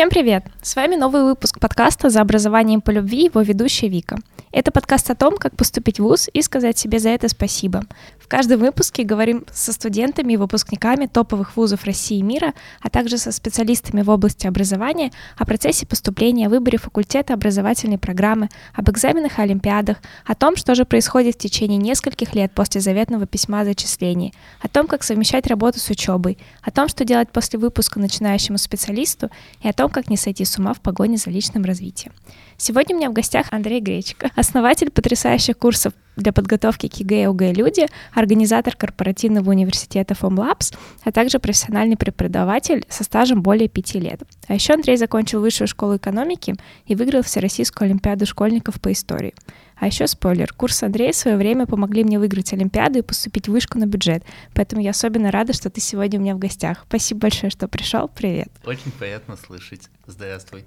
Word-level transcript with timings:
Всем 0.00 0.08
привет! 0.08 0.44
С 0.62 0.76
вами 0.76 0.96
новый 0.96 1.24
выпуск 1.24 1.60
подкаста 1.60 2.08
«За 2.08 2.22
образованием 2.22 2.80
по 2.80 2.90
любви» 2.90 3.24
его 3.24 3.42
ведущая 3.42 3.88
Вика. 3.88 4.16
Это 4.50 4.70
подкаст 4.72 5.10
о 5.10 5.14
том, 5.14 5.36
как 5.36 5.54
поступить 5.56 6.00
в 6.00 6.04
ВУЗ 6.04 6.30
и 6.32 6.40
сказать 6.40 6.78
себе 6.78 6.98
за 6.98 7.10
это 7.10 7.28
спасибо 7.28 7.84
каждом 8.30 8.60
выпуске 8.60 9.02
говорим 9.02 9.44
со 9.52 9.72
студентами 9.72 10.34
и 10.34 10.36
выпускниками 10.36 11.06
топовых 11.06 11.56
вузов 11.56 11.84
России 11.84 12.18
и 12.18 12.22
мира, 12.22 12.54
а 12.80 12.88
также 12.88 13.18
со 13.18 13.32
специалистами 13.32 14.02
в 14.02 14.08
области 14.08 14.46
образования 14.46 15.10
о 15.36 15.44
процессе 15.44 15.84
поступления, 15.84 16.48
выборе 16.48 16.78
факультета 16.78 17.34
образовательной 17.34 17.98
программы, 17.98 18.48
об 18.72 18.88
экзаменах 18.88 19.38
и 19.38 19.42
олимпиадах, 19.42 19.96
о 20.24 20.36
том, 20.36 20.54
что 20.54 20.76
же 20.76 20.84
происходит 20.84 21.34
в 21.34 21.38
течение 21.38 21.76
нескольких 21.76 22.32
лет 22.36 22.52
после 22.52 22.80
заветного 22.80 23.26
письма 23.26 23.62
о 23.62 23.64
зачислении, 23.64 24.32
о 24.60 24.68
том, 24.68 24.86
как 24.86 25.02
совмещать 25.02 25.48
работу 25.48 25.80
с 25.80 25.90
учебой, 25.90 26.38
о 26.62 26.70
том, 26.70 26.86
что 26.86 27.04
делать 27.04 27.30
после 27.32 27.58
выпуска 27.58 27.98
начинающему 27.98 28.58
специалисту 28.58 29.28
и 29.60 29.68
о 29.68 29.72
том, 29.72 29.89
как 29.90 30.08
не 30.08 30.16
сойти 30.16 30.44
с 30.44 30.58
ума 30.58 30.74
в 30.74 30.80
погоне 30.80 31.16
за 31.16 31.30
личным 31.30 31.64
развитием. 31.64 32.12
Сегодня 32.56 32.94
у 32.94 32.98
меня 32.98 33.10
в 33.10 33.12
гостях 33.12 33.46
Андрей 33.50 33.80
Гречко, 33.80 34.30
основатель 34.36 34.90
потрясающих 34.90 35.56
курсов 35.58 35.92
для 36.16 36.32
подготовки 36.32 36.88
к 36.88 36.94
ЕГЭ 36.94 37.22
и 37.22 37.24
ОГЭ 37.24 37.52
«Люди», 37.52 37.86
организатор 38.12 38.76
корпоративного 38.76 39.50
университета 39.50 40.14
FOMLabs, 40.14 40.74
а 41.02 41.12
также 41.12 41.38
профессиональный 41.38 41.96
преподаватель 41.96 42.84
со 42.88 43.04
стажем 43.04 43.42
более 43.42 43.68
пяти 43.68 43.98
лет. 43.98 44.20
А 44.48 44.54
еще 44.54 44.74
Андрей 44.74 44.96
закончил 44.96 45.40
высшую 45.40 45.68
школу 45.68 45.96
экономики 45.96 46.54
и 46.86 46.94
выиграл 46.94 47.22
Всероссийскую 47.22 47.86
олимпиаду 47.86 48.26
школьников 48.26 48.80
по 48.80 48.92
истории. 48.92 49.34
А 49.80 49.86
еще 49.86 50.06
спойлер, 50.06 50.52
курсы 50.52 50.82
Андрея 50.82 51.12
в 51.12 51.16
свое 51.16 51.38
время 51.38 51.66
помогли 51.66 52.04
мне 52.04 52.18
выиграть 52.18 52.52
Олимпиаду 52.52 52.98
и 52.98 53.02
поступить 53.02 53.48
в 53.48 53.52
вышку 53.52 53.78
на 53.78 53.86
бюджет. 53.86 54.22
Поэтому 54.54 54.82
я 54.82 54.90
особенно 54.90 55.30
рада, 55.30 55.54
что 55.54 55.70
ты 55.70 55.80
сегодня 55.80 56.18
у 56.18 56.22
меня 56.22 56.34
в 56.34 56.38
гостях. 56.38 56.84
Спасибо 56.86 57.20
большое, 57.20 57.50
что 57.50 57.66
пришел. 57.66 58.06
Привет. 58.06 58.48
Очень 58.66 58.92
приятно 58.92 59.36
слышать. 59.36 59.88
Здравствуй. 60.06 60.66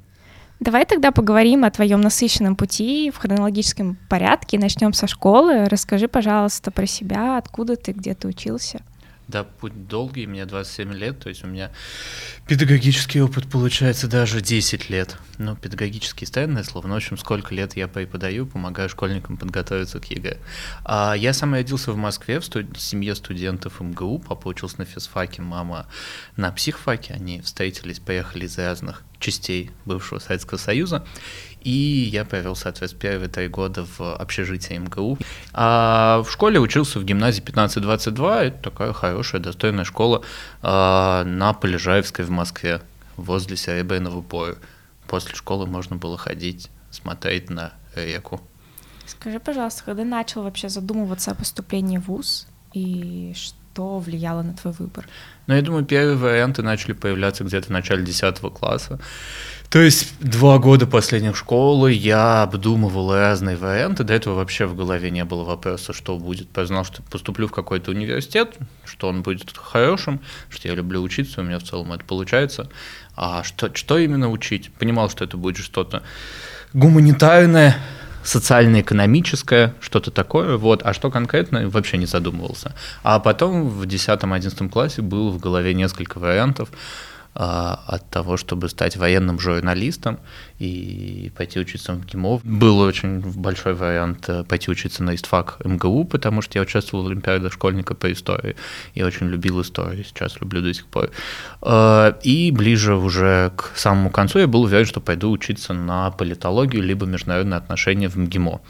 Давай 0.60 0.86
тогда 0.86 1.12
поговорим 1.12 1.64
о 1.64 1.70
твоем 1.70 2.02
насыщенном 2.02 2.56
пути 2.56 3.12
в 3.12 3.18
хронологическом 3.18 4.00
порядке. 4.10 4.58
Начнем 4.58 4.94
со 4.94 5.06
школы. 5.06 5.66
Расскажи, 5.66 6.08
пожалуйста, 6.08 6.72
про 6.72 6.88
себя, 6.88 7.38
откуда 7.38 7.76
ты, 7.76 7.92
где 7.92 8.16
ты 8.16 8.28
учился. 8.28 8.82
Да, 9.28 9.46
путь 9.46 9.88
долгий, 9.88 10.28
мне 10.28 10.46
27 10.46 10.94
лет, 10.94 11.20
то 11.20 11.30
есть 11.30 11.44
у 11.46 11.48
меня 11.48 11.72
педагогический 12.48 13.22
опыт 13.22 13.50
получается 13.50 14.08
даже 14.08 14.42
10 14.42 14.90
лет. 14.90 15.18
Ну, 15.38 15.56
педагогический 15.56 16.26
странное 16.26 16.64
слово, 16.64 16.88
но 16.88 16.96
в 16.96 16.98
общем, 16.98 17.18
сколько 17.18 17.56
лет 17.56 17.78
я 17.78 17.88
преподаю, 17.88 18.46
помогаю 18.46 18.90
школьникам 18.90 19.38
подготовиться 19.38 20.00
к 20.00 20.06
ЕГЭ. 20.06 20.38
А 20.84 21.14
я 21.14 21.34
сам 21.34 21.54
родился 21.54 21.94
в 21.94 21.98
Москве, 21.98 22.40
в 22.40 22.46
студ... 22.46 22.78
семье 22.78 23.16
студентов 23.16 23.80
МГУ, 23.80 24.20
папа 24.20 24.50
учился 24.50 24.80
на 24.80 24.86
физфаке, 24.86 25.42
мама 25.42 25.88
на 26.36 26.52
психфаке, 26.52 27.14
они 27.14 27.40
встретились, 27.42 28.00
поехали 28.00 28.46
из 28.46 28.58
разных 28.58 29.04
частей 29.24 29.72
бывшего 29.86 30.20
Советского 30.20 30.58
Союза. 30.58 31.06
И 31.62 32.10
я 32.12 32.26
провел, 32.26 32.56
соответственно, 32.56 33.02
первые 33.02 33.30
три 33.30 33.48
года 33.48 33.86
в 33.86 34.16
общежитии 34.16 34.74
МГУ. 34.74 35.18
А 35.54 36.22
в 36.24 36.30
школе 36.30 36.60
учился 36.60 37.00
в 37.00 37.06
гимназии 37.06 37.42
1522. 37.42 38.44
Это 38.44 38.70
такая 38.70 38.94
хорошая, 38.94 39.42
достойная 39.42 39.86
школа 39.86 40.24
а, 40.62 41.24
на 41.24 41.54
Полежаевской 41.54 42.26
в 42.26 42.30
Москве, 42.30 42.82
возле 43.16 43.56
Серебряного 43.56 44.22
боя. 44.22 44.56
После 45.08 45.36
школы 45.36 45.66
можно 45.66 45.96
было 45.96 46.18
ходить, 46.18 46.70
смотреть 46.92 47.50
на 47.50 47.74
реку. 47.96 48.42
Скажи, 49.06 49.40
пожалуйста, 49.40 49.84
когда 49.86 50.04
начал 50.04 50.44
вообще 50.44 50.68
задумываться 50.68 51.32
о 51.32 51.36
поступлении 51.36 51.98
в 51.98 52.08
ВУЗ 52.08 52.48
и 52.74 53.34
что 53.36 53.63
влияло 53.78 54.42
на 54.42 54.54
твой 54.54 54.74
выбор? 54.74 55.06
Ну, 55.48 55.56
я 55.56 55.62
думаю, 55.62 55.86
первые 55.86 56.16
варианты 56.16 56.62
начали 56.64 56.94
появляться 56.94 57.44
где-то 57.44 57.68
в 57.68 57.72
начале 57.72 58.04
10 58.04 58.40
класса. 58.40 59.00
То 59.74 59.82
есть 59.82 60.14
два 60.20 60.60
года 60.60 60.86
последних 60.86 61.36
школы 61.36 61.92
я 61.92 62.44
обдумывал 62.44 63.16
разные 63.16 63.58
варианты. 63.58 64.04
До 64.04 64.14
этого 64.14 64.36
вообще 64.36 64.68
в 64.68 64.76
голове 64.76 65.10
не 65.10 65.26
было 65.26 65.44
вопроса, 65.44 65.94
что 65.94 66.16
будет. 66.20 66.56
Я 66.56 66.66
знал, 66.68 66.86
что 66.86 67.02
поступлю 67.02 67.48
в 67.48 67.52
какой-то 67.52 67.90
университет, 67.90 68.56
что 68.86 69.08
он 69.08 69.24
будет 69.24 69.52
хорошим, 69.58 70.20
что 70.50 70.68
я 70.68 70.76
люблю 70.76 71.02
учиться, 71.02 71.42
у 71.42 71.44
меня 71.44 71.58
в 71.58 71.64
целом 71.64 71.92
это 71.92 72.06
получается. 72.06 72.70
А 73.16 73.44
что, 73.44 73.74
что 73.74 73.98
именно 73.98 74.30
учить? 74.30 74.72
Понимал, 74.74 75.10
что 75.10 75.24
это 75.24 75.38
будет 75.38 75.66
что-то 75.66 76.04
гуманитарное, 76.74 77.76
социально-экономическое, 78.24 79.76
что-то 79.80 80.12
такое, 80.12 80.58
вот, 80.58 80.82
а 80.84 80.94
что 80.94 81.12
конкретно, 81.12 81.70
вообще 81.70 81.98
не 81.98 82.06
задумывался. 82.06 82.74
А 83.04 83.20
потом 83.20 83.70
в 83.70 83.84
10-11 83.84 84.70
классе 84.70 85.02
было 85.02 85.30
в 85.30 85.40
голове 85.40 85.74
несколько 85.74 86.20
вариантов, 86.20 86.70
от 87.36 88.10
того, 88.10 88.38
чтобы 88.38 88.70
стать 88.70 88.96
военным 88.96 89.40
журналистом 89.40 90.20
и 90.60 91.32
пойти 91.36 91.60
учиться 91.60 91.94
в 91.94 92.06
ГИМО. 92.06 92.42
Был 92.44 92.80
очень 92.80 93.20
большой 93.20 93.74
вариант 93.74 94.30
э, 94.30 94.44
пойти 94.44 94.70
учиться 94.72 95.04
на 95.04 95.16
ИСТФАК 95.16 95.66
МГУ, 95.66 96.06
потому 96.06 96.42
что 96.42 96.58
я 96.58 96.62
участвовал 96.62 97.04
в 97.04 97.08
Олимпиаде 97.08 97.50
школьника 97.50 97.96
по 97.96 98.12
истории 98.12 98.56
и 98.94 99.04
очень 99.04 99.28
любил 99.28 99.62
историю, 99.62 100.04
сейчас 100.04 100.40
люблю 100.42 100.62
до 100.62 100.74
сих 100.74 100.86
пор. 100.86 101.10
А, 101.62 102.18
и 102.24 102.52
ближе 102.52 102.96
уже 102.96 103.52
к 103.56 103.72
самому 103.76 104.10
концу 104.10 104.40
я 104.40 104.48
был 104.48 104.62
уверен, 104.62 104.86
что 104.86 105.02
пойду 105.02 105.32
учиться 105.32 105.74
на 105.74 106.12
политологию 106.12 106.84
либо 106.84 107.06
международные 107.06 107.58
отношения 107.58 108.10
в 108.10 108.16
МГИМО. 108.16 108.62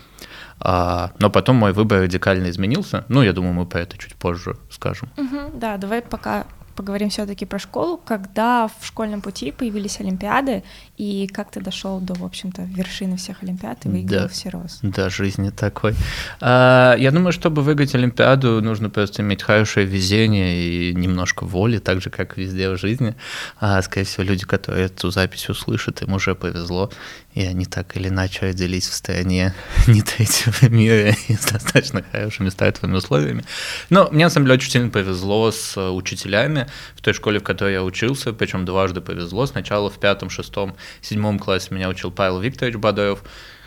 А, 0.59 1.11
но 1.19 1.29
потом 1.29 1.57
мой 1.57 1.73
выбор 1.73 2.01
радикально 2.01 2.49
изменился. 2.49 3.05
Ну, 3.09 3.21
я 3.21 3.33
думаю, 3.33 3.53
мы 3.53 3.65
про 3.65 3.81
это 3.81 3.97
чуть 3.97 4.15
позже 4.15 4.55
скажем. 4.69 5.09
Угу, 5.17 5.59
да, 5.59 5.77
давай 5.77 6.01
пока 6.01 6.45
поговорим 6.75 7.09
все-таки 7.09 7.45
про 7.45 7.59
школу. 7.59 7.97
Когда 7.97 8.67
в 8.67 8.85
школьном 8.85 9.21
пути 9.21 9.51
появились 9.51 9.99
Олимпиады, 9.99 10.63
и 10.97 11.27
как 11.27 11.51
ты 11.51 11.61
дошел 11.61 11.99
до, 11.99 12.13
в 12.13 12.23
общем-то, 12.23 12.63
вершины 12.63 13.17
всех 13.17 13.43
Олимпиад 13.43 13.85
и 13.85 13.89
выиграл 13.89 14.23
да, 14.23 14.27
все 14.27 14.49
роз? 14.49 14.79
Да, 14.81 15.09
жизни 15.09 15.49
такой. 15.49 15.95
А, 16.41 16.95
я 16.97 17.11
думаю, 17.11 17.33
чтобы 17.33 17.61
выиграть 17.61 17.95
Олимпиаду, 17.95 18.61
нужно 18.61 18.89
просто 18.89 19.21
иметь 19.21 19.43
хорошее 19.43 19.85
везение 19.85 20.63
и 20.63 20.93
немножко 20.93 21.45
воли, 21.45 21.79
так 21.79 22.01
же, 22.01 22.09
как 22.09 22.37
везде 22.37 22.69
в 22.69 22.77
жизни. 22.77 23.15
А, 23.59 23.81
скорее 23.81 24.05
всего, 24.05 24.23
люди, 24.23 24.45
которые 24.45 24.85
эту 24.85 25.11
запись 25.11 25.49
услышат, 25.49 26.01
им 26.01 26.13
уже 26.13 26.35
повезло, 26.35 26.91
и 27.33 27.45
они 27.45 27.65
так 27.65 27.97
или 27.97 28.09
иначе 28.09 28.47
родились 28.47 28.87
в 28.87 28.93
стране 28.93 29.53
не 29.87 30.01
третьего 30.01 30.69
мира 30.69 31.15
и 31.27 31.35
с 31.35 31.45
достаточно 31.45 32.03
хорошими 32.03 32.49
стартовыми 32.49 32.97
условиями. 32.97 33.43
Но 33.89 34.09
мне, 34.11 34.25
на 34.25 34.29
самом 34.29 34.45
деле, 34.45 34.55
очень 34.57 34.71
сильно 34.71 34.89
повезло 34.89 35.51
с 35.51 35.79
учителями 35.91 36.67
в 36.95 37.01
той 37.01 37.13
школе, 37.13 37.39
в 37.39 37.43
которой 37.43 37.73
я 37.73 37.83
учился, 37.83 38.33
причем 38.33 38.65
дважды 38.65 39.01
повезло. 39.01 39.45
Сначала 39.45 39.89
в 39.89 39.99
пятом, 39.99 40.29
шестом, 40.29 40.75
седьмом 41.01 41.39
классе 41.39 41.69
меня 41.71 41.89
учил 41.89 42.11
Павел 42.11 42.39
Викторович 42.39 42.77
Бадоев, 42.77 43.23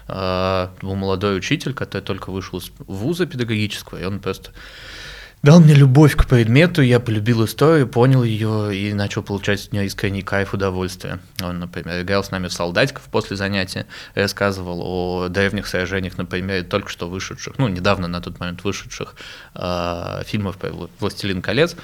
а, 0.09 0.73
был 0.83 0.95
молодой 0.95 1.37
учитель, 1.37 1.75
который 1.75 2.03
только 2.03 2.31
вышел 2.31 2.61
из 2.61 2.71
вуза 2.87 3.27
педагогического, 3.27 3.99
и 3.99 4.05
он 4.05 4.21
просто 4.21 4.53
дал 5.47 5.61
мне 5.61 5.75
любовь 5.75 6.17
к 6.17 6.27
предмету, 6.27 6.83
я 6.83 6.99
полюбил 6.99 7.45
историю, 7.45 7.87
понял 7.87 8.25
ее 8.25 8.77
и 8.77 8.93
начал 8.93 9.23
получать 9.23 9.65
от 9.65 9.73
нее 9.73 9.87
искренний 9.87 10.23
кайф, 10.23 10.55
удовольствие. 10.55 11.21
Он, 11.41 11.61
например, 11.61 12.03
играл 12.03 12.25
с 12.25 12.33
нами 12.33 12.49
в 12.49 12.53
солдатиков 12.53 13.05
после 13.05 13.37
занятия, 13.37 13.87
рассказывал 14.17 14.81
о 14.83 15.29
древних 15.29 15.69
сражениях, 15.69 16.19
например, 16.19 16.65
только 16.65 16.89
что 16.89 17.09
вышедших, 17.09 17.59
ну, 17.59 17.69
недавно 17.69 18.09
на 18.09 18.21
тот 18.21 18.41
момент 18.41 18.65
вышедших 18.65 19.15
э, 19.55 20.23
фильмов 20.27 20.57
про 20.57 20.73
«Властелин 20.99 21.41
колец». 21.43 21.77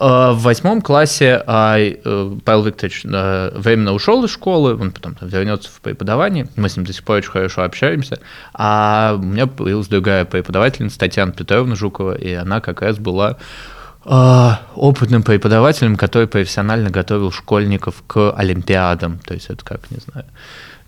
В 0.00 0.38
восьмом 0.42 0.80
классе 0.80 1.42
а, 1.46 1.76
э, 1.78 2.36
Павел 2.44 2.62
Викторович 2.62 3.02
э, 3.04 3.50
временно 3.54 3.92
ушел 3.92 4.24
из 4.24 4.30
школы, 4.30 4.74
он 4.74 4.92
потом 4.92 5.14
вернется 5.20 5.68
в 5.70 5.80
преподавание, 5.82 6.48
мы 6.56 6.70
с 6.70 6.76
ним 6.76 6.86
до 6.86 6.94
сих 6.94 7.04
пор 7.04 7.18
очень 7.18 7.30
хорошо 7.30 7.64
общаемся, 7.64 8.18
а 8.54 9.16
у 9.18 9.22
меня 9.22 9.46
появилась 9.46 9.88
другая 9.88 10.24
преподавательница 10.24 10.98
Татьяна 10.98 11.32
Петровна 11.32 11.74
Жукова, 11.76 12.14
и 12.14 12.32
она 12.32 12.62
как 12.62 12.80
раз 12.80 12.98
была 12.98 13.36
опытным 14.02 15.22
преподавателем, 15.22 15.96
который 15.96 16.26
профессионально 16.26 16.88
готовил 16.88 17.30
школьников 17.30 18.02
к 18.06 18.32
олимпиадам, 18.32 19.18
то 19.18 19.34
есть 19.34 19.50
это 19.50 19.62
как, 19.62 19.90
не 19.90 19.98
знаю, 19.98 20.24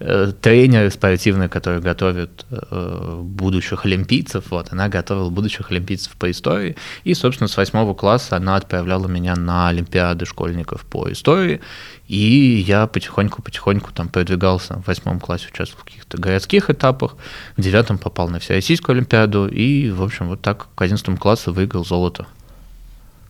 Э, 0.05 0.33
тренер 0.41 0.91
спортивный, 0.91 1.49
который 1.49 1.81
готовит 1.81 2.45
э, 2.51 3.21
будущих 3.23 3.85
олимпийцев, 3.85 4.51
вот, 4.51 4.73
она 4.73 4.89
готовила 4.89 5.31
будущих 5.31 5.71
олимпийцев 5.71 6.17
по 6.17 6.29
истории, 6.29 6.77
и, 7.05 7.15
собственно, 7.15 7.47
с 7.47 7.57
восьмого 7.57 7.95
класса 7.95 8.37
она 8.37 8.57
отправляла 8.57 9.07
меня 9.07 9.37
на 9.37 9.69
олимпиады 9.69 10.27
школьников 10.27 10.85
по 10.87 11.13
истории, 11.13 11.61
и 12.09 12.65
я 12.67 12.89
потихоньку-потихоньку 12.89 13.93
там 13.93 14.09
продвигался 14.09 14.75
в 14.75 14.89
восьмом 14.89 15.21
классе, 15.21 15.47
участвовал 15.53 15.83
в 15.83 15.85
каких-то 15.85 16.19
городских 16.19 16.69
этапах, 16.69 17.15
в 17.57 17.61
девятом 17.61 17.97
попал 17.97 18.29
на 18.29 18.41
Всероссийскую 18.41 18.97
олимпиаду, 18.97 19.47
и, 19.47 19.89
в 19.91 20.03
общем, 20.03 20.27
вот 20.27 20.43
так 20.43 20.67
к 20.75 20.83
одиннадцатому 20.83 21.17
классу 21.17 21.53
выиграл 21.53 21.85
золото. 21.85 22.27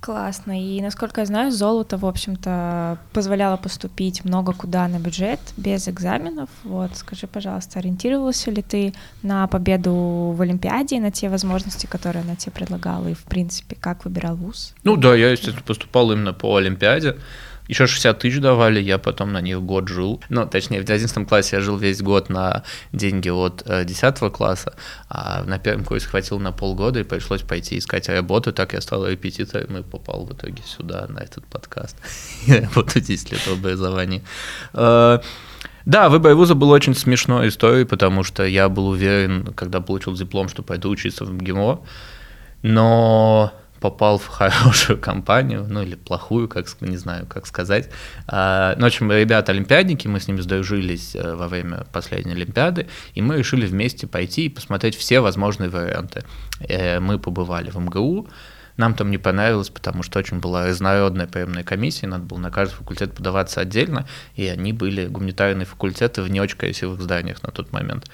Классно. 0.03 0.61
И, 0.61 0.83
насколько 0.83 1.21
я 1.21 1.27
знаю, 1.27 1.53
золото, 1.53 1.97
в 1.97 2.05
общем-то, 2.05 2.99
позволяло 3.13 3.57
поступить 3.57 4.25
много 4.25 4.53
куда 4.53 4.89
на 4.89 4.99
бюджет 4.99 5.39
без 5.57 5.87
экзаменов. 5.87 6.49
Вот, 6.65 6.97
скажи, 6.97 7.29
пожалуйста, 7.29 7.79
ориентировался 7.79 8.51
ли 8.51 8.63
ты 8.63 8.95
на 9.23 9.47
победу 9.47 10.35
в 10.37 10.43
Олимпиаде, 10.43 10.99
на 10.99 11.13
те 11.13 11.29
возможности, 11.29 11.87
которые 11.87 12.25
она 12.25 12.35
тебе 12.35 12.51
предлагала, 12.51 13.07
и, 13.07 13.15
в 13.15 13.23
принципе, 13.23 13.77
как 13.77 14.05
выбирал 14.05 14.35
вуз? 14.35 14.75
Ну 14.83 14.97
да, 14.97 15.15
я, 15.15 15.31
естественно, 15.31 15.63
поступал 15.65 16.11
именно 16.11 16.33
по 16.33 16.57
Олимпиаде. 16.57 17.17
Еще 17.73 17.87
60 17.87 18.19
тысяч 18.19 18.39
давали, 18.39 18.81
я 18.81 18.99
потом 18.99 19.33
на 19.33 19.41
них 19.41 19.63
год 19.63 19.89
жил. 19.89 20.21
Ну, 20.29 20.47
точнее, 20.47 20.81
в 20.81 20.91
11 20.91 21.27
классе 21.27 21.57
я 21.57 21.63
жил 21.63 21.79
весь 21.79 22.03
год 22.03 22.29
на 22.29 22.65
деньги 22.93 23.31
от 23.31 23.65
10 23.67 24.03
э, 24.03 24.31
класса, 24.31 24.75
а 25.09 25.43
на 25.45 25.59
первом 25.59 25.85
курсе 25.85 26.07
хватило 26.07 26.39
на 26.39 26.53
полгода, 26.53 27.01
и 27.01 27.03
пришлось 27.03 27.41
пойти 27.41 27.79
искать 27.79 28.11
работу. 28.11 28.53
Так 28.53 28.75
я 28.75 28.83
стал 28.83 29.07
репетитором 29.07 29.79
и 29.79 29.83
попал 29.83 30.27
в 30.27 30.33
итоге 30.35 30.63
сюда, 30.67 31.07
на 31.09 31.21
этот 31.21 31.47
подкаст. 31.47 31.97
Я 32.47 32.61
работаю 32.61 33.03
10 33.03 33.33
лет 33.33 33.41
в 33.41 33.53
образовании. 33.53 34.23
Э, 34.75 35.21
да, 35.87 36.11
выбор 36.11 36.35
вуза 36.35 36.55
был 36.55 36.71
очень 36.71 36.95
смешной 36.95 37.49
историей, 37.49 37.87
потому 37.87 38.23
что 38.23 38.45
я 38.45 38.69
был 38.69 38.89
уверен, 38.89 39.47
когда 39.55 39.81
получил 39.81 40.15
диплом, 40.15 40.49
что 40.49 40.63
пойду 40.63 40.91
учиться 40.91 41.25
в 41.25 41.33
МГИМО, 41.33 41.81
но 42.63 43.53
попал 43.83 44.17
в 44.19 44.27
хорошую 44.29 44.99
компанию, 44.99 45.67
ну 45.69 45.83
или 45.83 45.97
плохую, 45.97 46.49
как 46.49 46.67
не 46.81 46.97
знаю, 46.97 47.27
как 47.27 47.47
сказать. 47.47 47.91
А, 48.29 48.75
ну, 48.77 48.85
в 48.85 48.87
общем, 48.87 49.11
ребята 49.11 49.53
олимпиадники, 49.53 50.07
мы 50.09 50.21
с 50.21 50.29
ними 50.29 50.41
сдружились 50.41 51.17
э, 51.17 51.35
во 51.35 51.49
время 51.49 51.85
последней 51.93 52.33
Олимпиады, 52.33 52.87
и 53.15 53.21
мы 53.21 53.37
решили 53.37 53.67
вместе 53.67 54.07
пойти 54.07 54.47
и 54.47 54.49
посмотреть 54.49 54.97
все 54.97 55.21
возможные 55.21 55.69
варианты. 55.69 56.23
Э, 56.61 57.01
мы 57.01 57.19
побывали 57.19 57.71
в 57.71 57.77
МГУ, 57.77 58.29
нам 58.77 58.95
там 58.95 59.11
не 59.11 59.19
понравилось, 59.19 59.69
потому 59.69 60.03
что 60.03 60.19
очень 60.19 60.39
была 60.39 60.67
разнородная 60.67 61.27
приемная 61.27 61.65
комиссия, 61.65 62.07
надо 62.07 62.25
было 62.25 62.39
на 62.39 62.51
каждый 62.51 62.77
факультет 62.77 63.15
подаваться 63.15 63.61
отдельно, 63.61 64.07
и 64.37 64.47
они 64.47 64.73
были 64.73 65.07
гуманитарные 65.07 65.67
факультеты 65.67 66.23
в 66.23 66.31
не 66.31 66.41
очень 66.41 66.57
красивых 66.57 67.01
зданиях 67.01 67.43
на 67.43 67.51
тот 67.51 67.73
момент. 67.73 68.09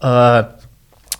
А, 0.00 0.58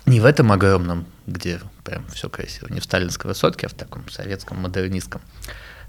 не 0.09 0.21
в 0.21 0.25
этом 0.25 0.53
огромном, 0.53 1.07
где 1.27 1.61
прям 1.85 2.07
все 2.09 2.29
красиво, 2.29 2.69
не 2.71 2.81
в 2.81 2.85
сталинской 2.85 3.29
высотке, 3.29 3.67
а 3.67 3.71
в 3.71 3.75
таком 3.75 4.09
советском 4.09 4.59
модернистском. 4.59 5.21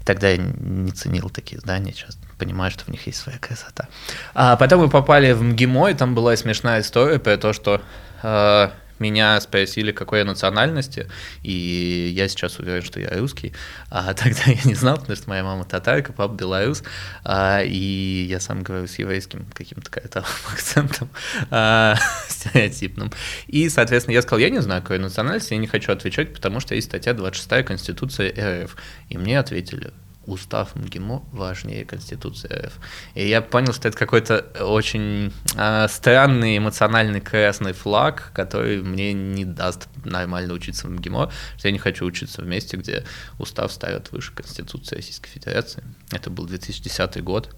Тогда 0.04 0.30
я 0.30 0.38
не 0.38 0.92
ценил 0.92 1.28
такие 1.28 1.60
здания, 1.60 1.92
сейчас 1.92 2.16
понимаю, 2.38 2.70
что 2.70 2.84
в 2.84 2.88
них 2.88 3.06
есть 3.06 3.18
своя 3.18 3.38
красота. 3.38 3.88
А 4.34 4.56
потом 4.56 4.80
мы 4.80 4.88
попали 4.88 5.32
в 5.32 5.42
МГИМО, 5.42 5.90
и 5.90 5.94
там 5.94 6.14
была 6.14 6.36
смешная 6.36 6.80
история 6.80 7.18
про 7.18 7.36
то, 7.36 7.52
что 7.52 7.82
э, 8.22 8.70
меня 9.00 9.40
спросили, 9.40 9.92
какой 9.92 10.20
я 10.20 10.24
национальности, 10.24 11.08
и 11.42 12.12
я 12.14 12.28
сейчас 12.28 12.58
уверен, 12.58 12.82
что 12.82 13.00
я 13.00 13.10
русский, 13.18 13.52
а 13.88 14.14
тогда 14.14 14.42
я 14.46 14.60
не 14.64 14.74
знал, 14.74 14.98
потому 14.98 15.16
что 15.16 15.28
моя 15.28 15.42
мама 15.42 15.64
татарка, 15.64 16.12
папа 16.12 16.32
белорус, 16.32 16.82
а, 17.24 17.62
и 17.62 18.26
я 18.28 18.40
сам 18.40 18.62
говорю 18.62 18.86
с 18.86 18.98
еврейским 18.98 19.46
каким-то 19.54 19.90
акцентом 20.52 21.08
а, 21.50 21.96
стереотипным. 22.28 23.10
И, 23.46 23.68
соответственно, 23.68 24.14
я 24.14 24.22
сказал, 24.22 24.38
я 24.38 24.50
не 24.50 24.60
знаю, 24.60 24.82
какой 24.82 24.98
национальности, 24.98 25.54
я 25.54 25.58
не 25.58 25.66
хочу 25.66 25.92
отвечать, 25.92 26.32
потому 26.32 26.60
что 26.60 26.74
есть 26.74 26.88
статья 26.88 27.14
26 27.14 27.64
Конституции 27.64 28.62
РФ. 28.64 28.76
И 29.08 29.18
мне 29.18 29.38
ответили, 29.38 29.92
устав 30.30 30.74
МГИМО 30.76 31.24
важнее 31.32 31.84
Конституции 31.84 32.48
РФ. 32.48 32.72
И 33.14 33.28
я 33.28 33.42
понял, 33.42 33.72
что 33.72 33.88
это 33.88 33.96
какой-то 33.96 34.38
очень 34.60 35.32
э, 35.56 35.88
странный 35.88 36.58
эмоциональный 36.58 37.20
красный 37.20 37.72
флаг, 37.72 38.30
который 38.32 38.82
мне 38.82 39.12
не 39.12 39.44
даст 39.44 39.88
нормально 40.04 40.54
учиться 40.54 40.86
в 40.86 40.90
МГИМО, 40.90 41.30
что 41.58 41.68
я 41.68 41.72
не 41.72 41.78
хочу 41.78 42.04
учиться 42.04 42.42
в 42.42 42.46
месте, 42.46 42.76
где 42.76 43.04
устав 43.38 43.72
ставят 43.72 44.12
выше 44.12 44.32
Конституции 44.32 44.96
Российской 44.96 45.28
Федерации. 45.28 45.82
Это 46.12 46.30
был 46.30 46.46
2010 46.46 47.22
год, 47.22 47.54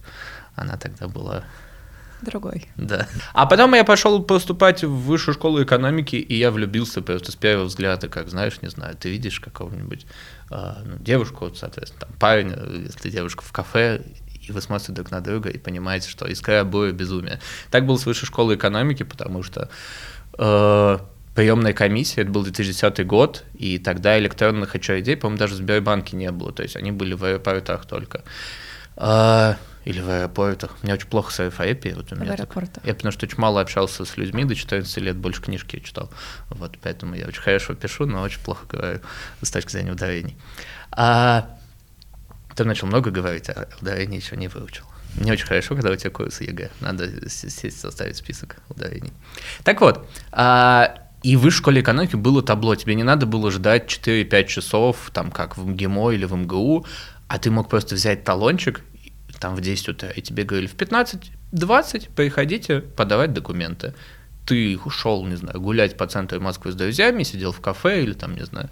она 0.55 0.77
тогда 0.77 1.09
была 1.09 1.45
другой. 2.23 2.69
Да. 2.77 3.07
А 3.33 3.47
потом 3.47 3.75
я 3.75 3.85
пошел 3.85 4.23
поступать 4.23 4.85
в 4.85 4.91
высшую 4.91 5.35
школу 5.35 5.63
экономики, 5.63 6.17
и 6.17 6.35
я 6.35 6.51
влюбился 6.51 7.03
просто 7.03 7.33
с 7.33 7.37
первого 7.37 7.67
взгляда, 7.67 8.09
как 8.09 8.29
знаешь, 8.29 8.61
не 8.63 8.69
знаю, 8.69 8.97
ты 8.97 9.11
видишь 9.11 9.41
какого-нибудь 9.41 10.07
э, 10.51 10.75
девушку, 11.01 11.53
соответственно, 11.55 12.07
там 12.07 12.11
парень, 12.19 12.55
если 12.87 13.11
девушка 13.11 13.43
в 13.43 13.53
кафе, 13.53 14.03
и 14.47 14.53
вы 14.53 14.61
смотрите 14.61 14.93
друг 14.93 15.11
на 15.11 15.21
друга 15.21 15.49
и 15.51 15.59
понимаете, 15.59 16.09
что 16.09 16.27
искра 16.27 16.61
обои 16.61 16.91
безумие. 16.91 17.41
Так 17.71 17.87
было 17.87 17.97
с 17.97 18.07
высшей 18.07 18.27
школы 18.27 18.57
экономики, 18.57 19.03
потому 19.05 19.43
что 19.43 19.69
э, 20.39 20.99
приемная 21.35 21.73
комиссия, 21.73 22.23
это 22.23 22.31
был 22.31 22.43
2010 22.43 23.07
год, 23.07 23.45
и 23.55 23.79
тогда 23.79 24.19
электронных 24.19 24.75
очередей, 24.75 25.17
по-моему, 25.17 25.39
даже 25.39 25.55
в 25.55 25.59
Сбербанке 25.59 26.17
не 26.17 26.31
было, 26.31 26.53
то 26.53 26.63
есть 26.63 26.77
они 26.77 26.93
были 26.93 27.15
в 27.15 27.25
аэропортах 27.25 27.87
только. 27.87 28.23
Э, 28.97 29.55
или 29.85 30.01
в 30.01 30.09
аэропортах. 30.09 30.77
Меня 30.83 30.95
очень 30.95 31.09
плохо 31.09 31.33
с 31.33 31.41
алфавитом. 31.41 31.95
Вот 31.95 32.13
у 32.13 32.17
меня 32.17 32.31
в 32.33 32.35
аэропортах. 32.35 32.75
Так, 32.75 32.87
я 32.87 32.95
потому 32.95 33.13
что 33.13 33.27
очень 33.27 33.39
мало 33.39 33.61
общался 33.61 34.05
с 34.05 34.17
людьми, 34.17 34.45
до 34.45 34.55
14 34.55 34.97
лет 34.99 35.17
больше 35.17 35.43
книжки 35.43 35.77
я 35.77 35.83
читал. 35.83 36.11
Вот, 36.51 36.79
поэтому 36.81 37.15
я 37.15 37.27
очень 37.27 37.43
хорошо 37.43 37.75
пишу, 37.75 38.07
но 38.07 38.23
очень 38.23 38.41
плохо 38.41 38.67
говорю 38.69 39.01
с 39.41 39.51
точки 39.51 39.71
зрения 39.73 39.93
ударений. 39.93 40.37
А 40.91 41.51
ты 42.55 42.65
начал 42.65 42.87
много 42.87 43.11
говорить, 43.11 43.49
а 43.49 43.69
ударение 43.81 44.21
еще 44.21 44.37
не 44.37 44.49
выучил. 44.49 44.85
Не 45.17 45.33
очень 45.33 45.47
хорошо, 45.47 45.75
когда 45.75 45.91
у 45.91 45.97
тебя 45.97 46.11
курсы 46.11 46.45
ЕГЭ. 46.45 46.71
Надо 46.81 47.29
сесть, 47.29 47.81
составить 47.81 48.17
список 48.17 48.57
ударений. 48.69 49.13
Так 49.63 49.81
вот, 49.81 50.09
а, 50.31 50.95
и 51.23 51.37
в 51.37 51.51
школе 51.51 51.83
экономики 51.83 52.17
было 52.17 52.43
табло. 52.43 52.75
Тебе 52.75 52.95
не 52.95 53.03
надо 53.03 53.27
было 53.27 53.51
ждать 53.51 53.87
4-5 53.87 54.47
часов, 54.47 55.11
там, 55.13 55.31
как 55.31 55.59
в 55.59 55.67
МГИМО 55.67 56.13
или 56.13 56.25
в 56.25 56.35
МГУ, 56.35 56.87
а 57.29 57.39
ты 57.39 57.51
мог 57.51 57.69
просто 57.69 57.95
взять 57.95 58.25
талончик 58.25 58.83
там 59.43 59.57
в 59.57 59.61
10 59.61 59.89
утра, 59.89 60.09
и 60.09 60.23
тебе 60.23 60.45
говорили, 60.45 60.69
в 60.69 60.77
15-20 60.77 62.11
приходите 62.15 62.81
подавать 62.81 63.33
документы. 63.33 63.93
Ты 64.47 64.79
ушел, 64.85 65.27
не 65.27 65.37
знаю, 65.37 65.61
гулять 65.61 65.97
по 65.97 66.07
центру 66.07 66.41
Москвы 66.41 66.71
с 66.71 66.75
друзьями, 66.77 67.25
сидел 67.25 67.51
в 67.51 67.61
кафе 67.61 68.03
или 68.05 68.13
там, 68.13 68.37
не 68.37 68.45
знаю, 68.45 68.71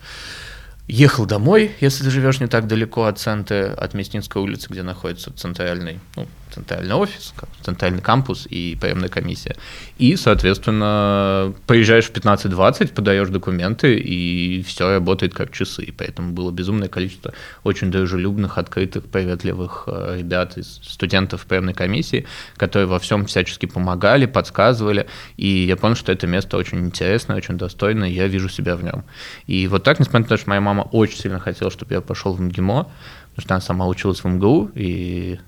ехал 0.90 1.24
домой, 1.24 1.70
если 1.80 2.04
ты 2.04 2.10
живешь 2.10 2.40
не 2.40 2.48
так 2.48 2.66
далеко 2.66 3.04
от 3.04 3.18
центра, 3.18 3.72
от 3.74 3.94
Мясницкой 3.94 4.42
улицы, 4.42 4.66
где 4.70 4.82
находится 4.82 5.32
центральный, 5.32 6.00
ну, 6.16 6.26
центральный 6.52 6.94
офис, 6.94 7.32
центральный 7.62 8.02
кампус 8.02 8.46
и 8.50 8.76
приемная 8.80 9.08
комиссия. 9.08 9.56
И, 9.98 10.16
соответственно, 10.16 11.54
поезжаешь 11.66 12.06
в 12.06 12.12
15-20, 12.12 12.92
подаешь 12.92 13.28
документы, 13.28 13.96
и 13.96 14.62
все 14.62 14.90
работает 14.90 15.34
как 15.34 15.52
часы. 15.52 15.84
И 15.84 15.92
поэтому 15.92 16.32
было 16.32 16.50
безумное 16.50 16.88
количество 16.88 17.32
очень 17.62 17.90
дружелюбных, 17.90 18.58
открытых, 18.58 19.04
приветливых 19.06 19.84
э, 19.86 20.16
ребят 20.18 20.58
из 20.58 20.80
студентов 20.82 21.46
приемной 21.46 21.74
комиссии, 21.74 22.26
которые 22.56 22.88
во 22.88 22.98
всем 22.98 23.26
всячески 23.26 23.66
помогали, 23.66 24.26
подсказывали. 24.26 25.06
И 25.36 25.46
я 25.46 25.76
понял, 25.76 25.94
что 25.94 26.12
это 26.12 26.26
место 26.26 26.56
очень 26.56 26.86
интересное, 26.86 27.36
очень 27.36 27.56
достойное, 27.56 28.08
я 28.08 28.26
вижу 28.26 28.48
себя 28.48 28.76
в 28.76 28.82
нем. 28.82 29.04
И 29.46 29.66
вот 29.68 29.84
так, 29.84 30.00
несмотря 30.00 30.20
на 30.20 30.28
то, 30.28 30.36
что 30.36 30.50
моя 30.50 30.60
мама 30.60 30.79
очень 30.82 31.18
сильно 31.18 31.38
хотела, 31.38 31.70
чтобы 31.70 31.94
я 31.94 32.00
пошел 32.00 32.34
в 32.34 32.40
МГИМО, 32.40 32.90
потому 33.30 33.44
что 33.44 33.54
она 33.54 33.60
сама 33.60 33.86
училась 33.86 34.22
в 34.22 34.28
МГУ, 34.28 34.70
и 34.74 35.38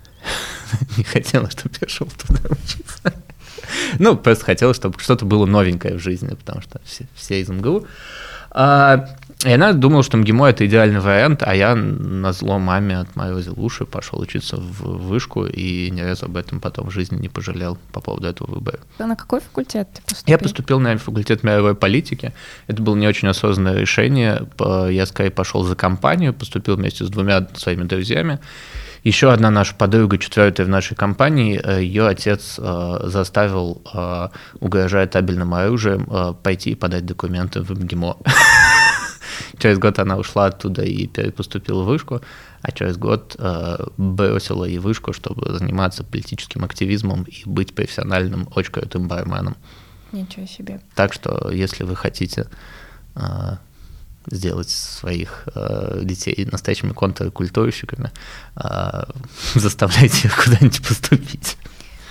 не 0.97 1.05
хотела, 1.05 1.51
чтобы 1.51 1.75
я 1.81 1.89
шел 1.89 2.07
туда 2.07 2.41
учиться. 2.51 3.15
Ну, 3.99 4.17
просто 4.17 4.45
хотела, 4.45 4.75
чтобы 4.75 4.99
что-то 4.99 5.25
было 5.25 5.47
новенькое 5.47 5.97
в 5.97 5.99
жизни, 6.01 6.35
потому 6.35 6.63
что 6.63 6.81
все, 6.85 7.07
все 7.15 7.41
из 7.41 7.49
МГУ. 7.49 7.87
А, 8.51 9.09
и 9.45 9.51
она 9.51 9.73
думала, 9.73 10.03
что 10.03 10.17
МГИМО– 10.17 10.47
это 10.51 10.67
идеальный 10.67 11.01
вариант, 11.01 11.43
а 11.43 11.55
я 11.55 11.75
на 11.75 12.33
зло 12.33 12.59
маме 12.59 12.99
отморозил 12.99 13.55
уши, 13.57 13.85
пошел 13.85 14.21
учиться 14.21 14.57
в 14.57 15.09
вышку, 15.09 15.47
и 15.47 15.91
ни 15.91 16.01
разу 16.01 16.27
об 16.27 16.37
этом 16.37 16.61
потом 16.61 16.89
в 16.89 16.93
жизни 16.93 17.17
не 17.17 17.29
пожалел 17.29 17.77
по 17.93 18.01
поводу 18.01 18.29
этого 18.29 18.53
выбора. 18.53 18.79
А 18.99 19.07
на 19.07 19.17
какой 19.17 19.41
факультет 19.41 19.89
ты 19.95 20.03
поступил? 20.03 20.33
Я 20.33 20.39
поступил 20.39 20.81
на 20.81 20.97
факультет 20.97 21.43
мировой 21.43 21.75
политики. 21.75 22.33
Это 22.69 22.83
было 22.83 22.95
не 22.95 23.09
очень 23.09 23.29
осознанное 23.29 23.75
решение. 23.75 24.47
Я 24.91 25.07
скорее 25.07 25.31
пошел 25.31 25.65
за 25.65 25.75
компанию, 25.75 26.33
поступил 26.33 26.77
вместе 26.77 27.05
с 27.05 27.09
двумя 27.09 27.47
своими 27.55 27.83
друзьями. 27.83 28.39
Еще 29.03 29.33
одна 29.33 29.51
наша 29.51 29.75
подруга, 29.75 30.17
четвертая 30.17 30.65
в 30.65 30.69
нашей 30.69 30.95
компании, 30.95 31.61
э, 31.63 31.83
ее 31.83 32.07
отец 32.07 32.55
э, 32.59 33.01
заставил, 33.07 33.83
э, 33.93 34.29
угрожая 34.61 35.09
табельным 35.09 35.55
оружием, 35.55 36.37
пойти 36.43 36.71
и 36.71 36.75
подать 36.77 37.05
документы 37.05 37.63
в 37.63 37.71
МГИМО. 37.71 38.17
Через 39.59 39.79
год 39.79 39.99
она 39.99 40.17
ушла 40.17 40.47
оттуда 40.47 40.83
и 40.83 41.07
поступила 41.31 41.83
в 41.83 41.87
вышку, 41.87 42.21
а 42.63 42.73
через 42.73 42.97
год 42.97 43.37
бросила 43.97 44.65
и 44.65 44.79
вышку, 44.79 45.13
чтобы 45.13 45.59
заниматься 45.59 46.05
политическим 46.05 46.65
активизмом 46.65 47.25
и 47.25 47.43
быть 47.45 47.75
профессиональным, 47.75 48.49
очень 48.55 48.73
крутым 48.73 49.09
барменом. 49.09 49.57
Ничего 50.13 50.47
себе. 50.47 50.81
Так 50.95 51.13
что, 51.13 51.51
если 51.51 51.85
вы 51.85 51.97
хотите 51.97 52.47
сделать 54.27 54.71
своих 54.71 55.49
э, 55.55 56.01
детей 56.03 56.49
настоящими 56.51 56.93
контркультурщиками, 56.93 58.11
э, 58.57 59.05
заставляйте 59.55 60.29
их 60.29 60.45
куда-нибудь 60.45 60.87
поступить. 60.87 61.57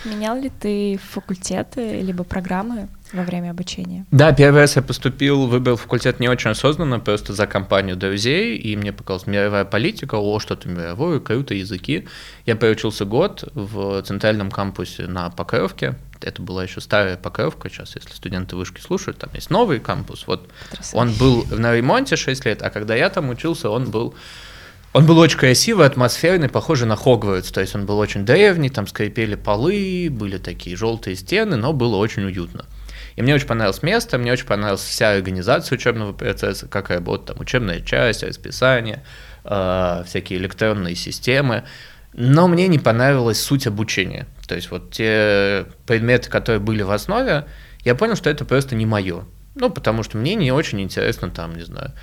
Менял 0.05 0.39
ли 0.39 0.49
ты 0.49 0.99
факультеты 1.11 2.01
либо 2.01 2.23
программы 2.23 2.87
во 3.13 3.23
время 3.23 3.51
обучения? 3.51 4.05
Да, 4.11 4.31
первый 4.31 4.61
раз 4.61 4.75
я 4.75 4.81
поступил, 4.81 5.47
выбрал 5.47 5.75
факультет 5.75 6.19
не 6.19 6.27
очень 6.27 6.51
осознанно, 6.51 6.99
просто 6.99 7.33
за 7.33 7.47
компанию 7.47 7.95
друзей, 7.95 8.57
и 8.57 8.75
мне 8.75 8.93
показалось 8.93 9.27
мировая 9.27 9.65
политика, 9.65 10.15
о, 10.15 10.39
что-то 10.39 10.69
мировое, 10.69 11.19
круто, 11.19 11.53
языки. 11.53 12.07
Я 12.45 12.55
проучился 12.55 13.05
год 13.05 13.49
в 13.53 14.01
центральном 14.03 14.49
кампусе 14.49 15.07
на 15.07 15.29
Покровке, 15.29 15.95
это 16.23 16.41
была 16.41 16.63
еще 16.63 16.81
старая 16.81 17.17
покровка, 17.17 17.69
сейчас, 17.69 17.95
если 17.95 18.11
студенты 18.11 18.55
вышки 18.55 18.79
слушают, 18.79 19.17
там 19.17 19.29
есть 19.33 19.49
новый 19.49 19.79
кампус. 19.79 20.27
Вот 20.27 20.49
он 20.93 21.11
был 21.13 21.45
на 21.49 21.75
ремонте 21.75 22.15
6 22.15 22.45
лет, 22.45 22.61
а 22.61 22.69
когда 22.69 22.95
я 22.95 23.09
там 23.09 23.29
учился, 23.29 23.69
он 23.69 23.89
был 23.89 24.13
Он 24.93 25.05
был 25.05 25.17
очень 25.19 25.37
красивый, 25.37 25.85
атмосферный, 25.85 26.49
похожий 26.49 26.85
на 26.85 26.97
Хогвартс. 26.97 27.51
То 27.51 27.61
есть 27.61 27.75
он 27.75 27.85
был 27.85 27.97
очень 27.97 28.25
древний, 28.25 28.69
там 28.69 28.87
скрипели 28.87 29.35
полы, 29.35 30.09
были 30.11 30.37
такие 30.37 30.75
желтые 30.75 31.15
стены, 31.15 31.55
но 31.55 31.71
было 31.71 31.95
очень 31.95 32.23
уютно. 32.23 32.65
И 33.15 33.21
мне 33.21 33.33
очень 33.33 33.47
понравилось 33.47 33.83
место, 33.83 34.17
мне 34.17 34.33
очень 34.33 34.45
понравилась 34.45 34.81
вся 34.81 35.13
организация 35.13 35.77
учебного 35.77 36.11
процесса, 36.11 36.67
как 36.67 36.89
работает 36.89 37.27
там 37.27 37.39
учебная 37.39 37.79
часть, 37.79 38.23
расписание, 38.23 39.03
э, 39.45 40.03
всякие 40.05 40.39
электронные 40.39 40.95
системы. 40.95 41.63
Но 42.13 42.49
мне 42.49 42.67
не 42.67 42.79
понравилась 42.79 43.41
суть 43.41 43.67
обучения. 43.67 44.27
То 44.47 44.55
есть 44.55 44.71
вот 44.71 44.91
те 44.91 45.67
предметы, 45.87 46.29
которые 46.29 46.59
были 46.59 46.81
в 46.81 46.91
основе, 46.91 47.45
я 47.85 47.95
понял, 47.95 48.17
что 48.17 48.29
это 48.29 48.43
просто 48.43 48.75
не 48.75 48.85
мое. 48.85 49.23
Ну, 49.55 49.69
потому 49.69 50.03
что 50.03 50.17
мне 50.17 50.35
не 50.35 50.51
очень 50.51 50.81
интересно 50.81 51.29
там, 51.29 51.55
не 51.55 51.63
знаю, 51.63 51.93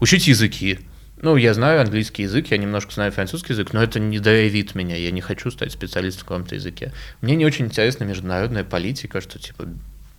учить 0.00 0.26
языки. 0.26 0.80
Ну, 1.22 1.36
я 1.36 1.54
знаю 1.54 1.80
английский 1.80 2.24
язык, 2.24 2.48
я 2.48 2.58
немножко 2.58 2.92
знаю 2.92 3.10
французский 3.10 3.54
язык, 3.54 3.72
но 3.72 3.82
это 3.82 3.98
не 3.98 4.18
дровит 4.18 4.74
меня, 4.74 4.96
я 4.96 5.10
не 5.10 5.22
хочу 5.22 5.50
стать 5.50 5.72
специалистом 5.72 6.22
в 6.22 6.28
каком-то 6.28 6.54
языке. 6.54 6.92
Мне 7.22 7.36
не 7.36 7.46
очень 7.46 7.66
интересна 7.66 8.04
международная 8.04 8.64
политика, 8.64 9.20
что 9.22 9.38
типа 9.38 9.66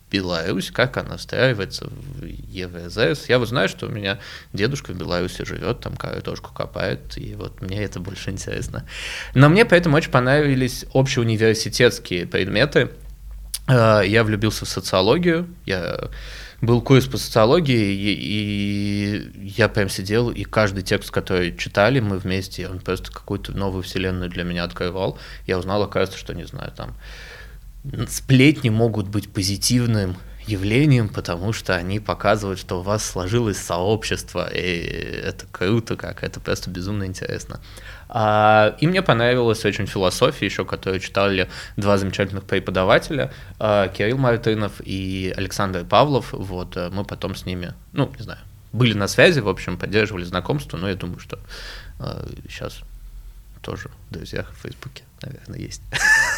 Беларусь, 0.10 0.72
как 0.72 0.98
она 0.98 1.18
встраивается 1.18 1.88
в 1.90 2.26
ЕВЗС. 2.26 3.28
Я 3.28 3.40
вот 3.40 3.50
знаю, 3.50 3.68
что 3.68 3.88
у 3.88 3.90
меня 3.90 4.20
дедушка 4.54 4.94
в 4.94 4.98
Беларуси 4.98 5.44
живет, 5.46 5.82
там 5.82 5.98
картошку 5.98 6.54
копает, 6.54 7.18
и 7.18 7.36
вот 7.36 7.62
мне 7.62 7.84
это 7.84 8.00
больше 8.00 8.32
интересно. 8.32 8.88
Но 9.34 9.50
мне 9.50 9.66
поэтому 9.66 9.98
очень 9.98 10.12
понравились 10.12 10.86
общеуниверситетские 10.94 12.26
предметы. 12.26 12.90
Э, 13.68 14.02
я 14.06 14.24
влюбился 14.24 14.66
в 14.66 14.70
социологию, 14.70 15.48
я 15.66 16.10
был 16.62 16.82
курс 16.82 17.06
по 17.06 17.18
социологии, 17.18 17.94
и, 17.94 18.14
и 18.14 19.52
я 19.56 19.70
прям 19.70 19.90
сидел, 19.90 20.32
и 20.32 20.44
каждый 20.44 20.84
текст, 20.84 21.12
который 21.12 21.56
читали 21.56 22.00
мы 22.00 22.18
вместе, 22.18 22.68
он 22.68 22.80
просто 22.80 23.12
какую-то 23.12 23.52
новую 23.52 23.84
вселенную 23.84 24.30
для 24.30 24.44
меня 24.44 24.64
открывал. 24.64 25.20
Я 25.46 25.60
узнал, 25.60 25.84
оказывается, 25.84 26.18
что, 26.18 26.34
не 26.34 26.46
знаю, 26.46 26.72
там 26.76 26.96
сплетни 28.10 28.70
могут 28.70 29.08
быть 29.08 29.32
позитивным 29.32 30.18
явлением, 30.48 31.10
потому 31.10 31.54
что 31.54 31.76
они 31.76 32.00
показывают, 32.00 32.60
что 32.60 32.80
у 32.80 32.82
вас 32.82 33.06
сложилось 33.06 33.58
сообщество, 33.58 34.50
и 34.52 34.60
это 34.60 35.46
круто 35.52 35.96
как, 35.96 36.24
это 36.24 36.40
просто 36.40 36.70
безумно 36.70 37.04
интересно. 37.04 37.60
А, 38.10 38.76
и 38.80 38.88
мне 38.88 39.02
понравилась 39.02 39.66
очень 39.66 39.88
философия 39.88 40.46
еще, 40.46 40.66
которую 40.66 41.00
читали 41.00 41.50
два 41.76 41.98
замечательных 41.98 42.44
преподавателя, 42.46 43.32
а, 43.60 43.88
Кирилл 43.88 44.18
Мартынов 44.18 44.82
и 44.84 45.34
Александр 45.36 45.84
Павлов. 45.86 46.34
Вот, 46.34 46.78
э, 46.78 46.90
мы 46.92 47.04
потом 47.04 47.36
с 47.36 47.46
ними, 47.46 47.74
ну, 47.94 48.12
не 48.18 48.24
знаю, 48.24 48.40
были 48.74 48.94
на 48.94 49.08
связи, 49.08 49.40
в 49.40 49.50
общем, 49.50 49.78
поддерживали 49.78 50.24
знакомство, 50.24 50.78
но 50.78 50.90
я 50.90 50.96
думаю, 50.96 51.20
что 51.20 51.40
сейчас 52.48 52.80
а, 52.82 53.60
тоже 53.62 53.90
в 54.10 54.14
друзьях 54.14 54.52
в 54.52 54.62
Фейсбуке 54.62 55.04
наверное, 55.22 55.60
есть. 55.60 55.82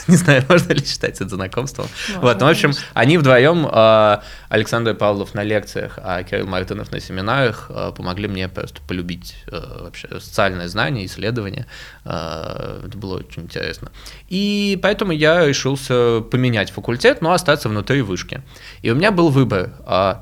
Не 0.09 0.15
знаю, 0.15 0.43
можно 0.49 0.73
ли 0.73 0.83
считать 0.83 1.21
это 1.21 1.29
знакомством. 1.29 1.87
Можно, 2.07 2.21
вот, 2.21 2.39
ну, 2.39 2.47
в 2.47 2.49
общем, 2.49 2.73
они 2.93 3.17
вдвоем, 3.17 3.67
а, 3.71 4.23
Александр 4.49 4.95
Павлов 4.95 5.35
на 5.35 5.43
лекциях, 5.43 5.99
а 6.01 6.23
Кирилл 6.23 6.47
Мартынов 6.47 6.91
на 6.91 6.99
семинарах 6.99 7.67
а, 7.69 7.91
помогли 7.91 8.27
мне 8.27 8.49
просто 8.49 8.81
полюбить 8.87 9.35
а, 9.47 9.83
вообще 9.83 10.07
социальное 10.19 10.67
знание, 10.67 11.05
исследование. 11.05 11.67
Это 12.03 12.91
было 12.95 13.19
очень 13.19 13.43
интересно. 13.43 13.91
И 14.29 14.79
поэтому 14.81 15.11
я 15.11 15.45
решился 15.45 16.21
поменять 16.21 16.71
факультет, 16.71 17.21
но 17.21 17.33
остаться 17.33 17.69
внутри 17.69 18.01
вышки. 18.01 18.41
И 18.81 18.89
у 18.89 18.95
меня 18.95 19.11
был 19.11 19.29
выбор, 19.29 19.71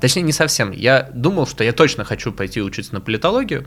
точнее, 0.00 0.22
не 0.22 0.32
совсем. 0.32 0.70
Я 0.72 1.08
думал, 1.14 1.46
что 1.46 1.64
я 1.64 1.72
точно 1.72 2.04
хочу 2.04 2.32
пойти 2.32 2.60
учиться 2.60 2.94
на 2.94 3.00
политологию, 3.00 3.66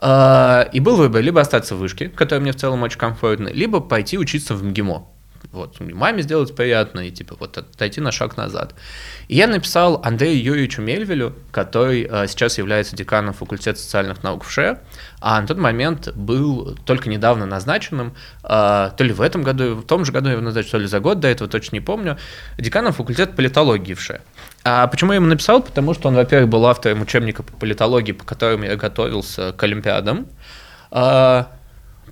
и 0.00 0.80
был 0.80 0.96
выбор, 0.96 1.22
либо 1.22 1.40
остаться 1.40 1.74
в 1.74 1.78
вышке, 1.78 2.08
которая 2.08 2.40
мне 2.40 2.52
в 2.52 2.56
целом 2.56 2.82
очень 2.82 2.98
комфортна, 2.98 3.48
либо 3.48 3.80
пойти 3.80 4.18
учиться 4.18 4.54
в 4.54 4.62
МГИМО. 4.62 5.13
Вот, 5.54 5.78
маме 5.78 6.20
сделать 6.22 6.52
приятно 6.56 6.98
и 6.98 7.12
типа 7.12 7.36
вот 7.38 7.56
отойти 7.56 8.00
на 8.00 8.10
шаг 8.10 8.36
назад. 8.36 8.74
И 9.28 9.36
я 9.36 9.46
написал 9.46 10.00
Андрею 10.02 10.42
Юрьевичу 10.42 10.82
Мельвелю, 10.82 11.32
который 11.52 12.08
э, 12.10 12.26
сейчас 12.26 12.58
является 12.58 12.96
деканом 12.96 13.34
факультета 13.34 13.78
социальных 13.78 14.24
наук 14.24 14.42
в 14.42 14.50
ШЕ, 14.50 14.80
а 15.20 15.40
на 15.40 15.46
тот 15.46 15.58
момент 15.58 16.12
был 16.16 16.76
только 16.84 17.08
недавно 17.08 17.46
назначенным, 17.46 18.14
э, 18.42 18.48
то 18.48 18.96
ли 18.98 19.12
в 19.12 19.20
этом 19.20 19.44
году, 19.44 19.76
в 19.76 19.84
том 19.84 20.04
же 20.04 20.10
году 20.10 20.28
его 20.28 20.40
назначили, 20.40 20.72
то 20.72 20.78
ли 20.78 20.86
за 20.88 20.98
год 20.98 21.20
до 21.20 21.28
этого, 21.28 21.48
точно 21.48 21.76
не 21.76 21.80
помню, 21.80 22.18
деканом 22.58 22.92
факультета 22.92 23.32
политологии 23.32 23.94
в 23.94 24.00
ШЕ. 24.00 24.22
А 24.64 24.88
почему 24.88 25.12
я 25.12 25.16
ему 25.16 25.28
написал? 25.28 25.62
Потому 25.62 25.94
что 25.94 26.08
он, 26.08 26.16
во-первых, 26.16 26.50
был 26.50 26.66
автором 26.66 27.02
учебника 27.02 27.44
по 27.44 27.52
политологии, 27.52 28.10
по 28.10 28.24
которому 28.24 28.64
я 28.64 28.74
готовился 28.74 29.52
к 29.52 29.62
Олимпиадам. 29.62 30.26
А, 30.90 31.52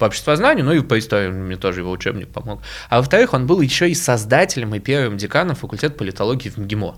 по 0.02 0.06
обществознанию, 0.06 0.64
ну 0.64 0.72
и 0.72 0.80
по 0.80 0.98
истории 0.98 1.28
мне 1.28 1.56
тоже 1.56 1.78
его 1.78 1.92
учебник 1.92 2.26
помог. 2.26 2.60
А 2.88 2.98
во-вторых, 2.98 3.34
он 3.34 3.46
был 3.46 3.60
еще 3.60 3.88
и 3.88 3.94
создателем 3.94 4.74
и 4.74 4.80
первым 4.80 5.16
деканом 5.16 5.54
факультета 5.54 5.94
политологии 5.94 6.48
в 6.48 6.56
МГИМО. 6.56 6.96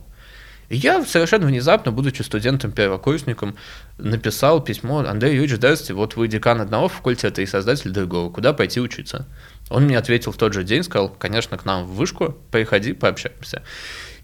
И 0.71 0.77
я 0.77 1.05
совершенно 1.05 1.47
внезапно, 1.47 1.93
будучи 1.93 2.23
студентом-первокурсником, 2.23 3.57
написал 3.99 4.65
письмо 4.65 5.01
Андрей 5.01 5.33
Юрьевич, 5.35 5.57
здравствуйте, 5.57 5.93
вот 5.93 6.17
вы 6.17 6.29
декан 6.29 6.63
одного 6.63 6.89
факультета 6.89 7.43
и 7.43 7.47
создатель 7.47 7.91
другого, 7.91 8.33
куда 8.33 8.55
пойти 8.55 8.81
учиться? 8.81 9.29
Он 9.69 9.85
мне 9.85 9.99
ответил 9.99 10.33
в 10.33 10.39
тот 10.39 10.55
же 10.55 10.65
день, 10.65 10.83
сказал, 10.83 11.11
конечно, 11.11 11.59
к 11.59 11.67
нам 11.67 11.85
в 11.85 11.97
вышку, 11.97 12.39
приходи, 12.51 12.95
пообщаемся. 12.95 13.63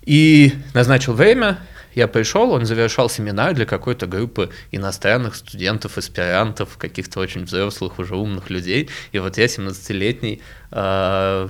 И 0.07 0.55
назначил 0.73 1.13
время, 1.13 1.59
я 1.95 2.09
пришел, 2.09 2.53
он 2.53 2.65
завершал 2.67 3.09
семинар 3.09 3.55
для 3.55 3.67
какой-то 3.67 4.07
группы 4.07 4.51
иностранных 4.71 5.35
студентов, 5.35 5.99
аспирантов, 5.99 6.77
каких-то 6.77 7.21
очень 7.21 7.45
взрослых, 7.45 7.99
уже 7.99 8.17
умных 8.17 8.51
людей. 8.51 8.89
И 9.13 9.19
вот 9.19 9.39
я 9.39 9.47
17-летний, 9.47 10.41
э, 10.71 11.49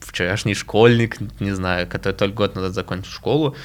вчерашний 0.00 0.54
школьник, 0.54 1.18
не 1.40 1.52
знаю, 1.52 1.86
который 1.86 2.14
только 2.14 2.34
год 2.34 2.54
назад 2.54 2.72
закончил 2.72 3.10
школу, 3.10 3.56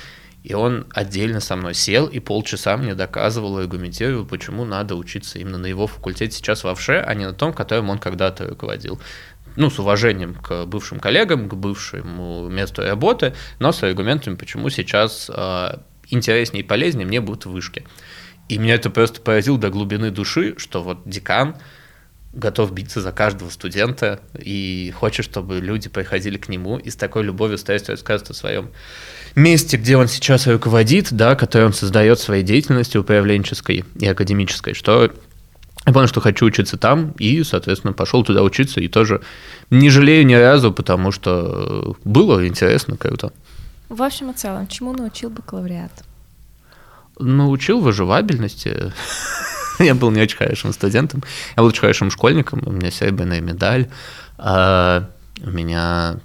и 0.44 0.54
он 0.54 0.88
отдельно 0.92 1.42
со 1.42 1.58
мной 1.58 1.74
сел 1.74 2.08
и 2.08 2.20
полчаса 2.20 2.78
мне 2.78 2.96
доказывал 2.96 3.60
и 3.60 3.64
аргументировал, 3.64 4.26
почему 4.26 4.64
надо 4.64 4.96
учиться 4.96 5.40
именно 5.40 5.58
на 5.58 5.66
его 5.66 5.88
факультете 5.88 6.38
сейчас 6.38 6.64
в 6.64 6.68
ОВШЕ, 6.68 7.02
а 7.06 7.14
не 7.16 7.26
на 7.26 7.34
том, 7.34 7.52
которым 7.52 7.90
он 7.90 8.00
когда-то 8.00 8.48
руководил 8.48 9.02
ну, 9.58 9.70
с 9.70 9.80
уважением 9.80 10.36
к 10.36 10.66
бывшим 10.66 11.00
коллегам, 11.00 11.50
к 11.50 11.56
бывшему 11.56 12.48
месту 12.48 12.84
работы, 12.84 13.34
но 13.60 13.72
с 13.72 13.84
аргументами, 13.84 14.36
почему 14.36 14.70
сейчас 14.70 15.30
э, 15.34 15.78
интереснее 16.10 16.64
и 16.64 16.68
полезнее 16.68 17.06
мне 17.06 17.22
будут 17.22 17.46
вышки. 17.46 17.84
И 18.50 18.58
меня 18.58 18.76
это 18.76 18.90
просто 18.90 19.22
поразило 19.22 19.58
до 19.58 19.70
глубины 19.70 20.12
души, 20.12 20.56
что 20.58 20.82
вот 20.82 21.00
декан 21.06 21.56
готов 22.34 22.72
биться 22.72 23.02
за 23.02 23.12
каждого 23.12 23.50
студента 23.50 24.20
и 24.38 24.94
хочет, 24.96 25.26
чтобы 25.26 25.60
люди 25.60 25.90
приходили 25.90 26.38
к 26.38 26.50
нему 26.50 26.78
и 26.78 26.90
с 26.90 26.96
такой 26.96 27.24
любовью 27.24 27.58
стараются 27.58 27.94
рассказывать 27.94 28.32
о 28.32 28.34
своем 28.34 28.70
месте, 29.36 29.78
где 29.78 29.98
он 29.98 30.08
сейчас 30.08 30.48
руководит, 30.48 31.12
да, 31.12 31.36
который 31.36 31.68
он 31.68 31.74
создает 31.74 32.20
своей 32.20 32.44
деятельностью 32.44 33.02
управленческой 33.02 33.86
и 34.00 34.06
академической, 34.06 34.74
что 34.74 35.12
я 35.86 35.94
понял, 35.94 36.08
что 36.08 36.20
хочу 36.20 36.46
учиться 36.46 36.78
там, 36.78 37.14
и, 37.18 37.44
соответственно, 37.44 37.94
пошел 37.94 38.24
туда 38.24 38.44
учиться, 38.44 38.82
и 38.82 38.88
тоже 38.88 39.22
не 39.70 39.90
жалею 39.90 40.26
ни 40.26 40.34
разу, 40.34 40.74
потому 40.74 41.12
что 41.12 41.96
было 42.04 42.46
интересно, 42.46 42.98
круто. 42.98 43.32
В 43.90 44.04
общем 44.04 44.32
и 44.32 44.34
целом, 44.34 44.68
чему 44.68 44.94
научил 44.94 45.30
бакалавриат? 45.30 45.92
Научил 47.20 47.80
выживабельности. 47.80 48.94
Я 49.80 49.96
был 49.96 50.12
не 50.12 50.22
очень 50.22 50.38
хорошим 50.38 50.74
студентом, 50.74 51.24
я 51.56 51.62
был 51.62 51.70
очень 51.70 51.82
хорошим 51.82 52.10
школьником, 52.10 52.64
у 52.66 52.72
меня 52.72 52.90
серебряная 52.90 53.42
медаль, 53.42 53.88
а 54.40 55.08
у 55.44 55.52
меня 55.52 56.20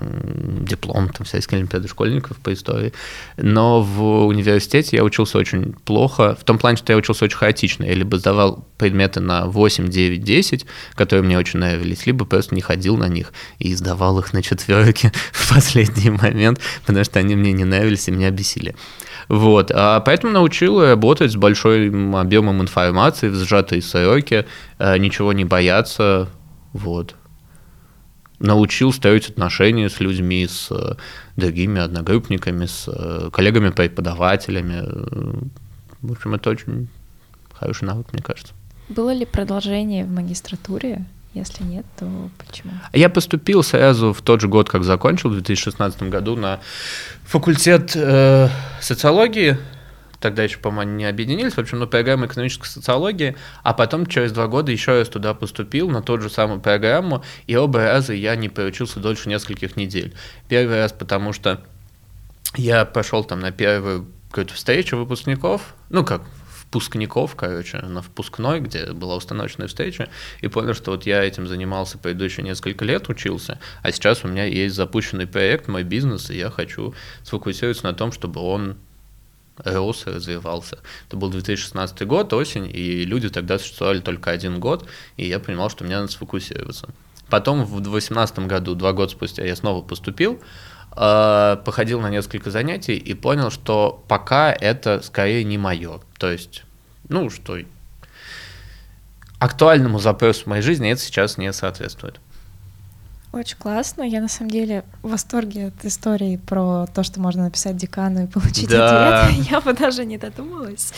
диплом 0.00 1.08
там 1.08 1.24
всякие 1.24 1.58
олимпиады 1.58 1.88
школьников 1.88 2.36
по 2.38 2.52
истории. 2.52 2.92
Но 3.36 3.82
в 3.82 4.26
университете 4.26 4.96
я 4.96 5.04
учился 5.04 5.38
очень 5.38 5.72
плохо, 5.72 6.36
в 6.40 6.44
том 6.44 6.58
плане, 6.58 6.76
что 6.76 6.92
я 6.92 6.96
учился 6.96 7.24
очень 7.24 7.36
хаотично. 7.36 7.84
Я 7.84 7.94
либо 7.94 8.18
сдавал 8.18 8.66
предметы 8.76 9.20
на 9.20 9.46
8, 9.46 9.88
9, 9.88 10.22
10, 10.22 10.66
которые 10.94 11.24
мне 11.24 11.38
очень 11.38 11.60
нравились, 11.60 12.06
либо 12.06 12.24
просто 12.24 12.54
не 12.54 12.60
ходил 12.60 12.96
на 12.96 13.08
них 13.08 13.32
и 13.58 13.74
сдавал 13.74 14.18
их 14.18 14.32
на 14.32 14.42
четверки 14.42 15.12
в 15.32 15.54
последний 15.54 16.10
момент, 16.10 16.60
потому 16.86 17.04
что 17.04 17.18
они 17.18 17.36
мне 17.36 17.52
не 17.52 17.64
нравились 17.64 18.08
и 18.08 18.12
меня 18.12 18.30
бесили. 18.30 18.74
Вот. 19.28 19.70
А 19.74 20.00
поэтому 20.00 20.32
научил 20.32 20.80
работать 20.80 21.32
с 21.32 21.36
большим 21.36 22.16
объемом 22.16 22.62
информации 22.62 23.28
в 23.28 23.34
сжатой 23.34 23.82
сроке, 23.82 24.46
э, 24.78 24.96
ничего 24.98 25.32
не 25.32 25.44
бояться. 25.44 26.28
Вот 26.72 27.17
научил 28.38 28.92
строить 28.92 29.28
отношения 29.28 29.88
с 29.88 30.00
людьми, 30.00 30.46
с 30.46 30.70
э, 30.70 30.94
другими 31.36 31.80
одногруппниками, 31.80 32.66
с 32.66 32.88
э, 32.88 33.30
коллегами-преподавателями. 33.32 34.84
В 36.00 36.12
общем, 36.12 36.34
это 36.34 36.50
очень 36.50 36.88
хороший 37.52 37.84
навык, 37.84 38.12
мне 38.12 38.22
кажется. 38.22 38.54
Было 38.88 39.12
ли 39.12 39.26
продолжение 39.26 40.04
в 40.04 40.10
магистратуре? 40.10 41.04
Если 41.34 41.62
нет, 41.62 41.84
то 41.98 42.08
почему? 42.38 42.72
Я 42.92 43.10
поступил 43.10 43.62
сразу 43.62 44.12
в 44.12 44.22
тот 44.22 44.40
же 44.40 44.48
год, 44.48 44.70
как 44.70 44.82
закончил, 44.82 45.28
в 45.28 45.34
2016 45.34 46.04
году, 46.04 46.36
на 46.36 46.60
факультет 47.24 47.92
э, 47.94 48.48
социологии. 48.80 49.58
Тогда 50.20 50.42
еще, 50.42 50.58
по-моему, 50.58 50.92
не 50.92 51.04
объединились, 51.04 51.54
в 51.54 51.58
общем, 51.58 51.78
на 51.78 51.86
программу 51.86 52.26
экономической 52.26 52.66
социологии, 52.66 53.36
а 53.62 53.74
потом 53.74 54.06
через 54.06 54.32
два 54.32 54.46
года 54.46 54.72
еще 54.72 54.98
раз 54.98 55.08
туда 55.08 55.34
поступил, 55.34 55.90
на 55.90 56.02
ту 56.02 56.20
же 56.20 56.30
самую 56.30 56.60
программу, 56.60 57.24
и 57.46 57.56
оба 57.56 57.80
раза 57.80 58.12
я 58.12 58.36
не 58.36 58.48
проучился 58.48 59.00
дольше 59.00 59.28
нескольких 59.28 59.76
недель. 59.76 60.14
Первый 60.48 60.76
раз, 60.76 60.92
потому 60.92 61.32
что 61.32 61.62
я 62.56 62.84
пошел 62.84 63.24
там 63.24 63.40
на 63.40 63.52
первую 63.52 64.06
какую-то 64.30 64.54
встречу 64.54 64.96
выпускников, 64.96 65.74
ну 65.90 66.04
как, 66.04 66.22
впускников, 66.68 67.34
короче, 67.34 67.78
на 67.78 68.02
впускной, 68.02 68.60
где 68.60 68.92
была 68.92 69.16
установочная 69.16 69.68
встреча, 69.68 70.08
и 70.40 70.48
понял, 70.48 70.74
что 70.74 70.90
вот 70.90 71.06
я 71.06 71.24
этим 71.24 71.46
занимался 71.46 71.96
предыдущие 71.96 72.44
несколько 72.44 72.84
лет, 72.84 73.08
учился, 73.08 73.58
а 73.82 73.90
сейчас 73.90 74.24
у 74.24 74.28
меня 74.28 74.44
есть 74.44 74.74
запущенный 74.74 75.26
проект, 75.26 75.68
мой 75.68 75.82
бизнес, 75.82 76.30
и 76.30 76.36
я 76.36 76.50
хочу 76.50 76.94
сфокусироваться 77.22 77.84
на 77.84 77.94
том, 77.94 78.12
чтобы 78.12 78.40
он 78.40 78.76
рос 79.64 80.06
и 80.06 80.10
развивался. 80.10 80.78
Это 81.06 81.16
был 81.16 81.30
2016 81.30 82.06
год, 82.06 82.32
осень, 82.32 82.70
и 82.72 83.04
люди 83.04 83.28
тогда 83.28 83.58
существовали 83.58 84.00
только 84.00 84.30
один 84.30 84.60
год, 84.60 84.88
и 85.16 85.26
я 85.26 85.38
понимал, 85.38 85.70
что 85.70 85.84
мне 85.84 85.96
надо 85.96 86.10
сфокусироваться. 86.10 86.88
Потом 87.30 87.64
в 87.64 87.80
2018 87.80 88.40
году, 88.40 88.74
два 88.74 88.92
года 88.92 89.12
спустя, 89.12 89.44
я 89.44 89.54
снова 89.54 89.82
поступил, 89.82 90.40
э, 90.96 91.56
походил 91.64 92.00
на 92.00 92.08
несколько 92.08 92.50
занятий 92.50 92.96
и 92.96 93.14
понял, 93.14 93.50
что 93.50 94.02
пока 94.08 94.52
это 94.52 95.02
скорее 95.02 95.44
не 95.44 95.58
мое. 95.58 96.00
То 96.18 96.30
есть, 96.30 96.64
ну, 97.08 97.28
что 97.28 97.58
актуальному 99.38 99.98
запросу 99.98 100.48
моей 100.48 100.62
жизни 100.62 100.90
это 100.90 101.00
сейчас 101.00 101.38
не 101.38 101.52
соответствует. 101.52 102.20
Очень 103.30 103.58
классно. 103.58 104.02
Я 104.02 104.22
на 104.22 104.28
самом 104.28 104.50
деле 104.50 104.84
в 105.02 105.10
восторге 105.10 105.66
от 105.66 105.84
истории 105.84 106.36
про 106.36 106.86
то, 106.86 107.02
что 107.02 107.20
можно 107.20 107.44
написать 107.44 107.76
декану 107.76 108.24
и 108.24 108.26
получить 108.26 108.70
да. 108.70 109.26
ответ. 109.26 109.46
Я 109.50 109.60
бы 109.60 109.74
даже 109.74 110.06
не 110.06 110.16
додумалась. 110.16 110.92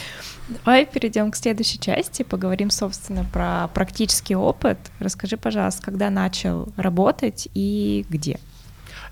Давай 0.48 0.86
перейдем 0.86 1.32
к 1.32 1.36
следующей 1.36 1.80
части, 1.80 2.22
поговорим, 2.22 2.70
собственно, 2.70 3.24
про 3.24 3.68
практический 3.74 4.36
опыт. 4.36 4.78
Расскажи, 5.00 5.36
пожалуйста, 5.36 5.82
когда 5.82 6.08
начал 6.08 6.68
работать 6.76 7.48
и 7.54 8.06
где? 8.08 8.38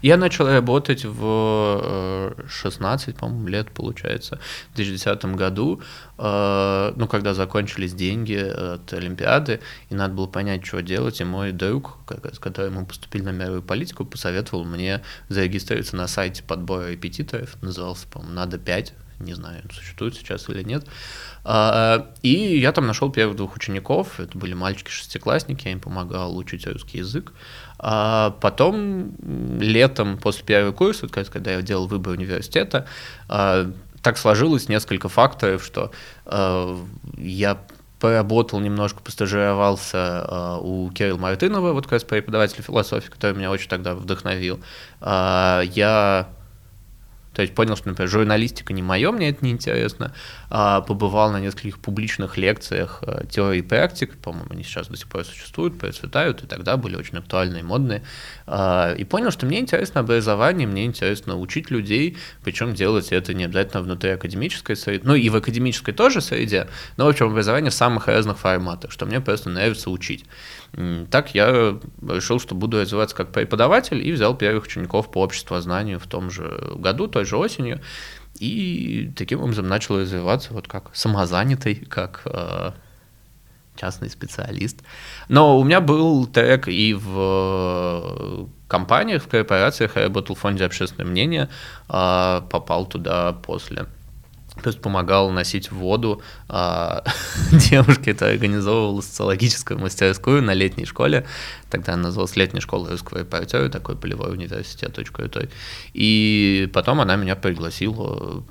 Я 0.00 0.16
начал 0.16 0.46
работать 0.46 1.04
в 1.04 2.34
16, 2.48 3.08
э, 3.08 3.12
по-моему, 3.18 3.48
лет, 3.48 3.70
получается, 3.72 4.38
в 4.72 4.76
2010 4.76 5.34
году, 5.34 5.80
э, 6.18 6.92
ну, 6.94 7.08
когда 7.08 7.34
закончились 7.34 7.94
деньги 7.94 8.36
от 8.36 8.92
Олимпиады, 8.92 9.60
и 9.90 9.94
надо 9.94 10.14
было 10.14 10.26
понять, 10.26 10.64
что 10.64 10.82
делать, 10.82 11.20
и 11.20 11.24
мой 11.24 11.52
друг, 11.52 11.98
с 12.32 12.38
которым 12.38 12.74
мы 12.74 12.86
поступили 12.86 13.22
на 13.22 13.32
мировую 13.32 13.62
политику, 13.62 14.04
посоветовал 14.04 14.64
мне 14.64 15.02
зарегистрироваться 15.28 15.96
на 15.96 16.06
сайте 16.06 16.42
подбора 16.44 16.90
репетиторов, 16.90 17.60
назывался, 17.60 18.06
по-моему, 18.06 18.34
«Надо 18.34 18.56
5», 18.56 18.92
не 19.20 19.34
знаю, 19.34 19.62
существует 19.72 20.14
сейчас 20.14 20.48
или 20.48 20.62
нет. 20.62 20.86
А, 21.44 22.10
и 22.22 22.58
я 22.58 22.72
там 22.72 22.86
нашел 22.86 23.10
первых 23.10 23.36
двух 23.36 23.56
учеников, 23.56 24.20
это 24.20 24.36
были 24.36 24.54
мальчики-шестиклассники, 24.54 25.66
я 25.66 25.72
им 25.72 25.80
помогал 25.80 26.36
учить 26.36 26.66
русский 26.66 26.98
язык. 26.98 27.32
А 27.78 28.36
потом 28.40 29.12
летом 29.60 30.18
после 30.18 30.44
первого 30.44 30.72
курса, 30.72 31.08
когда 31.08 31.52
я 31.52 31.62
делал 31.62 31.86
выбор 31.86 32.12
университета, 32.12 32.86
а, 33.28 33.70
так 34.02 34.18
сложилось 34.18 34.68
несколько 34.68 35.08
факторов, 35.08 35.64
что 35.64 35.90
а, 36.24 36.78
я 37.16 37.58
поработал 37.98 38.60
немножко, 38.60 39.00
постажировался 39.00 40.58
у 40.60 40.88
Кирилла 40.90 41.18
Мартынова, 41.18 41.72
вот 41.72 41.86
как 41.86 41.94
раз 41.94 42.04
преподавателя 42.04 42.62
философии, 42.62 43.10
который 43.10 43.36
меня 43.36 43.50
очень 43.50 43.68
тогда 43.68 43.96
вдохновил. 43.96 44.60
Я 45.00 46.28
то 47.38 47.42
есть 47.42 47.54
понял, 47.54 47.76
что, 47.76 47.88
например, 47.88 48.10
журналистика 48.10 48.72
не 48.72 48.82
мое, 48.82 49.12
мне 49.12 49.28
это 49.28 49.44
не 49.44 49.52
интересно. 49.52 50.12
А, 50.50 50.80
побывал 50.80 51.30
на 51.30 51.38
нескольких 51.38 51.78
публичных 51.78 52.36
лекциях 52.36 53.00
а, 53.06 53.24
теории 53.26 53.60
и 53.60 53.62
практик, 53.62 54.16
по-моему, 54.18 54.48
они 54.50 54.64
сейчас 54.64 54.88
до 54.88 54.96
сих 54.96 55.06
пор 55.06 55.24
существуют, 55.24 55.78
процветают, 55.78 56.42
и 56.42 56.48
тогда 56.48 56.76
были 56.76 56.96
очень 56.96 57.16
актуальные, 57.16 57.62
модные. 57.62 58.02
А, 58.48 58.92
и 58.92 59.04
понял, 59.04 59.30
что 59.30 59.46
мне 59.46 59.60
интересно 59.60 60.00
образование, 60.00 60.66
мне 60.66 60.84
интересно 60.84 61.38
учить 61.38 61.70
людей, 61.70 62.16
причем 62.42 62.74
делать 62.74 63.12
это 63.12 63.32
не 63.34 63.44
обязательно 63.44 63.84
внутри 63.84 64.10
академической 64.10 64.74
среды, 64.74 65.06
ну 65.06 65.14
и 65.14 65.28
в 65.28 65.36
академической 65.36 65.92
тоже 65.92 66.20
среде, 66.20 66.66
но, 66.96 67.04
в 67.04 67.08
общем, 67.08 67.26
образование 67.26 67.70
в 67.70 67.74
самых 67.74 68.08
разных 68.08 68.40
форматах, 68.40 68.90
что 68.90 69.06
мне 69.06 69.20
просто 69.20 69.48
нравится 69.48 69.90
учить. 69.90 70.24
Так 71.10 71.34
я 71.34 71.78
решил, 72.06 72.38
что 72.38 72.54
буду 72.54 72.80
развиваться 72.80 73.16
как 73.16 73.32
преподаватель 73.32 74.06
и 74.06 74.12
взял 74.12 74.36
первых 74.36 74.64
учеников 74.64 75.10
по 75.10 75.22
обществознанию 75.22 75.98
в 75.98 76.06
том 76.06 76.30
же 76.30 76.74
году, 76.76 77.08
той 77.08 77.24
же 77.24 77.36
осенью. 77.36 77.80
И 78.38 79.10
таким 79.16 79.40
образом 79.40 79.66
начал 79.66 79.98
развиваться 79.98 80.52
вот 80.52 80.68
как 80.68 80.90
самозанятый, 80.94 81.74
как 81.74 82.22
э, 82.26 82.72
частный 83.76 84.10
специалист. 84.10 84.82
Но 85.28 85.58
у 85.58 85.64
меня 85.64 85.80
был 85.80 86.26
трек 86.26 86.68
и 86.68 86.94
в 86.94 88.48
компаниях, 88.68 89.24
в 89.24 89.28
корпорациях, 89.28 89.96
я 89.96 90.02
работал 90.04 90.36
в 90.36 90.38
фонде 90.38 90.64
общественное 90.64 91.10
мнение, 91.10 91.48
э, 91.88 92.42
попал 92.50 92.86
туда 92.86 93.32
после 93.32 93.86
есть 94.66 94.80
помогал 94.80 95.30
носить 95.30 95.70
воду. 95.70 96.22
А, 96.48 97.04
девушке 97.52 98.10
это 98.10 98.28
организовывала 98.28 99.00
социологическую 99.00 99.78
мастерскую 99.78 100.42
на 100.42 100.54
летней 100.54 100.84
школе. 100.84 101.26
Тогда 101.70 101.94
она 101.94 102.04
называлась 102.04 102.36
летняя 102.36 102.60
школа 102.60 102.90
русского 102.90 103.18
репортера, 103.18 103.68
такой 103.68 103.96
полевой 103.96 104.32
университет. 104.32 104.98
И 105.94 106.70
потом 106.72 107.00
она 107.00 107.16
меня 107.16 107.36
пригласила 107.36 108.44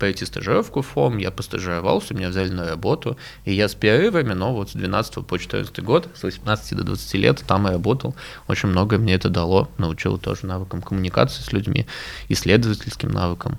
пойти 0.00 0.24
стажировку 0.24 0.80
в 0.80 0.86
ФОМ, 0.86 1.18
я 1.18 1.30
постажировался, 1.30 2.14
меня 2.14 2.30
взяли 2.30 2.48
на 2.48 2.66
работу, 2.66 3.16
и 3.44 3.52
я 3.52 3.68
с 3.68 3.74
перерывами, 3.74 4.32
но 4.32 4.54
вот 4.54 4.70
с 4.70 4.72
12 4.72 5.26
по 5.26 5.38
14 5.38 5.78
год, 5.84 6.08
с 6.14 6.22
18 6.22 6.76
до 6.78 6.84
20 6.84 7.14
лет 7.14 7.44
там 7.46 7.68
и 7.68 7.70
работал. 7.70 8.16
Очень 8.48 8.70
многое 8.70 8.98
мне 8.98 9.14
это 9.14 9.28
дало, 9.28 9.68
научило 9.78 10.18
тоже 10.18 10.46
навыкам 10.46 10.80
коммуникации 10.82 11.42
с 11.42 11.52
людьми, 11.52 11.86
исследовательским 12.28 13.10
навыкам 13.10 13.58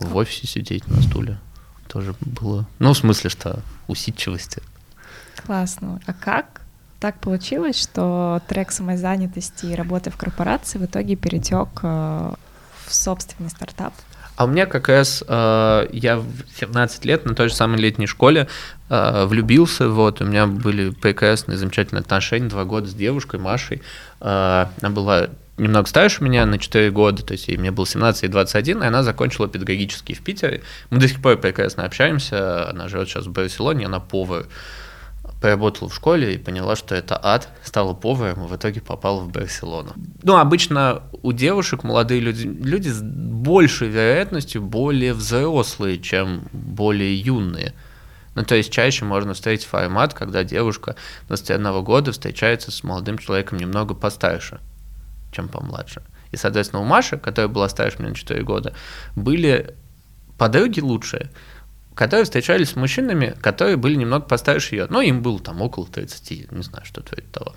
в 0.00 0.16
офисе 0.16 0.46
сидеть 0.46 0.86
на 0.88 1.00
стуле 1.02 1.38
тоже 1.88 2.14
было. 2.20 2.66
Ну, 2.78 2.92
в 2.92 2.98
смысле, 2.98 3.30
что 3.30 3.60
усидчивости. 3.86 4.62
Классно. 5.46 6.00
А 6.06 6.12
как 6.12 6.62
так 6.98 7.20
получилось, 7.20 7.80
что 7.80 8.40
трек 8.48 8.72
самозанятости 8.72 9.66
и 9.66 9.74
работы 9.74 10.10
в 10.10 10.16
корпорации 10.16 10.78
в 10.78 10.84
итоге 10.86 11.16
перетек 11.16 11.68
э, 11.82 12.34
в 12.86 12.94
собственный 12.94 13.50
стартап? 13.50 13.94
А 14.36 14.44
у 14.44 14.48
меня 14.48 14.66
как 14.66 14.88
раз 14.88 15.22
э, 15.26 15.88
я 15.92 16.16
в 16.16 16.26
17 16.58 17.04
лет 17.04 17.24
на 17.24 17.34
той 17.36 17.48
же 17.48 17.54
самой 17.54 17.78
летней 17.78 18.06
школе 18.06 18.48
э, 18.88 19.26
влюбился. 19.26 19.88
Вот 19.88 20.20
у 20.20 20.24
меня 20.24 20.46
были 20.46 20.90
прекрасные, 20.90 21.56
замечательные 21.56 22.00
отношения, 22.00 22.48
два 22.48 22.64
года 22.64 22.88
с 22.88 22.94
девушкой 22.94 23.38
Машей. 23.38 23.82
Э, 24.20 24.66
она 24.80 24.90
была 24.90 25.28
немного 25.58 25.88
старше 25.88 26.22
меня 26.24 26.46
на 26.46 26.58
4 26.58 26.90
года, 26.90 27.22
то 27.24 27.32
есть 27.32 27.48
ей 27.48 27.56
мне 27.56 27.70
было 27.70 27.86
17 27.86 28.24
и 28.24 28.28
21, 28.28 28.82
и 28.82 28.86
она 28.86 29.02
закончила 29.02 29.48
педагогический 29.48 30.14
в 30.14 30.22
Питере. 30.22 30.62
Мы 30.90 30.98
до 30.98 31.08
сих 31.08 31.22
пор 31.22 31.36
прекрасно 31.36 31.84
общаемся, 31.84 32.68
она 32.70 32.88
живет 32.88 33.08
сейчас 33.08 33.26
в 33.26 33.32
Барселоне, 33.32 33.86
она 33.86 34.00
повар. 34.00 34.46
Поработала 35.40 35.90
в 35.90 35.94
школе 35.94 36.34
и 36.34 36.38
поняла, 36.38 36.74
что 36.74 36.94
это 36.94 37.18
ад, 37.22 37.48
стала 37.62 37.92
поваром 37.92 38.44
и 38.44 38.48
в 38.48 38.56
итоге 38.56 38.80
попала 38.80 39.20
в 39.20 39.30
Барселону. 39.30 39.92
Ну, 40.22 40.36
обычно 40.36 41.02
у 41.22 41.32
девушек 41.32 41.84
молодые 41.84 42.20
люди, 42.20 42.46
люди 42.46 42.88
с 42.88 43.02
большей 43.02 43.88
вероятностью 43.88 44.62
более 44.62 45.12
взрослые, 45.12 45.98
чем 45.98 46.48
более 46.52 47.14
юные. 47.14 47.74
Ну, 48.34 48.44
то 48.44 48.54
есть 48.54 48.72
чаще 48.72 49.04
можно 49.04 49.34
встретить 49.34 49.66
формат, 49.66 50.14
когда 50.14 50.44
девушка 50.44 50.96
21 51.28 51.82
года 51.84 52.12
встречается 52.12 52.70
с 52.70 52.82
молодым 52.82 53.18
человеком 53.18 53.58
немного 53.58 53.94
постарше 53.94 54.60
чем 55.34 55.48
помладше. 55.48 56.02
И, 56.30 56.36
соответственно, 56.36 56.82
у 56.82 56.84
Маши, 56.84 57.18
которая 57.18 57.48
была 57.48 57.68
старше 57.68 57.98
меня 57.98 58.10
на 58.10 58.14
4 58.14 58.42
года, 58.42 58.74
были 59.14 59.74
подруги 60.38 60.80
лучшие, 60.80 61.30
которые 61.94 62.24
встречались 62.24 62.70
с 62.70 62.76
мужчинами, 62.76 63.36
которые 63.40 63.76
были 63.76 63.94
немного 63.94 64.26
постарше 64.26 64.74
ее. 64.74 64.86
Но 64.90 65.00
им 65.00 65.22
было 65.22 65.38
там 65.38 65.62
около 65.62 65.86
30, 65.86 66.50
не 66.50 66.62
знаю, 66.62 66.84
что 66.84 67.02
творит 67.02 67.30
того. 67.30 67.54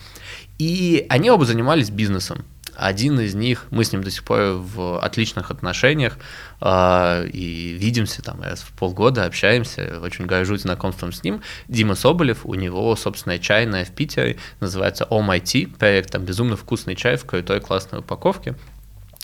И 0.59 1.05
они 1.09 1.31
оба 1.31 1.45
занимались 1.45 1.89
бизнесом. 1.89 2.45
Один 2.79 3.19
из 3.19 3.33
них, 3.33 3.65
мы 3.71 3.83
с 3.83 3.91
ним 3.91 4.03
до 4.03 4.11
сих 4.11 4.23
пор 4.23 4.39
в 4.53 4.99
отличных 4.99 5.49
отношениях 5.49 6.19
э, 6.61 7.27
и 7.33 7.75
видимся 7.79 8.21
там 8.21 8.39
раз 8.43 8.59
в 8.59 8.71
полгода, 8.73 9.25
общаемся, 9.25 9.99
очень 9.99 10.27
горжусь 10.27 10.61
знакомством 10.61 11.11
с 11.11 11.23
ним. 11.23 11.41
Дима 11.67 11.95
Соболев, 11.95 12.45
у 12.45 12.53
него 12.53 12.95
собственная 12.95 13.39
чайная 13.39 13.83
в 13.83 13.89
Питере, 13.89 14.37
называется 14.59 15.07
Tea, 15.09 15.75
проект, 15.75 16.11
там 16.11 16.23
безумно 16.23 16.55
вкусный 16.55 16.95
чай 16.95 17.17
в 17.17 17.25
крутой 17.25 17.61
классной 17.61 17.99
упаковке. 17.99 18.53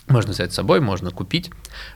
Можно 0.07 0.33
взять 0.33 0.51
с 0.51 0.55
собой, 0.55 0.81
можно 0.81 1.11
купить. 1.11 1.49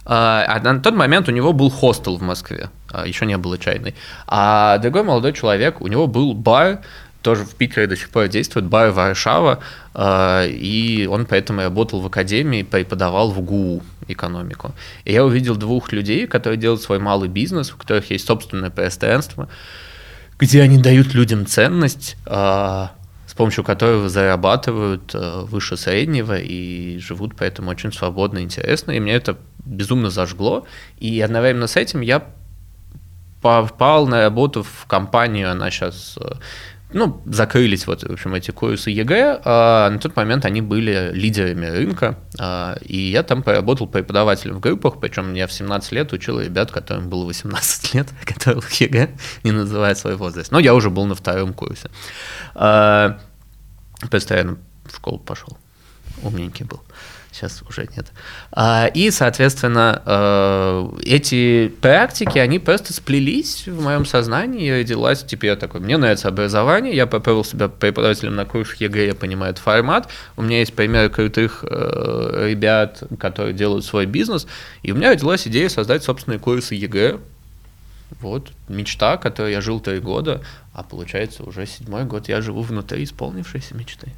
А 0.06 0.60
на 0.63 0.80
тот 0.80 0.93
момент 0.93 1.28
у 1.28 1.32
него 1.32 1.54
был 1.54 1.70
хостел 1.70 2.17
в 2.17 2.22
Москве, 2.22 2.70
еще 3.06 3.26
не 3.26 3.36
было 3.36 3.58
чайной. 3.58 3.96
А 4.28 4.78
другой 4.78 5.04
молодой 5.04 5.34
человек, 5.34 5.82
у 5.82 5.88
него 5.88 6.08
был 6.08 6.34
бар, 6.34 6.84
тоже 7.27 7.43
в 7.43 7.55
Питере 7.55 7.87
до 7.87 7.97
сих 7.97 8.09
пор 8.09 8.29
действует, 8.29 8.67
бар 8.67 8.91
Варшава, 8.91 9.59
э, 9.93 10.47
и 10.47 11.07
он 11.11 11.25
поэтому 11.25 11.61
работал 11.61 11.99
в 11.99 12.05
академии, 12.05 12.63
преподавал 12.63 13.31
в 13.31 13.41
ГУ 13.41 13.83
экономику. 14.07 14.71
И 15.03 15.11
я 15.11 15.25
увидел 15.25 15.57
двух 15.57 15.91
людей, 15.91 16.25
которые 16.25 16.57
делают 16.57 16.81
свой 16.81 16.99
малый 16.99 17.27
бизнес, 17.27 17.73
у 17.73 17.77
которых 17.77 18.11
есть 18.11 18.25
собственное 18.25 18.69
пространство, 18.69 19.49
где 20.39 20.61
они 20.61 20.77
дают 20.77 21.13
людям 21.15 21.45
ценность, 21.45 22.15
э, 22.25 22.87
с 23.25 23.33
помощью 23.35 23.65
которого 23.65 24.07
зарабатывают 24.07 25.13
э, 25.13 25.41
выше 25.41 25.75
среднего 25.75 26.37
и 26.39 26.97
живут 26.99 27.33
поэтому 27.37 27.71
очень 27.71 27.91
свободно 27.91 28.39
интересно. 28.39 28.91
И 28.91 29.01
мне 29.01 29.15
это 29.15 29.35
безумно 29.65 30.09
зажгло. 30.09 30.65
И 30.97 31.19
одновременно 31.19 31.67
с 31.67 31.75
этим 31.75 31.99
я 31.99 32.23
попал 33.41 34.07
на 34.07 34.21
работу 34.21 34.63
в 34.63 34.85
компанию, 34.87 35.51
она 35.51 35.71
сейчас 35.71 36.17
ну, 36.93 37.21
закрылись 37.26 37.86
вот, 37.86 38.04
в 38.04 38.12
общем, 38.12 38.34
эти 38.34 38.52
курсы 38.52 38.91
ЕГЭ, 38.91 39.41
а 39.43 39.89
на 39.89 40.00
тот 40.00 40.15
момент 40.15 40.45
они 40.45 40.62
были 40.62 41.12
лидерами 41.13 41.65
рынка, 41.65 42.17
а, 42.39 42.78
и 42.82 42.97
я 42.97 43.23
там 43.23 43.43
поработал 43.43 43.88
преподавателем 43.88 44.56
в 44.56 44.60
группах, 44.62 45.00
причем 45.00 45.34
я 45.34 45.47
в 45.47 45.52
17 45.52 45.91
лет 45.91 46.13
учил 46.13 46.39
ребят, 46.39 46.71
которым 46.71 47.10
было 47.10 47.26
18 47.26 47.93
лет, 47.93 48.08
которых 48.26 48.71
ЕГЭ 48.80 49.10
не 49.43 49.52
называет 49.52 49.97
свой 49.97 50.15
возраст. 50.15 50.52
Но 50.52 50.60
я 50.60 50.73
уже 50.73 50.89
был 50.89 51.06
на 51.06 51.15
втором 51.15 51.54
курсе. 51.54 51.89
А, 52.56 53.19
просто 54.10 54.38
рано 54.38 54.58
в 54.86 54.95
школу 54.95 55.19
пошел, 55.19 55.58
умненький 56.23 56.65
был 56.65 56.82
сейчас 57.38 57.63
уже 57.67 57.88
нет. 57.95 58.08
А, 58.52 58.88
и, 58.88 59.12
соответственно, 59.12 60.02
э, 60.06 60.89
эти 61.04 61.67
практики, 61.67 62.38
они 62.38 62.60
просто 62.60 62.93
сплелись 62.93 63.67
в 63.67 63.82
моем 63.82 64.06
сознании, 64.06 64.67
и 64.67 64.71
родилась, 64.71 65.23
теперь 65.23 65.52
я 65.52 65.56
такой, 65.56 65.82
мне 65.82 65.97
нравится 65.97 66.28
образование, 66.28 66.95
я 66.95 67.06
попробовал 67.06 67.45
себя 67.45 67.67
преподавателем 67.69 68.36
на 68.36 68.45
курс 68.45 68.73
ЕГЭ, 68.76 69.08
я 69.08 69.15
понимаю 69.15 69.52
этот 69.52 69.63
формат, 69.63 70.10
у 70.36 70.41
меня 70.41 70.60
есть 70.60 70.73
примеры 70.73 71.10
крутых 71.10 71.63
э, 71.67 72.47
ребят, 72.50 73.04
которые 73.19 73.54
делают 73.54 73.86
свой 73.86 74.06
бизнес, 74.06 74.47
и 74.82 74.91
у 74.91 74.95
меня 74.95 75.12
родилась 75.12 75.47
идея 75.47 75.69
создать 75.69 76.04
собственные 76.04 76.39
курсы 76.39 76.76
ЕГЭ, 76.76 77.19
вот, 78.21 78.52
мечта, 78.69 79.17
которой 79.17 79.52
я 79.52 79.62
жил 79.62 79.80
три 79.80 80.00
года, 80.00 80.41
а 80.73 80.84
получается 80.84 81.43
уже 81.43 81.65
седьмой 81.65 82.06
год 82.06 82.30
я 82.30 82.41
живу 82.41 82.62
внутри 82.62 83.04
исполнившейся 83.04 83.76
мечты. 83.76 84.13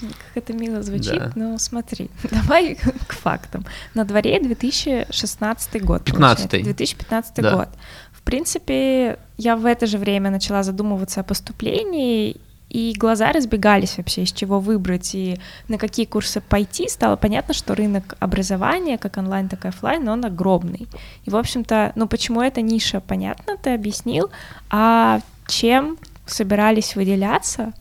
Как 0.00 0.10
это 0.42 0.52
мило 0.52 0.82
звучит, 0.82 1.18
да. 1.18 1.32
но 1.34 1.58
смотри, 1.58 2.10
давай 2.30 2.74
к 3.06 3.12
фактам. 3.12 3.64
На 3.94 4.04
дворе 4.04 4.40
2016 4.40 5.82
год. 5.84 6.04
15 6.04 6.62
2015 6.62 7.34
да. 7.36 7.54
год. 7.54 7.68
В 8.12 8.22
принципе, 8.22 9.18
я 9.38 9.56
в 9.56 9.64
это 9.64 9.86
же 9.86 9.98
время 9.98 10.30
начала 10.30 10.62
задумываться 10.62 11.20
о 11.20 11.24
поступлении, 11.24 12.36
и 12.68 12.94
глаза 12.98 13.32
разбегались 13.32 13.96
вообще, 13.96 14.22
из 14.22 14.32
чего 14.32 14.58
выбрать 14.58 15.14
и 15.14 15.38
на 15.68 15.78
какие 15.78 16.04
курсы 16.04 16.40
пойти. 16.40 16.88
Стало 16.88 17.16
понятно, 17.16 17.54
что 17.54 17.74
рынок 17.74 18.16
образования, 18.18 18.98
как 18.98 19.16
онлайн, 19.16 19.48
так 19.48 19.64
и 19.64 19.68
офлайн, 19.68 20.08
он 20.08 20.24
огромный. 20.24 20.88
И, 21.24 21.30
в 21.30 21.36
общем-то, 21.36 21.92
ну 21.94 22.08
почему 22.08 22.42
эта 22.42 22.62
ниша, 22.62 23.00
понятно, 23.00 23.56
ты 23.56 23.70
объяснил, 23.70 24.30
а 24.68 25.20
чем 25.46 25.96
собирались 26.26 26.96
выделяться 26.96 27.72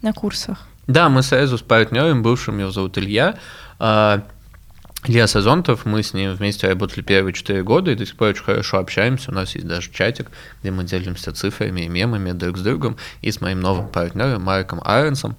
на 0.00 0.12
курсах? 0.12 0.66
Да, 0.92 1.08
мы 1.08 1.22
с 1.22 1.62
партнером, 1.62 2.22
бывшим 2.22 2.58
его 2.58 2.70
зовут 2.70 2.98
Илья, 2.98 3.38
а, 3.78 4.26
Илья 5.04 5.26
Сазонтов, 5.26 5.86
мы 5.86 6.02
с 6.02 6.12
ним 6.12 6.34
вместе 6.34 6.68
работали 6.68 7.00
первые 7.00 7.32
четыре 7.32 7.62
года 7.62 7.90
и 7.90 7.94
до 7.94 8.04
сих 8.04 8.14
пор 8.14 8.28
очень 8.28 8.44
хорошо 8.44 8.76
общаемся. 8.76 9.30
У 9.30 9.34
нас 9.34 9.54
есть 9.54 9.66
даже 9.66 9.90
чатик, 9.90 10.30
где 10.60 10.70
мы 10.70 10.84
делимся 10.84 11.32
цифрами 11.32 11.80
и 11.80 11.88
мемами 11.88 12.32
друг 12.32 12.58
с 12.58 12.60
другом. 12.60 12.98
И 13.22 13.32
с 13.32 13.40
моим 13.40 13.60
новым 13.60 13.88
партнером 13.88 14.42
Марком 14.42 14.82
Айренсом, 14.84 15.34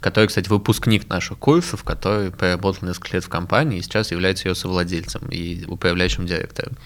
который, 0.00 0.26
кстати, 0.26 0.50
выпускник 0.50 1.08
наших 1.08 1.38
курсов, 1.38 1.84
который 1.84 2.30
проработал 2.30 2.86
несколько 2.86 3.14
лет 3.14 3.24
в 3.24 3.30
компании 3.30 3.78
и 3.78 3.82
сейчас 3.82 4.10
является 4.10 4.46
ее 4.46 4.54
совладельцем 4.54 5.26
и 5.30 5.64
управляющим 5.64 6.26
директором. 6.26 6.76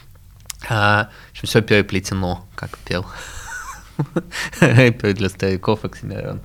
А, 0.69 1.11
в 1.31 1.33
общем, 1.33 1.49
все 1.49 1.61
переплетено, 1.61 2.47
как 2.55 2.79
пел 2.79 3.05
рэпер 4.61 5.13
для 5.15 5.29
стариков 5.29 5.85
Оксимирон. 5.85 6.41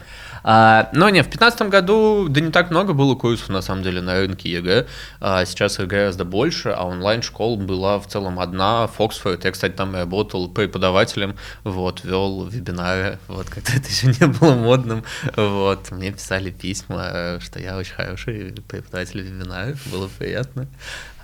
А, 0.50 0.88
но 0.94 1.10
не, 1.10 1.24
в 1.24 1.30
2015 1.30 1.62
году, 1.64 2.28
да 2.30 2.40
не 2.40 2.52
так 2.52 2.72
много 2.72 2.94
было 2.94 3.16
курсов, 3.16 3.50
на 3.50 3.62
самом 3.62 3.84
деле, 3.84 4.00
на 4.00 4.14
рынке 4.14 4.50
ЕГЭ. 4.50 4.88
А, 5.20 5.44
сейчас 5.44 5.78
ЕГЭ 5.78 5.98
гораздо 5.98 6.24
больше, 6.24 6.70
а 6.70 6.86
онлайн-школ 6.86 7.58
была 7.58 8.00
в 8.00 8.08
целом 8.08 8.40
одна, 8.40 8.88
Фоксфорд. 8.88 9.44
Я, 9.44 9.52
кстати, 9.52 9.74
там 9.74 9.94
работал 9.94 10.48
преподавателем, 10.48 11.36
вот, 11.66 12.06
вел 12.06 12.46
вебинары, 12.46 13.20
вот, 13.28 13.50
когда 13.50 13.74
это 13.74 13.90
еще 13.90 14.08
не 14.08 14.26
было 14.26 14.54
модным, 14.56 15.04
вот. 15.36 15.92
Мне 15.92 16.14
писали 16.14 16.50
письма, 16.50 17.40
что 17.42 17.60
я 17.60 17.76
очень 17.76 17.96
хороший 17.96 18.56
преподаватель 18.70 19.24
вебинаров, 19.24 19.86
было 19.92 20.08
приятно. 20.18 20.68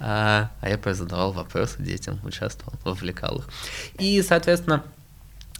А, 0.01 0.51
а 0.59 0.69
я 0.69 0.77
задавал 0.93 1.31
вопросы 1.31 1.81
детям, 1.81 2.19
участвовал, 2.25 2.73
вовлекал 2.83 3.37
их. 3.37 3.45
И, 3.99 4.21
соответственно, 4.21 4.83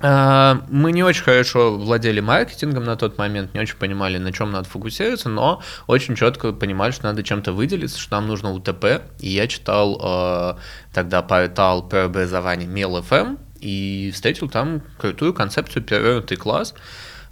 мы 0.04 0.92
не 0.92 1.02
очень 1.02 1.24
хорошо 1.24 1.78
владели 1.78 2.20
маркетингом 2.20 2.84
на 2.84 2.98
тот 2.98 3.18
момент, 3.18 3.54
не 3.54 3.62
очень 3.62 3.78
понимали, 3.78 4.18
на 4.18 4.34
чем 4.34 4.52
надо 4.52 4.68
фокусироваться, 4.68 5.30
но 5.30 5.62
очень 5.88 6.18
четко 6.18 6.52
понимали, 6.52 6.92
что 6.92 7.06
надо 7.06 7.24
чем-то 7.24 7.54
выделиться, 7.54 7.98
что 7.98 8.16
нам 8.16 8.28
нужно 8.28 8.52
УТП. 8.52 9.02
И 9.20 9.30
я 9.30 9.48
читал 9.48 9.98
э, 10.04 10.60
тогда 10.94 11.22
портал 11.22 11.88
про 11.88 12.06
образование 12.06 12.68
МелФМ 12.68 13.38
и 13.62 14.12
встретил 14.14 14.50
там 14.50 14.82
крутую 14.98 15.34
концепцию 15.34 15.84
перевернутый 15.84 16.36
класс, 16.36 16.74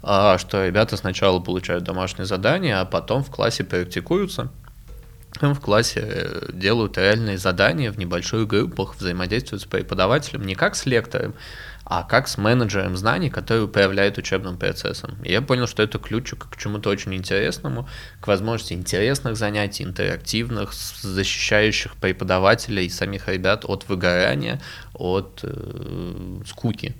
э, 0.02 0.36
что 0.38 0.66
ребята 0.66 0.96
сначала 0.96 1.40
получают 1.40 1.84
домашнее 1.84 2.24
задание, 2.24 2.76
а 2.76 2.86
потом 2.86 3.22
в 3.22 3.30
классе 3.30 3.64
практикуются 3.64 4.50
в 5.40 5.60
классе 5.60 6.00
э, 6.04 6.50
делают 6.52 6.98
реальные 6.98 7.38
задания 7.38 7.90
в 7.90 7.98
небольших 7.98 8.46
группах, 8.46 8.96
взаимодействуют 8.96 9.62
с 9.62 9.66
преподавателем 9.66 10.46
не 10.46 10.54
как 10.54 10.76
с 10.76 10.86
лектором, 10.86 11.34
а 11.84 12.02
как 12.02 12.28
с 12.28 12.38
менеджером 12.38 12.96
знаний, 12.96 13.30
который 13.30 13.64
управляет 13.64 14.18
учебным 14.18 14.56
процессом. 14.56 15.16
Я 15.24 15.42
понял, 15.42 15.66
что 15.66 15.82
это 15.82 15.98
ключ 15.98 16.32
к 16.32 16.56
чему-то 16.56 16.90
очень 16.90 17.14
интересному, 17.14 17.88
к 18.20 18.26
возможности 18.26 18.74
интересных 18.74 19.36
занятий, 19.36 19.84
интерактивных, 19.84 20.72
защищающих 20.72 21.96
преподавателя 21.96 22.82
и 22.82 22.88
самих 22.88 23.28
ребят 23.28 23.64
от 23.66 23.88
выгорания, 23.88 24.60
от 24.94 25.40
э, 25.42 26.40
скуки 26.46 26.94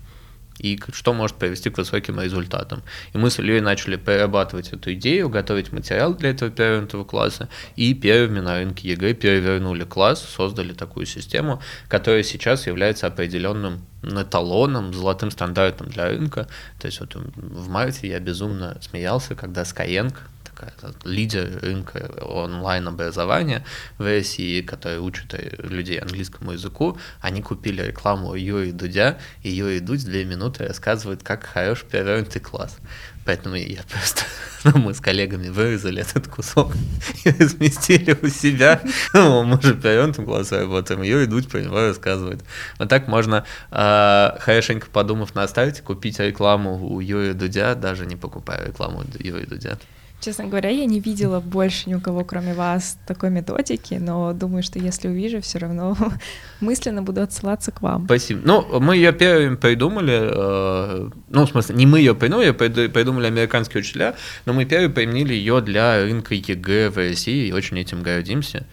и 0.63 0.81
что 0.93 1.13
может 1.13 1.37
привести 1.37 1.71
к 1.71 1.79
высоким 1.79 2.21
результатам. 2.21 2.83
И 3.13 3.19
мы 3.19 3.31
с 3.31 3.39
Ильей 3.39 3.61
начали 3.61 3.97
перерабатывать 3.97 4.73
эту 4.73 4.93
идею, 4.95 5.29
готовить 5.29 5.73
материал 5.73 6.15
для 6.15 6.31
этого 6.31 6.51
перевернутого 6.51 7.05
класса, 7.05 7.49
и 7.77 7.93
первыми 7.95 8.41
на 8.41 8.55
рынке 8.55 8.89
ЕГЭ 8.91 9.15
перевернули 9.15 9.85
класс, 9.85 10.25
создали 10.25 10.73
такую 10.73 11.07
систему, 11.07 11.61
которая 11.89 12.23
сейчас 12.23 12.67
является 12.67 13.07
определенным 13.07 13.85
эталоном, 14.03 14.93
золотым 14.95 15.31
стандартом 15.31 15.89
для 15.89 16.09
рынка. 16.09 16.49
То 16.81 16.87
есть 16.87 17.01
вот 17.01 17.15
в 17.15 17.69
марте 17.69 18.09
я 18.09 18.21
безумно 18.21 18.79
смеялся, 18.81 19.35
когда 19.35 19.63
Skyeng, 19.63 20.15
такая 20.63 20.95
лидер 21.05 21.59
рынка 21.61 22.11
онлайн-образования 22.23 23.65
в 23.99 24.05
России, 24.05 24.61
который 24.63 24.99
учит 24.99 25.35
людей 25.59 25.99
английскому 25.99 26.53
языку, 26.53 26.99
они 27.21 27.43
купили 27.43 27.83
рекламу 27.83 28.35
Юрия 28.35 28.73
Дудя, 28.73 29.19
и 29.43 29.51
Юрий 29.51 29.81
Дудь 29.81 30.05
две 30.05 30.25
минуты 30.25 30.67
рассказывает, 30.67 31.23
как 31.23 31.45
хорош 31.45 31.83
перевернутый 31.83 32.41
класс. 32.41 32.79
Поэтому 33.25 33.55
я 33.55 33.83
просто, 33.89 34.23
ну, 34.65 34.79
мы 34.79 34.95
с 34.95 35.01
коллегами 35.01 35.49
вырезали 35.49 36.03
этот 36.03 36.27
кусок 36.27 36.73
и 37.25 37.31
разместили 37.31 38.17
у 38.21 38.29
себя. 38.29 38.81
Ну, 39.13 39.45
мы 39.45 39.61
же 39.63 39.75
перевернутым 39.75 40.27
классом 40.27 40.61
работаем, 40.61 41.03
Юрий 41.03 41.27
Дудь 41.27 41.49
про 41.49 41.61
него 41.61 41.77
рассказывает. 41.77 42.43
Вот 42.79 42.89
так 42.89 43.07
можно, 43.07 43.45
э, 43.71 44.31
хорошенько 44.41 44.89
подумав 44.89 45.35
на 45.35 45.47
старте, 45.47 45.83
купить 45.83 46.19
рекламу 46.19 46.77
у 46.89 47.01
Юрия 47.01 47.35
Дудя, 47.35 47.75
даже 47.75 48.07
не 48.07 48.17
покупая 48.17 48.67
рекламу 48.67 49.05
Юрия 49.19 49.47
Дудя. 49.47 49.79
Честно 50.23 50.47
говоря, 50.47 50.71
я 50.71 50.87
не 50.87 51.01
видела 51.01 51.41
больше 51.41 51.91
ни 51.91 51.95
у 51.95 52.01
кого, 52.01 52.25
кроме 52.25 52.55
вас, 52.55 52.97
такой 53.09 53.31
методики, 53.31 53.95
но 53.95 54.33
думаю, 54.33 54.63
что 54.63 54.79
если 54.79 55.09
увижу, 55.09 55.41
все 55.41 55.59
равно 55.59 55.97
мысленно 56.61 57.03
буду 57.03 57.23
отсылаться 57.23 57.73
к 57.73 57.83
вам. 57.83 58.05
Спасибо. 58.05 58.41
Ну, 58.45 58.81
мы 58.81 58.95
ее 58.95 59.13
первыми 59.13 59.57
придумали, 59.57 60.31
э, 60.31 61.11
ну, 61.29 61.45
в 61.45 61.49
смысле, 61.51 61.75
не 61.75 61.87
мы 61.87 61.99
ее 61.99 62.15
придумали, 62.15 62.47
ее 62.47 62.89
придумали 62.89 63.27
американские 63.27 63.81
учителя, 63.81 64.15
но 64.47 64.53
мы 64.53 64.65
первыми 64.65 64.93
применили 64.93 65.35
ее 65.35 65.61
для 65.61 65.97
рынка 66.01 66.37
ЕГЭ 66.37 66.91
в 66.91 66.99
России 66.99 67.49
и 67.49 67.53
очень 67.53 67.81
этим 67.81 68.05
гордимся. 68.05 68.65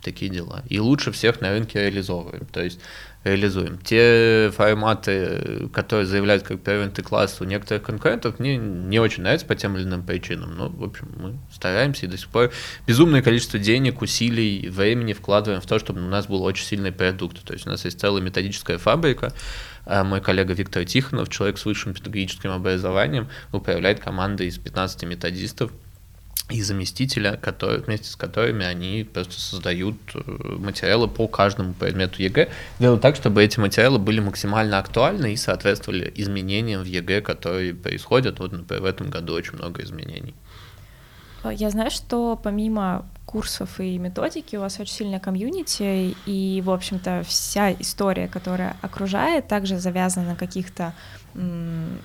такие 0.00 0.30
дела. 0.30 0.62
И 0.70 0.80
лучше 0.80 1.12
всех 1.12 1.42
на 1.42 1.50
рынке 1.50 1.80
реализовываем. 1.80 2.46
То 2.46 2.62
есть 2.62 2.80
реализуем. 3.28 3.78
Те 3.78 4.50
форматы, 4.54 5.68
которые 5.72 6.06
заявляют 6.06 6.42
как 6.42 6.60
перевернутый 6.60 6.90
класс 6.90 7.40
у 7.40 7.44
некоторых 7.44 7.82
конкурентов, 7.84 8.38
мне 8.38 8.56
не 8.56 8.98
очень 8.98 9.22
нравятся 9.22 9.46
по 9.46 9.54
тем 9.54 9.76
или 9.76 9.84
иным 9.84 10.02
причинам. 10.02 10.56
Но, 10.56 10.68
в 10.68 10.82
общем, 10.82 11.08
мы 11.16 11.38
стараемся 11.52 12.06
и 12.06 12.08
до 12.08 12.16
сих 12.16 12.28
пор 12.28 12.50
безумное 12.86 13.22
количество 13.22 13.58
денег, 13.58 14.02
усилий, 14.02 14.68
времени 14.68 15.12
вкладываем 15.12 15.60
в 15.60 15.66
то, 15.66 15.78
чтобы 15.78 16.00
у 16.00 16.08
нас 16.08 16.26
был 16.26 16.42
очень 16.42 16.64
сильный 16.64 16.92
продукт. 16.92 17.42
То 17.44 17.52
есть 17.52 17.66
у 17.66 17.70
нас 17.70 17.84
есть 17.84 18.00
целая 18.00 18.22
методическая 18.22 18.78
фабрика, 18.78 19.32
а 19.84 20.04
мой 20.04 20.20
коллега 20.20 20.52
Виктор 20.52 20.84
Тихонов, 20.84 21.28
человек 21.30 21.58
с 21.58 21.64
высшим 21.64 21.94
педагогическим 21.94 22.50
образованием, 22.50 23.28
управляет 23.52 24.00
командой 24.00 24.48
из 24.48 24.58
15 24.58 25.04
методистов, 25.04 25.72
и 26.50 26.62
заместителя, 26.62 27.36
которые, 27.36 27.80
вместе 27.80 28.08
с 28.08 28.16
которыми 28.16 28.64
они 28.64 29.06
просто 29.12 29.38
создают 29.38 29.96
э, 30.14 30.20
материалы 30.58 31.06
по 31.06 31.28
каждому 31.28 31.74
предмету 31.74 32.22
ЕГЭ, 32.22 32.48
делают 32.78 33.02
так, 33.02 33.16
чтобы 33.16 33.44
эти 33.44 33.60
материалы 33.60 33.98
были 33.98 34.20
максимально 34.20 34.78
актуальны 34.78 35.34
и 35.34 35.36
соответствовали 35.36 36.10
изменениям 36.16 36.82
в 36.82 36.86
ЕГЭ, 36.86 37.20
которые 37.20 37.74
происходят. 37.74 38.38
Вот, 38.38 38.52
например, 38.52 38.82
в 38.82 38.86
этом 38.86 39.10
году 39.10 39.34
очень 39.34 39.54
много 39.54 39.82
изменений. 39.82 40.34
Я 41.44 41.70
знаю, 41.70 41.90
что 41.90 42.38
помимо 42.42 43.06
курсов 43.24 43.78
и 43.78 43.98
методики 43.98 44.56
у 44.56 44.60
вас 44.60 44.80
очень 44.80 44.94
сильная 44.94 45.20
комьюнити, 45.20 46.16
и, 46.26 46.62
в 46.64 46.70
общем-то, 46.70 47.22
вся 47.26 47.72
история, 47.72 48.26
которая 48.26 48.76
окружает, 48.80 49.48
также 49.48 49.78
завязана 49.78 50.30
на 50.30 50.34
каких-то 50.36 50.94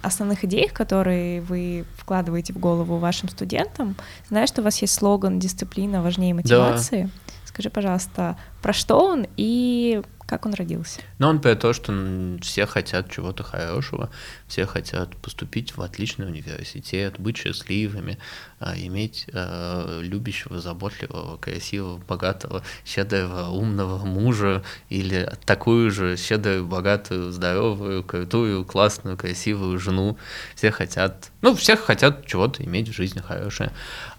основных 0.02 0.44
идеях, 0.44 0.74
которые 0.74 1.42
вы 1.42 1.86
вкладываете 1.98 2.54
в 2.54 2.58
голову 2.58 2.98
вашим 2.98 3.30
студентам. 3.30 3.96
Знаю, 4.30 4.48
что 4.48 4.62
у 4.62 4.64
вас 4.64 4.82
есть 4.82 4.94
слоган 4.94 5.40
«Дисциплина 5.40 6.02
важнее 6.02 6.34
мотивации». 6.34 7.04
Да. 7.04 7.10
Скажи, 7.46 7.70
пожалуйста, 7.70 8.38
про 8.62 8.74
что 8.74 9.00
он 9.06 9.28
и 9.38 10.02
как 10.34 10.48
он 10.48 10.56
родился? 10.56 11.00
Ну, 11.20 11.28
он 11.28 11.40
про 11.40 11.56
то, 11.56 11.74
что 11.74 11.94
все 12.42 12.66
хотят 12.66 13.12
чего-то 13.12 13.44
хорошего, 13.44 14.10
все 14.48 14.66
хотят 14.66 15.16
поступить 15.18 15.78
в 15.78 15.82
отличный 15.84 16.26
университет, 16.26 17.20
быть 17.20 17.38
счастливыми, 17.38 18.18
а, 18.60 18.76
иметь 18.76 19.28
а, 19.32 20.00
любящего, 20.02 20.60
заботливого, 20.60 21.38
красивого, 21.38 21.98
богатого, 22.00 22.64
щедрого, 22.84 23.50
умного 23.50 24.04
мужа 24.04 24.64
или 24.90 25.32
такую 25.46 25.92
же 25.92 26.18
щедрую, 26.18 26.66
богатую, 26.66 27.32
здоровую, 27.32 28.04
крутую, 28.04 28.66
классную, 28.66 29.18
красивую 29.18 29.78
жену. 29.78 30.18
Все 30.56 30.72
хотят, 30.72 31.30
ну, 31.42 31.54
все 31.54 31.78
хотят 31.78 32.26
чего-то 32.26 32.64
иметь 32.64 32.90
в 32.90 32.94
жизни 32.94 33.20
хорошее. 33.20 33.72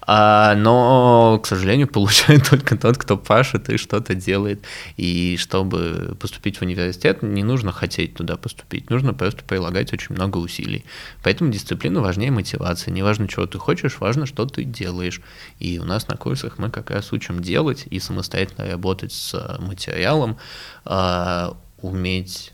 А, 0.07 0.55
но, 0.55 1.39
к 1.43 1.47
сожалению, 1.47 1.87
получает 1.91 2.49
только 2.49 2.77
тот, 2.77 2.97
кто 2.97 3.17
пашет 3.17 3.69
и 3.69 3.77
что-то 3.77 4.15
делает. 4.15 4.63
И 4.97 5.37
чтобы 5.37 6.15
поступить 6.19 6.57
в 6.57 6.61
университет, 6.61 7.23
не 7.23 7.43
нужно 7.43 7.71
хотеть 7.71 8.15
туда 8.15 8.37
поступить, 8.37 8.89
нужно 8.89 9.13
просто 9.13 9.43
прилагать 9.43 9.93
очень 9.93 10.15
много 10.15 10.37
усилий. 10.37 10.85
Поэтому 11.23 11.51
дисциплина 11.51 12.01
важнее 12.01 12.31
мотивации. 12.31 12.91
Не 12.91 13.03
важно, 13.03 13.27
чего 13.27 13.45
ты 13.45 13.57
хочешь, 13.57 13.99
важно, 13.99 14.25
что 14.25 14.45
ты 14.45 14.63
делаешь. 14.63 15.21
И 15.59 15.79
у 15.79 15.83
нас 15.83 16.07
на 16.07 16.17
курсах 16.17 16.57
мы 16.57 16.69
как 16.69 16.91
раз 16.91 17.11
учим 17.11 17.41
делать 17.41 17.85
и 17.89 17.99
самостоятельно 17.99 18.67
работать 18.69 19.13
с 19.13 19.57
материалом, 19.59 20.37
а, 20.85 21.57
уметь 21.81 22.53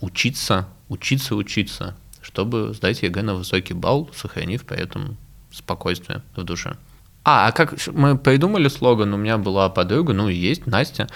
учиться, 0.00 0.68
учиться, 0.88 1.34
учиться, 1.34 1.96
чтобы 2.22 2.72
сдать 2.74 3.02
ЕГЭ 3.02 3.22
на 3.22 3.34
высокий 3.34 3.74
балл, 3.74 4.10
сохранив 4.14 4.64
при 4.64 4.78
этом 4.78 5.16
спокойствие 5.58 6.22
в 6.34 6.42
душе. 6.44 6.76
А, 7.24 7.48
а 7.48 7.52
как 7.52 7.74
мы 7.88 8.16
придумали 8.16 8.68
слоган? 8.68 9.12
У 9.12 9.16
меня 9.16 9.36
была 9.36 9.68
подруга, 9.68 10.14
ну 10.14 10.28
и 10.28 10.34
есть, 10.34 10.66
Настя. 10.66 11.08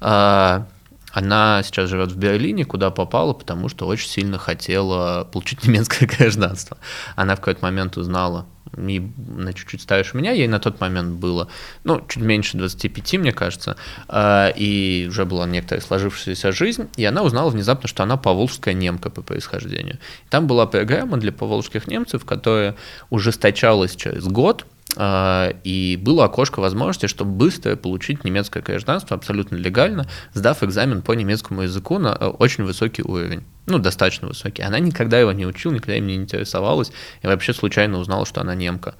А, 0.00 0.66
она 1.12 1.62
сейчас 1.62 1.88
живет 1.88 2.12
в 2.12 2.16
Берлине, 2.16 2.64
куда 2.64 2.90
попала, 2.90 3.32
потому 3.32 3.68
что 3.68 3.86
очень 3.86 4.08
сильно 4.08 4.38
хотела 4.38 5.24
получить 5.24 5.64
немецкое 5.64 6.08
гражданство. 6.18 6.78
Она 7.16 7.34
в 7.34 7.40
какой-то 7.40 7.64
момент 7.64 7.96
узнала, 7.96 8.46
и 8.76 9.02
на 9.16 9.52
чуть-чуть 9.52 9.82
старше 9.82 10.16
меня, 10.16 10.30
ей 10.32 10.46
на 10.46 10.60
тот 10.60 10.80
момент 10.80 11.14
было, 11.14 11.48
ну, 11.82 12.00
чуть 12.08 12.22
меньше 12.22 12.56
25, 12.56 13.14
мне 13.14 13.32
кажется, 13.32 13.76
а, 14.08 14.48
и 14.48 15.06
уже 15.08 15.24
была 15.24 15.46
некоторая 15.46 15.84
сложившаяся 15.84 16.52
жизнь, 16.52 16.88
и 16.96 17.04
она 17.04 17.22
узнала 17.22 17.50
внезапно, 17.50 17.88
что 17.88 18.04
она 18.04 18.16
поволжская 18.16 18.74
немка 18.74 19.10
по 19.10 19.22
происхождению. 19.22 19.98
Там 20.28 20.46
была 20.46 20.66
программа 20.66 21.16
для 21.16 21.32
поволжских 21.32 21.88
немцев, 21.88 22.24
которая 22.24 22.76
ужесточалась 23.10 23.96
через 23.96 24.24
год, 24.26 24.66
и 24.98 25.98
было 26.02 26.24
окошко 26.24 26.60
возможности, 26.60 27.06
чтобы 27.06 27.32
быстро 27.32 27.76
получить 27.76 28.24
немецкое 28.24 28.62
гражданство 28.62 29.16
абсолютно 29.16 29.56
легально, 29.56 30.08
сдав 30.34 30.62
экзамен 30.62 31.02
по 31.02 31.12
немецкому 31.12 31.62
языку 31.62 31.98
на 31.98 32.16
э, 32.18 32.26
очень 32.26 32.64
высокий 32.64 33.02
уровень. 33.02 33.44
Ну, 33.66 33.78
достаточно 33.78 34.28
высокий. 34.28 34.62
Она 34.62 34.78
никогда 34.80 35.18
его 35.18 35.32
не 35.32 35.46
учила, 35.46 35.72
никогда 35.72 35.96
им 35.96 36.06
не 36.06 36.16
интересовалась, 36.16 36.90
и 37.22 37.26
вообще 37.26 37.52
случайно 37.52 37.98
узнала, 37.98 38.26
что 38.26 38.40
она 38.40 38.54
немка 38.54 38.94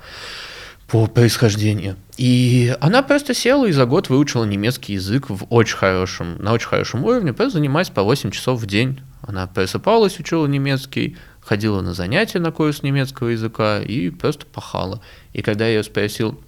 по 0.87 1.07
происхождению. 1.07 1.97
И 2.17 2.75
она 2.81 3.03
просто 3.03 3.33
села 3.33 3.67
и 3.67 3.73
за 3.73 3.87
год 3.87 4.09
выучила 4.09 4.45
немецкий 4.45 4.95
язык 4.95 5.31
в 5.31 5.47
очень 5.49 5.77
хорошем, 5.77 6.37
на 6.39 6.53
очень 6.53 6.69
хорошем 6.69 7.05
уровне, 7.05 7.33
просто 7.33 7.59
занимаясь 7.59 7.91
по 7.91 8.03
8 8.03 8.31
часов 8.31 8.61
в 8.61 8.67
день. 8.67 9.01
Она 9.23 9.47
просыпалась, 9.47 10.19
учила 10.19 10.47
немецкий, 10.47 11.17
ходила 11.41 11.81
на 11.81 11.95
занятия 11.95 12.39
на 12.39 12.53
курс 12.53 12.83
немецкого 12.83 13.29
языка 13.29 13.81
и 13.81 14.11
просто 14.11 14.47
пахала. 14.47 15.01
И 15.33 15.43
когда 15.43 15.67
я 15.67 15.77
ее 15.77 15.83
спросил, 15.83 16.41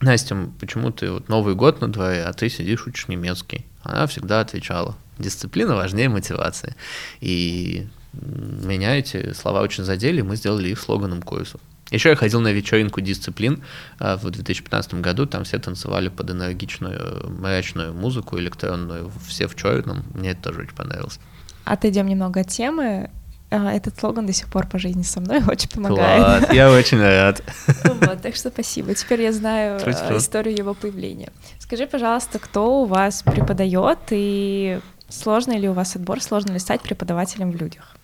Настя, 0.00 0.48
почему 0.58 0.90
ты 0.90 1.10
вот 1.10 1.28
Новый 1.28 1.54
год 1.54 1.80
на 1.80 1.90
дворе, 1.90 2.24
а 2.24 2.32
ты 2.32 2.48
сидишь, 2.48 2.86
учишь 2.86 3.08
немецкий? 3.08 3.64
Она 3.82 4.06
всегда 4.06 4.40
отвечала, 4.40 4.96
дисциплина 5.18 5.76
важнее 5.76 6.08
мотивации. 6.08 6.74
И 7.20 7.86
меня 8.12 8.98
эти 8.98 9.32
слова 9.32 9.62
очень 9.62 9.84
задели, 9.84 10.20
мы 10.20 10.36
сделали 10.36 10.68
их 10.68 10.80
слоганом 10.80 11.22
курсов. 11.22 11.60
Еще 11.90 12.08
я 12.08 12.16
ходил 12.16 12.40
на 12.40 12.52
вечеринку 12.52 13.00
дисциплин 13.02 13.62
а, 13.98 14.16
в 14.16 14.30
2015 14.30 14.94
году, 14.94 15.26
там 15.26 15.44
все 15.44 15.58
танцевали 15.58 16.08
под 16.08 16.30
энергичную 16.30 17.30
мрачную 17.30 17.92
музыку 17.92 18.38
электронную, 18.38 19.12
все 19.28 19.46
в 19.46 19.54
черном, 19.54 20.02
мне 20.14 20.30
это 20.30 20.42
тоже 20.42 20.60
очень 20.60 20.74
понравилось. 20.74 21.20
Отойдем 21.64 22.06
немного 22.06 22.40
от 22.40 22.48
темы. 22.48 23.10
А, 23.52 23.70
этот 23.70 24.00
слоган 24.00 24.24
до 24.24 24.32
сих 24.32 24.48
пор 24.48 24.66
по 24.66 24.78
жизни 24.78 25.02
со 25.02 25.20
мной 25.20 25.42
очень 25.46 25.68
помогает. 25.68 26.46
Класс, 26.46 26.54
я 26.54 26.70
очень 26.70 26.98
рад. 27.00 27.42
Вот, 27.84 28.22
так 28.22 28.34
что 28.34 28.48
спасибо. 28.48 28.94
Теперь 28.94 29.20
я 29.20 29.32
знаю 29.32 29.78
Спасибо. 29.78 30.16
историю 30.16 30.56
его 30.56 30.72
появления. 30.72 31.30
Скажи, 31.58 31.86
пожалуйста, 31.86 32.38
кто 32.38 32.82
у 32.82 32.86
вас 32.86 33.22
преподает 33.22 33.98
и 34.10 34.80
сложно 35.10 35.56
ли 35.58 35.68
у 35.68 35.74
вас 35.74 35.96
отбор, 35.96 36.22
сложно 36.22 36.52
ли 36.52 36.58
стать 36.58 36.80
преподавателем 36.80 37.52
в 37.52 37.56
людях? 37.56 37.94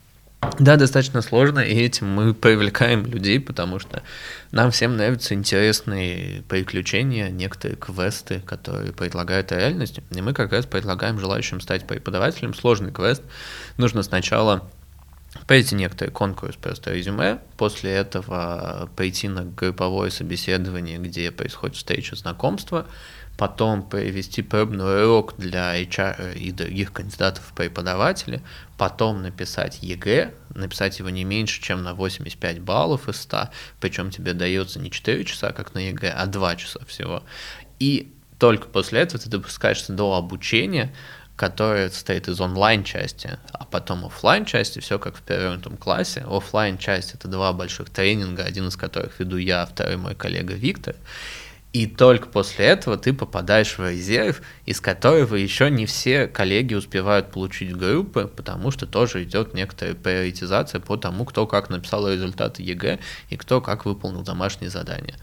Да, 0.58 0.76
достаточно 0.76 1.20
сложно, 1.20 1.60
и 1.60 1.74
этим 1.74 2.08
мы 2.08 2.32
привлекаем 2.32 3.04
людей, 3.06 3.40
потому 3.40 3.78
что 3.80 4.02
нам 4.52 4.70
всем 4.70 4.96
нравятся 4.96 5.34
интересные 5.34 6.42
приключения, 6.48 7.28
некоторые 7.28 7.76
квесты, 7.76 8.40
которые 8.40 8.92
предлагают 8.92 9.50
реальность, 9.50 10.00
и 10.14 10.22
мы 10.22 10.34
как 10.34 10.52
раз 10.52 10.64
предлагаем 10.66 11.18
желающим 11.18 11.60
стать 11.60 11.86
преподавателем 11.86 12.54
сложный 12.54 12.92
квест. 12.92 13.22
Нужно 13.78 14.02
сначала 14.04 14.68
пройти 15.46 15.74
некоторый 15.74 16.10
конкурс 16.10 16.56
просто 16.56 16.92
резюме, 16.92 17.40
после 17.56 17.92
этого 17.92 18.90
пойти 18.96 19.28
на 19.28 19.44
групповое 19.44 20.10
собеседование, 20.10 20.98
где 20.98 21.30
происходит 21.30 21.76
встреча 21.76 22.16
знакомства, 22.16 22.86
потом 23.36 23.88
провести 23.88 24.42
пробный 24.42 25.04
урок 25.04 25.36
для 25.38 25.80
HR 25.80 26.36
и 26.36 26.50
других 26.50 26.92
кандидатов 26.92 27.44
в 27.44 27.54
преподаватели, 27.54 28.42
потом 28.76 29.22
написать 29.22 29.78
ЕГЭ, 29.80 30.34
написать 30.54 30.98
его 30.98 31.08
не 31.10 31.24
меньше, 31.24 31.62
чем 31.62 31.82
на 31.82 31.94
85 31.94 32.60
баллов 32.60 33.08
из 33.08 33.20
100, 33.20 33.50
причем 33.80 34.10
тебе 34.10 34.32
дается 34.32 34.80
не 34.80 34.90
4 34.90 35.24
часа, 35.24 35.52
как 35.52 35.74
на 35.74 35.78
ЕГЭ, 35.78 36.10
а 36.10 36.26
2 36.26 36.56
часа 36.56 36.84
всего. 36.86 37.22
И 37.78 38.12
только 38.38 38.68
после 38.68 39.00
этого 39.00 39.22
ты 39.22 39.28
допускаешься 39.28 39.92
до 39.92 40.14
обучения, 40.14 40.94
которая 41.38 41.88
состоит 41.88 42.26
из 42.26 42.40
онлайн-части, 42.40 43.38
а 43.52 43.64
потом 43.64 44.04
офлайн 44.04 44.44
части 44.44 44.80
все 44.80 44.98
как 44.98 45.14
в 45.16 45.22
перевернутом 45.22 45.76
классе. 45.76 46.24
Офлайн 46.28 46.78
часть 46.78 47.14
это 47.14 47.28
два 47.28 47.52
больших 47.52 47.90
тренинга, 47.90 48.42
один 48.42 48.66
из 48.66 48.76
которых 48.76 49.20
веду 49.20 49.36
я, 49.36 49.64
второй 49.64 49.96
мой 49.98 50.16
коллега 50.16 50.54
Виктор. 50.54 50.96
И 51.72 51.86
только 51.86 52.26
после 52.26 52.64
этого 52.64 52.96
ты 52.96 53.12
попадаешь 53.12 53.78
в 53.78 53.88
резерв, 53.88 54.42
из 54.66 54.80
которого 54.80 55.36
еще 55.36 55.70
не 55.70 55.86
все 55.86 56.26
коллеги 56.26 56.74
успевают 56.74 57.30
получить 57.30 57.76
группы, 57.76 58.26
потому 58.26 58.72
что 58.72 58.86
тоже 58.86 59.22
идет 59.22 59.54
некоторая 59.54 59.94
приоритизация 59.94 60.80
по 60.80 60.96
тому, 60.96 61.24
кто 61.24 61.46
как 61.46 61.70
написал 61.70 62.10
результаты 62.10 62.64
ЕГЭ 62.64 62.98
и 63.30 63.36
кто 63.36 63.60
как 63.60 63.84
выполнил 63.84 64.22
домашние 64.22 64.70
задания. 64.70 65.14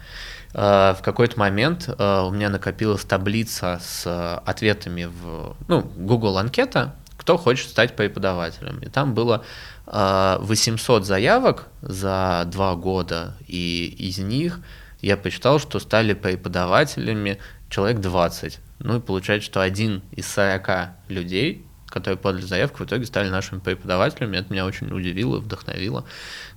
А, 0.58 0.94
в 0.94 1.02
какой-то 1.02 1.38
момент 1.38 1.90
а, 1.98 2.26
у 2.26 2.32
меня 2.32 2.50
накопилась 2.50 3.04
таблица 3.04 3.82
с 3.84 4.38
ответами 4.46 5.04
в 5.04 5.58
ну, 5.68 5.82
Google 5.82 6.38
анкета, 6.38 6.96
кто 7.18 7.38
хочет 7.38 7.70
стать 7.70 7.98
преподавателем. 7.98 8.80
И 8.80 8.88
там 8.88 9.14
было 9.14 9.44
800 9.86 11.02
а, 11.02 11.06
заявок 11.06 11.68
за 11.82 12.44
два 12.48 12.76
года, 12.76 13.36
и 13.48 13.94
из 14.00 14.18
них 14.20 14.62
я 15.02 15.18
посчитал, 15.18 15.60
что 15.60 15.80
стали 15.80 16.14
преподавателями 16.14 17.38
человек 17.70 18.00
20. 18.00 18.60
Ну 18.80 18.98
и 18.98 19.02
получается, 19.02 19.46
что 19.46 19.62
один 19.62 20.04
из 20.14 20.26
40 20.28 20.70
людей, 21.10 21.66
которые 21.88 22.18
подали 22.18 22.46
заявку, 22.46 22.84
в 22.84 22.88
итоге 22.88 23.06
стали 23.06 23.28
нашими 23.28 23.60
преподавателями. 23.60 24.38
Это 24.38 24.54
меня 24.54 24.66
очень 24.66 24.90
удивило, 24.90 25.40
вдохновило. 25.40 26.06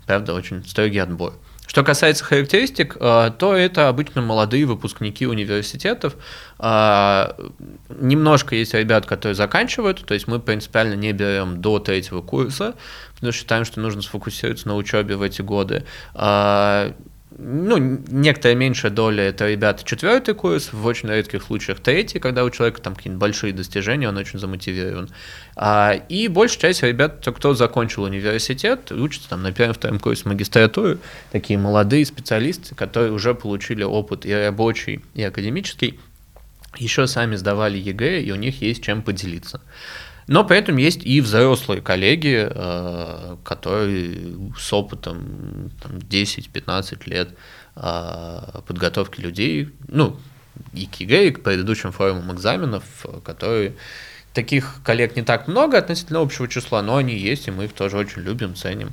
Правда, 0.07 0.35
очень 0.35 0.65
строгий 0.65 0.99
отбор. 0.99 1.35
Что 1.69 1.85
касается 1.85 2.25
характеристик, 2.25 2.97
э, 2.99 3.31
то 3.39 3.55
это 3.55 3.89
обычно 3.89 4.23
молодые 4.23 4.65
выпускники 4.65 5.27
университетов. 5.27 6.17
Э, 6.59 7.33
немножко 7.91 8.55
есть 8.55 8.73
ребят, 8.73 9.05
которые 9.05 9.35
заканчивают, 9.35 10.03
то 10.05 10.15
есть 10.15 10.27
мы 10.27 10.41
принципиально 10.41 10.95
не 10.95 11.13
берем 11.13 11.61
до 11.61 11.79
третьего 11.79 12.23
курса, 12.23 12.75
потому 13.15 13.33
что 13.33 13.41
считаем, 13.41 13.67
что 13.67 13.81
нужно 13.81 14.01
сфокусироваться 14.01 14.67
на 14.67 14.77
учебе 14.77 15.17
в 15.17 15.23
эти 15.23 15.43
годы. 15.43 15.85
Ну, 17.41 17.79
некоторая 18.09 18.57
меньшая 18.57 18.91
доля 18.91 19.23
это 19.23 19.49
ребята 19.49 19.85
четвертый 19.85 20.35
курс, 20.35 20.73
в 20.73 20.85
очень 20.85 21.09
редких 21.09 21.45
случаях 21.45 21.79
третий, 21.79 22.19
когда 22.19 22.43
у 22.43 22.51
человека 22.51 22.83
там 22.83 22.97
какие-то 22.97 23.17
большие 23.17 23.53
достижения, 23.53 24.09
он 24.09 24.17
очень 24.17 24.41
замотивирован. 24.41 25.09
А, 25.55 25.93
и 26.09 26.27
большая 26.27 26.59
часть 26.59 26.83
ребят, 26.83 27.25
кто 27.25 27.55
закончил 27.55 28.03
университет, 28.03 28.91
учатся 28.91 29.29
там 29.29 29.45
на 29.45 29.53
первом-втором 29.53 30.01
курсе 30.01 30.29
магистратуры, 30.29 30.99
такие 31.31 31.61
молодые 31.61 32.05
специалисты, 32.07 32.75
которые 32.75 33.13
уже 33.13 33.35
получили 33.35 33.85
опыт 33.85 34.27
и 34.27 34.35
рабочий, 34.35 35.05
и 35.15 35.23
академический, 35.23 36.01
еще 36.77 37.07
сами 37.07 37.37
сдавали 37.37 37.79
ЕГЭ, 37.79 38.21
и 38.21 38.33
у 38.33 38.37
них 38.37 38.63
есть 38.63 38.83
чем 38.83 39.01
поделиться. 39.01 39.61
Но 40.29 40.45
при 40.45 40.59
этом 40.59 40.77
есть 40.77 41.05
и 41.05 41.23
взрослые 41.23 41.81
коллеги, 41.81 42.47
э, 42.49 43.37
которые 43.45 44.37
с 44.59 44.73
опытом 44.75 45.71
10-15 45.83 47.09
лет 47.09 47.31
э, 47.75 48.61
подготовки 48.67 49.21
людей, 49.21 49.71
ну, 49.89 50.21
и 50.75 50.85
к 50.85 50.97
ЕГЭ, 50.97 51.29
и 51.29 51.31
к 51.31 51.43
предыдущим 51.43 51.93
формам 51.93 52.31
экзаменов, 52.35 52.85
которые 53.25 53.75
таких 54.35 54.81
коллег 54.85 55.17
не 55.17 55.23
так 55.23 55.49
много 55.49 55.79
относительно 55.79 56.21
общего 56.21 56.47
числа, 56.47 56.83
но 56.83 56.97
они 56.97 57.17
есть, 57.17 57.49
и 57.49 57.51
мы 57.51 57.65
их 57.65 57.73
тоже 57.73 57.97
очень 57.97 58.21
любим, 58.21 58.55
ценим. 58.55 58.93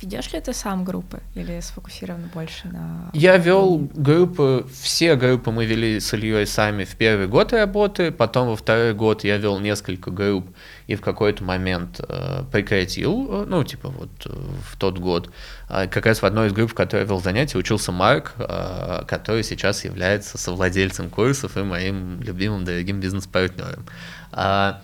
Ведешь 0.00 0.32
ли 0.32 0.40
ты 0.40 0.52
сам 0.52 0.84
группы 0.84 1.20
или 1.34 1.58
сфокусирован 1.60 2.30
больше 2.32 2.68
на... 2.68 3.10
Я 3.12 3.36
вел 3.36 3.78
группы, 3.94 4.66
все 4.80 5.16
группы 5.16 5.50
мы 5.50 5.66
вели 5.66 5.98
с 5.98 6.14
Ильей 6.14 6.46
сами 6.46 6.84
в 6.84 6.94
первый 6.94 7.26
год 7.26 7.52
работы, 7.52 8.12
потом 8.12 8.48
во 8.48 8.56
второй 8.56 8.94
год 8.94 9.24
я 9.24 9.38
вел 9.38 9.58
несколько 9.58 10.10
групп 10.10 10.48
и 10.86 10.94
в 10.94 11.00
какой-то 11.00 11.42
момент 11.42 12.00
э, 12.06 12.44
прекратил, 12.52 13.42
э, 13.42 13.44
ну, 13.48 13.64
типа 13.64 13.88
вот 13.88 14.10
э, 14.26 14.30
в 14.70 14.76
тот 14.76 14.98
год. 14.98 15.30
Э, 15.68 15.88
как 15.88 16.06
раз 16.06 16.22
в 16.22 16.24
одной 16.24 16.46
из 16.46 16.52
групп, 16.52 16.70
в 16.70 16.74
которой 16.74 17.00
я 17.00 17.04
вел 17.04 17.20
занятия, 17.20 17.58
учился 17.58 17.90
Марк, 17.90 18.34
э, 18.38 19.02
который 19.06 19.42
сейчас 19.42 19.84
является 19.84 20.38
совладельцем 20.38 21.10
курсов 21.10 21.56
и 21.56 21.62
моим 21.62 22.20
любимым, 22.22 22.64
дорогим 22.64 23.00
бизнес-партнером. 23.00 23.84
А, 24.30 24.82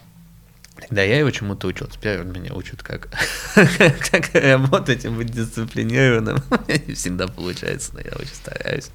Тогда 0.80 1.02
я 1.02 1.18
его 1.18 1.30
чему-то 1.30 1.68
учил. 1.68 1.86
Теперь 1.86 2.20
он 2.20 2.32
меня 2.32 2.52
учит, 2.52 2.82
как, 2.82 3.08
как 3.54 4.34
работать 4.34 5.04
и 5.04 5.08
быть 5.08 5.30
дисциплинированным. 5.30 6.38
Не 6.86 6.94
всегда 6.94 7.28
получается, 7.28 7.92
но 7.94 8.00
я 8.00 8.12
очень 8.16 8.34
стараюсь. 8.34 8.90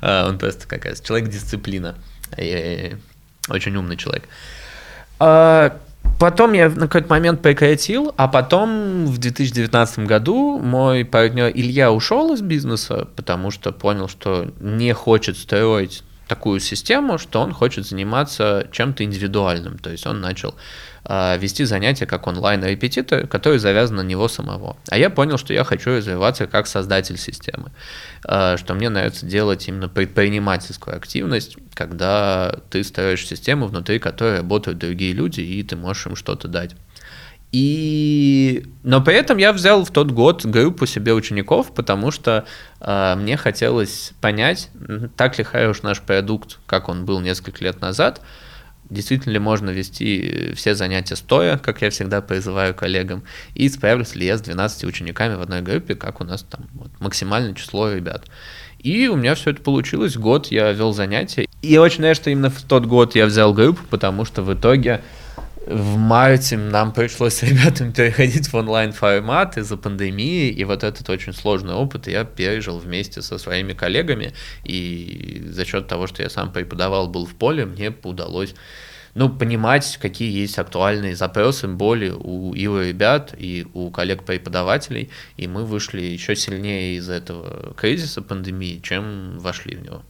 А, 0.00 0.28
он 0.28 0.38
просто 0.38 0.66
как 0.66 0.86
раз 0.86 1.00
человек-дисциплина. 1.00 1.96
Очень 3.50 3.76
умный 3.76 3.96
человек. 3.96 4.24
А, 5.18 5.78
потом 6.18 6.54
я 6.54 6.70
на 6.70 6.86
какой-то 6.88 7.08
момент 7.08 7.42
прекратил, 7.42 8.14
а 8.16 8.26
потом 8.26 9.06
в 9.06 9.18
2019 9.18 10.00
году 10.00 10.58
мой 10.58 11.04
партнер 11.04 11.50
Илья 11.54 11.92
ушел 11.92 12.32
из 12.32 12.40
бизнеса, 12.40 13.06
потому 13.16 13.50
что 13.50 13.70
понял, 13.72 14.08
что 14.08 14.50
не 14.60 14.94
хочет 14.94 15.36
строить 15.36 16.04
такую 16.28 16.60
систему, 16.60 17.18
что 17.18 17.40
он 17.40 17.52
хочет 17.52 17.86
заниматься 17.86 18.68
чем-то 18.70 19.02
индивидуальным. 19.02 19.78
То 19.78 19.90
есть 19.90 20.06
он 20.06 20.20
начал 20.20 20.54
э, 21.04 21.38
вести 21.38 21.64
занятия 21.64 22.06
как 22.06 22.26
онлайн-репетитор, 22.26 23.26
который 23.26 23.58
завязан 23.58 23.96
на 23.96 24.02
него 24.02 24.28
самого. 24.28 24.76
А 24.90 24.98
я 24.98 25.10
понял, 25.10 25.38
что 25.38 25.54
я 25.54 25.64
хочу 25.64 25.96
развиваться 25.96 26.46
как 26.46 26.66
создатель 26.66 27.16
системы, 27.16 27.72
э, 28.24 28.56
что 28.58 28.74
мне 28.74 28.90
нравится 28.90 29.26
делать 29.26 29.66
именно 29.66 29.88
предпринимательскую 29.88 30.96
активность, 30.96 31.56
когда 31.74 32.58
ты 32.70 32.84
строишь 32.84 33.26
систему, 33.26 33.66
внутри 33.66 33.98
которой 33.98 34.36
работают 34.36 34.78
другие 34.78 35.14
люди, 35.14 35.40
и 35.40 35.62
ты 35.62 35.76
можешь 35.76 36.06
им 36.06 36.14
что-то 36.14 36.46
дать. 36.46 36.76
И... 37.50 38.66
Но 38.82 39.00
при 39.00 39.14
этом 39.14 39.38
я 39.38 39.52
взял 39.52 39.84
в 39.84 39.90
тот 39.90 40.10
год 40.10 40.44
группу 40.44 40.86
себе 40.86 41.14
учеников, 41.14 41.72
потому 41.74 42.10
что 42.10 42.44
э, 42.80 43.14
мне 43.16 43.36
хотелось 43.36 44.12
понять, 44.20 44.70
так 45.16 45.38
ли 45.38 45.44
хорош 45.44 45.82
наш 45.82 46.00
продукт, 46.02 46.58
как 46.66 46.88
он 46.88 47.06
был 47.06 47.20
несколько 47.20 47.64
лет 47.64 47.80
назад, 47.80 48.20
действительно 48.90 49.32
ли 49.32 49.38
можно 49.38 49.70
вести 49.70 50.52
все 50.54 50.74
занятия 50.74 51.16
стоя, 51.16 51.58
как 51.58 51.82
я 51.82 51.90
всегда 51.90 52.20
призываю 52.20 52.74
коллегам, 52.74 53.22
и 53.54 53.68
справлюсь 53.68 54.14
ли 54.14 54.26
я 54.26 54.36
с 54.38 54.42
12 54.42 54.84
учениками 54.84 55.34
в 55.34 55.40
одной 55.40 55.62
группе, 55.62 55.94
как 55.94 56.20
у 56.20 56.24
нас 56.24 56.42
там 56.42 56.66
вот, 56.74 56.90
максимальное 57.00 57.54
число 57.54 57.92
ребят. 57.92 58.26
И 58.78 59.08
у 59.08 59.16
меня 59.16 59.34
все 59.34 59.50
это 59.50 59.60
получилось, 59.62 60.16
год 60.16 60.48
я 60.48 60.72
вел 60.72 60.92
занятия. 60.92 61.48
И 61.62 61.72
я 61.72 61.82
очень 61.82 62.00
надеюсь, 62.00 62.18
что 62.18 62.30
именно 62.30 62.50
в 62.50 62.62
тот 62.62 62.86
год 62.86 63.16
я 63.16 63.26
взял 63.26 63.52
группу, 63.52 63.80
потому 63.90 64.24
что 64.24 64.42
в 64.42 64.54
итоге 64.54 65.02
в 65.68 65.98
марте 65.98 66.56
нам 66.56 66.92
пришлось 66.92 67.34
с 67.34 67.42
ребятами 67.42 67.92
переходить 67.92 68.48
в 68.48 68.54
онлайн-формат 68.54 69.58
из-за 69.58 69.76
пандемии, 69.76 70.48
и 70.48 70.64
вот 70.64 70.82
этот 70.82 71.08
очень 71.10 71.34
сложный 71.34 71.74
опыт 71.74 72.06
я 72.06 72.24
пережил 72.24 72.78
вместе 72.78 73.20
со 73.20 73.36
своими 73.38 73.74
коллегами, 73.74 74.32
и 74.64 75.44
за 75.46 75.66
счет 75.66 75.86
того, 75.86 76.06
что 76.06 76.22
я 76.22 76.30
сам 76.30 76.52
преподавал, 76.52 77.08
был 77.08 77.26
в 77.26 77.34
поле, 77.34 77.66
мне 77.66 77.94
удалось 78.02 78.54
ну, 79.14 79.28
понимать, 79.28 79.98
какие 80.00 80.30
есть 80.30 80.58
актуальные 80.58 81.16
запросы, 81.16 81.66
боли 81.66 82.10
у 82.10 82.50
у 82.50 82.80
ребят, 82.80 83.34
и 83.36 83.66
у 83.74 83.90
коллег-преподавателей, 83.90 85.10
и 85.36 85.48
мы 85.48 85.64
вышли 85.64 86.00
еще 86.00 86.36
сильнее 86.36 86.96
из 86.96 87.08
этого 87.08 87.74
кризиса 87.74 88.22
пандемии, 88.22 88.80
чем 88.82 89.38
вошли 89.38 89.76
в 89.76 89.82
него. 89.82 90.02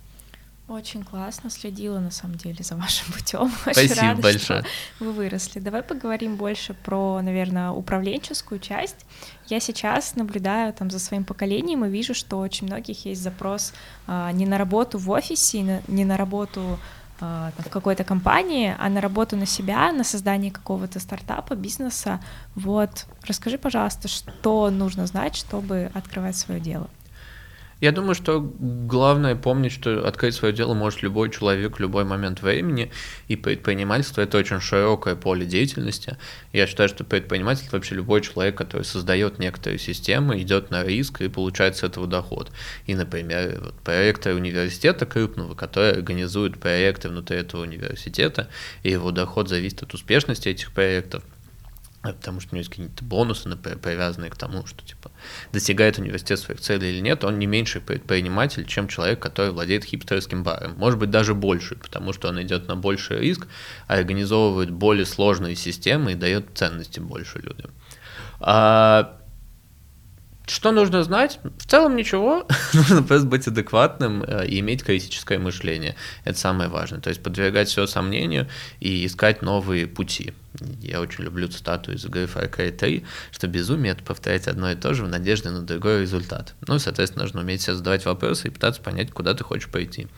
Очень 0.68 1.02
классно, 1.02 1.48
следила 1.48 1.98
на 1.98 2.11
самом 2.11 2.37
деле 2.37 2.62
за 2.62 2.76
вашим 2.76 3.11
путем. 3.12 3.50
Очень 3.66 3.88
Спасибо 3.88 4.00
рада, 4.02 4.22
большое. 4.22 4.61
Что 4.61 5.04
вы 5.04 5.12
выросли. 5.12 5.61
Давай 5.61 5.83
поговорим 5.83 6.37
больше 6.37 6.74
про, 6.74 7.22
наверное, 7.22 7.70
управленческую 7.70 8.61
часть. 8.61 9.07
Я 9.46 9.61
сейчас 9.61 10.14
наблюдаю 10.14 10.74
там 10.74 10.90
за 10.90 10.98
своим 10.98 11.24
поколением 11.24 11.87
и 11.87 11.88
вижу, 11.88 12.12
что 12.12 12.38
очень 12.38 12.66
многих 12.66 13.07
есть 13.07 13.22
запрос 13.22 13.72
а, 14.07 14.31
не 14.33 14.44
на 14.44 14.59
работу 14.59 14.98
в 14.98 15.11
офисе, 15.11 15.83
не 15.88 16.04
на 16.04 16.18
работу 16.18 16.78
а, 17.20 17.50
в 17.57 17.70
какой-то 17.70 18.04
компании, 18.04 18.76
а 18.78 18.90
на 18.90 19.00
работу 19.00 19.37
на 19.37 19.46
себя, 19.46 19.90
на 19.92 20.04
создание 20.04 20.52
какого-то 20.52 21.00
стартапа, 21.00 21.54
бизнеса. 21.54 22.20
Вот, 22.54 23.07
расскажи, 23.26 23.57
пожалуйста, 23.57 24.09
что 24.09 24.68
нужно 24.68 25.07
знать, 25.07 25.35
чтобы 25.35 25.90
открывать 25.94 26.37
свое 26.37 26.61
дело. 26.61 26.90
Я 27.81 27.93
думаю, 27.93 28.17
что 28.17 28.41
главное 28.41 29.37
помнить, 29.37 29.71
что 29.71 30.05
открыть 30.07 30.35
свое 30.35 30.53
дело 30.53 30.75
может 30.75 31.03
любой 31.03 31.31
человек 31.31 31.77
в 31.77 31.81
любой 31.81 32.05
момент 32.05 32.43
времени, 32.43 32.91
и 33.29 33.37
предпринимательство– 33.37 34.21
это 34.23 34.37
очень 34.38 34.59
широкое 34.59 35.14
поле 35.14 35.47
деятельности. 35.47 36.17
Я 36.53 36.67
считаю, 36.67 36.88
что 36.88 37.05
предприниматель– 37.05 37.69
вообще 37.73 37.95
любой 37.95 38.21
человек, 38.21 38.57
который 38.57 38.83
создает 38.83 39.38
некоторые 39.38 39.79
системы, 39.79 40.43
идет 40.43 40.73
на 40.73 40.83
риск 40.83 41.21
и 41.21 41.29
получает 41.29 41.77
с 41.77 41.85
этого 41.85 42.09
доход. 42.09 42.51
И, 42.87 42.97
например, 42.97 43.61
вот 43.62 43.75
проекты 43.75 44.35
университета 44.35 45.07
крупного, 45.07 45.55
который 45.55 45.93
организует 45.93 46.59
проекты 46.59 47.09
внутри 47.09 47.37
этого 47.37 47.62
университета, 47.62 48.49
и 48.83 48.91
его 48.91 49.12
доход 49.12 49.49
зависит 49.49 49.85
от 49.85 49.95
успешности 49.95 50.49
этих 50.49 50.73
проектов– 50.73 51.23
потому 52.14 52.40
что 52.40 52.51
у 52.51 52.55
него 52.55 52.61
есть 52.61 52.71
какие-то 52.71 53.05
бонусы, 53.05 53.49
привязанные 53.57 54.31
к 54.31 54.37
тому, 54.37 54.66
что 54.66 54.85
типа 54.85 55.11
достигает 55.53 55.99
университет 55.99 56.38
своих 56.38 56.61
целей 56.61 56.90
или 56.90 57.01
нет, 57.01 57.25
он 57.25 57.38
не 57.38 57.47
меньший 57.47 57.81
предприниматель, 57.81 58.66
чем 58.66 58.88
человек, 58.88 59.21
который 59.21 59.53
владеет 59.53 59.85
хипстерским 59.85 60.42
баром. 60.42 60.75
Может 60.77 60.99
быть, 60.99 61.11
даже 61.11 61.35
больше, 61.35 61.77
потому 61.77 62.12
что 62.12 62.29
он 62.29 62.40
идет 62.42 62.68
на 62.68 62.77
больший 62.77 63.21
риск, 63.21 63.47
организовывает 63.87 64.71
более 64.71 65.07
сложные 65.07 65.57
системы 65.57 66.12
и 66.12 66.14
дает 66.14 66.47
ценности 66.55 67.01
больше 67.01 67.38
людям. 67.38 67.71
А 68.40 69.17
что 70.50 70.72
нужно 70.72 71.02
знать? 71.02 71.40
В 71.58 71.66
целом 71.66 71.96
ничего. 71.96 72.46
нужно 72.72 73.02
просто 73.02 73.26
быть 73.26 73.46
адекватным 73.46 74.22
э, 74.22 74.46
и 74.46 74.61
иметь 74.61 74.82
критическое 74.82 75.38
мышление. 75.38 75.96
Это 76.24 76.38
самое 76.38 76.68
важное. 76.68 77.00
То 77.00 77.11
есть 77.11 77.22
подвергать 77.22 77.68
все 77.68 77.87
сомнению 77.87 78.48
и 78.80 79.06
искать 79.06 79.42
новые 79.42 79.87
пути. 79.87 80.32
Я 80.80 81.00
очень 81.00 81.24
люблю 81.24 81.48
цитату 81.48 81.92
из 81.92 82.04
игры 82.04 82.24
Far 82.24 82.50
Cry 82.50 82.70
3, 82.70 83.04
что 83.30 83.46
безумие— 83.46 83.92
это 83.94 84.02
повторять 84.02 84.48
одно 84.48 84.70
и 84.70 84.74
то 84.74 84.94
же 84.94 85.04
в 85.04 85.08
надежде 85.08 85.50
на 85.50 85.62
другой 85.62 86.00
результат. 86.02 86.54
Ну 86.66 86.76
и, 86.76 86.78
соответственно, 86.78 87.24
нужно 87.24 87.40
уметь 87.40 87.62
себе 87.62 87.76
задавать 87.76 88.04
вопросы 88.04 88.48
и 88.48 88.50
пытаться 88.50 88.80
понять, 88.80 89.11
куда 89.12 89.34
ты 89.34 89.44
хочешь 89.44 89.68
пойти. 89.68 90.09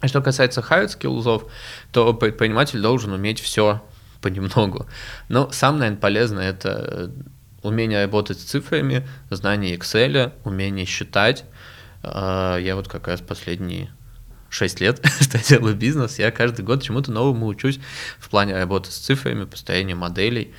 А 0.00 0.08
что 0.08 0.22
касается 0.22 0.60
hard 0.60 0.98
skills, 0.98 1.48
то 1.92 2.14
предприниматель 2.14 2.80
должен 2.80 3.12
уметь 3.12 3.40
все 3.40 3.82
понемногу. 4.20 4.86
Но 5.28 5.50
самое, 5.50 5.80
наверное, 5.80 6.00
полезное— 6.00 6.50
это 6.52 7.10
умение 7.62 8.04
работать 8.04 8.40
с 8.40 8.44
цифрами, 8.44 9.06
знание 9.30 9.76
Excel, 9.76 10.32
умение 10.44 10.86
считать. 10.86 11.44
А, 12.02 12.56
я 12.58 12.76
вот 12.76 12.88
как 12.88 13.08
раз 13.08 13.20
последние 13.20 13.90
6 14.50 14.80
лет, 14.80 15.00
делаю 15.48 15.74
бизнес, 15.74 16.18
я 16.18 16.30
каждый 16.30 16.64
год 16.64 16.82
чему-то 16.82 17.12
новому 17.12 17.46
учусь 17.46 17.80
в 18.18 18.28
плане 18.28 18.54
работы 18.54 18.90
с 18.90 18.96
цифрами, 18.96 19.44
построения 19.44 19.94
моделей. 19.94 20.52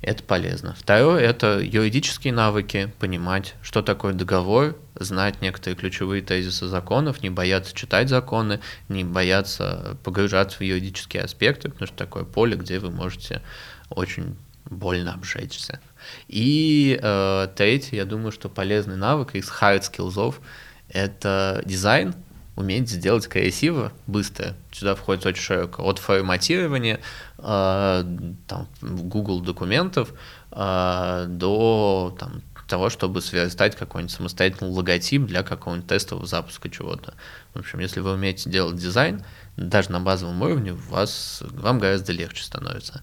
Это 0.00 0.22
полезно. 0.22 0.76
Второе– 0.78 1.20
это 1.24 1.58
юридические 1.58 2.32
навыки, 2.32 2.92
понимать, 3.00 3.56
что 3.62 3.82
такое 3.82 4.12
договор, 4.12 4.76
знать 4.94 5.42
некоторые 5.42 5.76
ключевые 5.76 6.22
тезисы 6.22 6.68
законов, 6.68 7.20
не 7.20 7.30
бояться 7.30 7.74
читать 7.74 8.08
законы, 8.08 8.60
не 8.88 9.02
бояться 9.02 9.98
погружаться 10.04 10.58
в 10.58 10.60
юридические 10.60 11.24
аспекты, 11.24 11.68
потому 11.68 11.88
что 11.88 11.96
такое 11.96 12.22
поле, 12.22 12.56
где 12.56 12.78
вы 12.78 12.92
можете 12.92 13.42
очень 13.90 14.36
больно 14.70 15.14
обжечься. 15.14 15.80
И 16.28 16.98
э, 17.00 17.48
третье, 17.56 17.96
я 17.96 18.04
думаю, 18.04 18.32
что 18.32 18.48
полезный 18.48 18.96
навык 18.96 19.34
из 19.34 19.48
hard 19.48 19.82
skills– 19.82 20.36
это 20.88 21.62
дизайн, 21.64 22.14
уметь 22.56 22.88
сделать 22.88 23.26
красиво, 23.26 23.92
быстро. 24.06 24.54
Сюда 24.72 24.94
входит 24.94 25.26
очень 25.26 25.42
широко. 25.42 25.84
От 25.84 25.98
форматирования 25.98 27.00
э, 27.38 28.04
там, 28.46 28.68
Google 28.80 29.40
документов 29.40 30.12
э, 30.50 31.26
до 31.28 32.16
там, 32.18 32.42
того, 32.68 32.90
чтобы 32.90 33.22
сверстать 33.22 33.76
какой-нибудь 33.76 34.14
самостоятельный 34.14 34.70
логотип 34.70 35.24
для 35.24 35.42
какого-нибудь 35.42 35.88
тестового 35.88 36.26
запуска 36.26 36.68
чего-то. 36.68 37.14
В 37.54 37.58
общем, 37.58 37.78
если 37.80 38.00
вы 38.00 38.12
умеете 38.12 38.50
делать 38.50 38.76
дизайн, 38.76 39.24
даже 39.56 39.90
на 39.90 40.00
базовом 40.00 40.40
уровне, 40.42 40.72
вас, 40.72 41.42
вам 41.42 41.78
гораздо 41.78 42.12
легче 42.12 42.44
становится. 42.44 43.02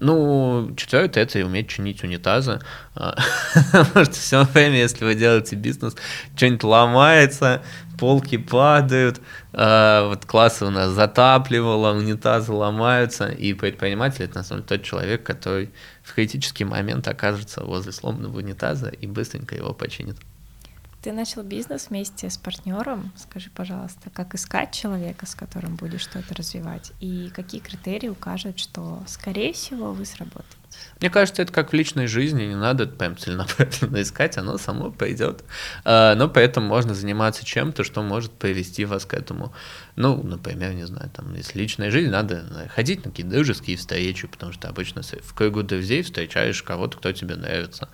Ну, 0.00 0.74
четвертое 0.76 1.24
это 1.24 1.44
уметь 1.44 1.68
чинить 1.68 2.04
унитазы. 2.04 2.60
А, 2.94 3.16
потому 3.72 4.04
что 4.04 4.14
все 4.14 4.44
время, 4.44 4.78
если 4.78 5.04
вы 5.04 5.16
делаете 5.16 5.56
бизнес, 5.56 5.96
что-нибудь 6.36 6.62
ломается, 6.62 7.62
полки 7.98 8.38
падают, 8.38 9.20
а, 9.52 10.08
вот 10.08 10.24
классы 10.24 10.66
у 10.66 10.70
нас 10.70 10.90
затапливало, 10.90 11.96
унитазы 11.96 12.52
ломаются, 12.52 13.26
и 13.26 13.54
предприниматель 13.54 14.24
это 14.24 14.38
на 14.38 14.44
самом 14.44 14.62
деле 14.62 14.78
тот 14.78 14.86
человек, 14.86 15.24
который 15.24 15.70
в 16.04 16.14
критический 16.14 16.64
момент 16.64 17.08
окажется 17.08 17.64
возле 17.64 17.90
сломанного 17.90 18.38
унитаза 18.38 18.88
и 18.88 19.08
быстренько 19.08 19.56
его 19.56 19.74
починит. 19.74 20.16
Ты 21.00 21.12
начал 21.12 21.44
бизнес 21.44 21.90
вместе 21.90 22.28
с 22.28 22.36
партнером. 22.36 23.12
Скажи, 23.16 23.50
пожалуйста, 23.50 24.10
как 24.10 24.34
искать 24.34 24.72
человека, 24.72 25.26
с 25.26 25.34
которым 25.34 25.76
будешь 25.76 26.02
что-то 26.02 26.34
развивать, 26.34 26.92
и 27.00 27.30
какие 27.30 27.60
критерии 27.60 28.08
укажут, 28.08 28.58
что, 28.58 29.02
скорее 29.06 29.52
всего, 29.52 29.92
вы 29.92 30.04
сработаете? 30.04 30.57
Мне 31.00 31.10
кажется, 31.10 31.42
это 31.42 31.52
как 31.52 31.70
в 31.70 31.74
личной 31.74 32.06
жизни, 32.06 32.44
не 32.44 32.56
надо 32.56 32.86
прям 32.86 33.16
целенаправленно 33.16 34.02
искать, 34.02 34.36
оно 34.36 34.58
само 34.58 34.90
пойдет. 34.90 35.44
А, 35.84 36.14
но 36.14 36.28
поэтому 36.28 36.66
можно 36.66 36.94
заниматься 36.94 37.44
чем-то, 37.44 37.84
что 37.84 38.02
может 38.02 38.32
привести 38.32 38.84
вас 38.84 39.04
к 39.04 39.14
этому. 39.14 39.52
Ну, 39.96 40.20
например, 40.22 40.72
не 40.72 40.86
знаю, 40.86 41.10
там, 41.10 41.34
если 41.34 41.58
личная 41.58 41.90
жизнь, 41.90 42.10
надо 42.10 42.68
ходить 42.74 43.04
на 43.04 43.10
какие-то 43.10 43.32
дружеские 43.32 43.76
встречи, 43.76 44.26
потому 44.26 44.52
что 44.52 44.68
обычно 44.68 45.02
в 45.02 45.34
кругу 45.34 45.62
друзей 45.62 46.02
встречаешь 46.02 46.62
кого-то, 46.62 46.98
кто 46.98 47.12
тебе 47.12 47.36
нравится. 47.36 47.88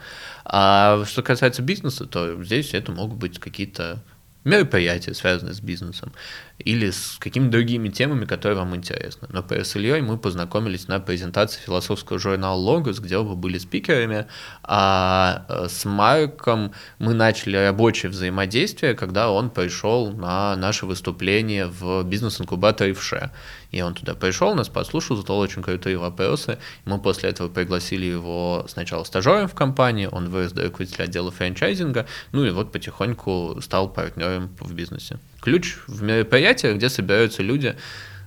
А 0.44 1.04
что 1.04 1.22
касается 1.22 1.62
бизнеса, 1.62 2.06
то 2.06 2.42
здесь 2.42 2.74
это 2.74 2.92
могут 2.92 3.18
быть 3.18 3.38
какие-то 3.38 4.02
мероприятия, 4.44 5.14
связанные 5.14 5.54
с 5.54 5.60
бизнесом, 5.60 6.12
или 6.58 6.90
с 6.90 7.16
какими-то 7.18 7.52
другими 7.52 7.88
темами, 7.88 8.26
которые 8.26 8.58
вам 8.58 8.76
интересны. 8.76 9.26
Например, 9.30 9.64
с 9.64 9.74
Ильей 9.76 10.00
мы 10.02 10.18
познакомились 10.18 10.86
на 10.86 11.00
презентации 11.00 11.60
философского 11.60 12.18
журнала 12.18 12.56
«Логос», 12.56 13.00
где 13.00 13.16
оба 13.16 13.34
были 13.34 13.58
спикерами, 13.58 14.26
а 14.62 15.46
э, 15.48 15.68
с 15.68 15.84
Марком 15.84 16.72
мы 16.98 17.14
начали 17.14 17.56
рабочее 17.56 18.10
взаимодействие, 18.10 18.94
когда 18.94 19.30
он 19.30 19.50
пришел 19.50 20.12
на 20.12 20.56
наше 20.56 20.86
выступление 20.86 21.66
в 21.66 22.04
бизнес-инкубаторе 22.04 22.92
в 22.92 23.02
ШЕ. 23.02 23.30
И 23.74 23.82
он 23.82 23.94
туда 23.94 24.14
пришел, 24.14 24.54
нас 24.54 24.68
послушал, 24.68 25.16
задал 25.16 25.40
очень 25.40 25.60
крутые 25.60 25.98
вопросы. 25.98 26.58
Мы 26.84 27.00
после 27.00 27.30
этого 27.30 27.48
пригласили 27.48 28.06
его 28.06 28.64
сначала 28.68 29.02
стажером 29.02 29.48
в 29.48 29.54
компании, 29.54 30.08
он 30.10 30.28
вырос 30.28 30.52
до 30.52 30.62
руководителя 30.62 31.06
отдела 31.06 31.32
франчайзинга, 31.32 32.06
ну 32.30 32.44
и 32.44 32.50
вот 32.50 32.70
потихоньку 32.70 33.58
стал 33.60 33.88
партнером 33.88 34.54
в 34.60 34.72
бизнесе. 34.74 35.18
Ключ 35.40 35.78
в 35.88 36.04
мероприятиях, 36.04 36.76
где 36.76 36.88
собираются 36.88 37.42
люди, 37.42 37.76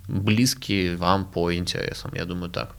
близкие 0.10 0.98
вам 0.98 1.24
по 1.24 1.54
интересам, 1.54 2.12
я 2.14 2.26
думаю 2.26 2.52
так. 2.52 2.76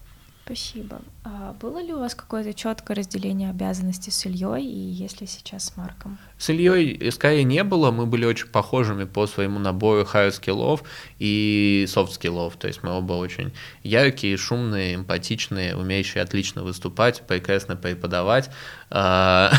Спасибо. 0.49 1.03
А 1.25 1.53
было 1.61 1.79
ли 1.83 1.93
у 1.93 1.99
вас 1.99 2.15
какое-то 2.15 2.55
четкое 2.55 2.97
разделение 2.97 3.51
обязанностей 3.51 4.11
с 4.11 4.25
Ильей 4.25 4.65
и 4.65 4.79
если 4.79 5.27
сейчас 5.27 5.67
с 5.67 5.77
Марком? 5.77 6.17
С 6.39 6.49
Ильей 6.49 7.13
скорее 7.13 7.45
не 7.45 7.63
было, 7.65 7.91
мы 7.91 8.07
были 8.07 8.25
очень 8.25 8.47
похожими 8.47 9.05
по 9.05 9.27
своему 9.27 9.59
набору 9.59 10.09
hard 10.11 10.31
скиллов 10.31 10.85
и 11.19 11.85
soft 11.87 12.13
скиллов, 12.13 12.57
то 12.57 12.67
есть 12.67 12.83
мы 12.83 12.93
оба 12.93 13.13
очень 13.13 13.53
яркие, 13.83 14.39
шумные, 14.39 14.95
эмпатичные, 14.95 15.77
умеющие 15.77 16.23
отлично 16.23 16.63
выступать, 16.63 17.27
прекрасно 17.27 17.77
преподавать, 17.77 18.49
а, 18.89 19.53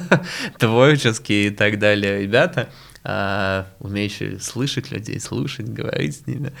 творческие 0.58 1.46
и 1.46 1.50
так 1.50 1.78
далее 1.78 2.20
ребята, 2.20 2.68
а, 3.04 3.68
умеющие 3.80 4.38
слышать 4.38 4.90
людей, 4.90 5.18
слушать, 5.18 5.66
говорить 5.66 6.14
с 6.14 6.26
ними. 6.26 6.52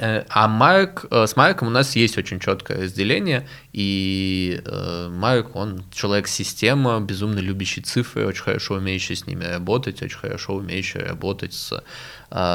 А, 0.00 0.14
Э, 0.14 0.24
а 0.28 0.48
Марк, 0.48 1.06
э, 1.10 1.26
с 1.26 1.36
Марком 1.36 1.68
у 1.68 1.70
нас 1.70 1.96
есть 1.96 2.18
очень 2.18 2.40
четкое 2.40 2.82
разделение, 2.82 3.46
и 3.72 4.60
э, 4.64 5.08
Марк, 5.10 5.56
он 5.56 5.84
человек-система, 5.92 7.00
безумно 7.00 7.38
любящий 7.38 7.80
цифры, 7.80 8.26
очень 8.26 8.42
хорошо 8.42 8.74
умеющий 8.74 9.16
с 9.16 9.26
ними 9.26 9.44
работать, 9.44 10.02
очень 10.02 10.18
хорошо 10.18 10.54
умеющий 10.54 11.00
работать 11.00 11.54
с 11.54 11.82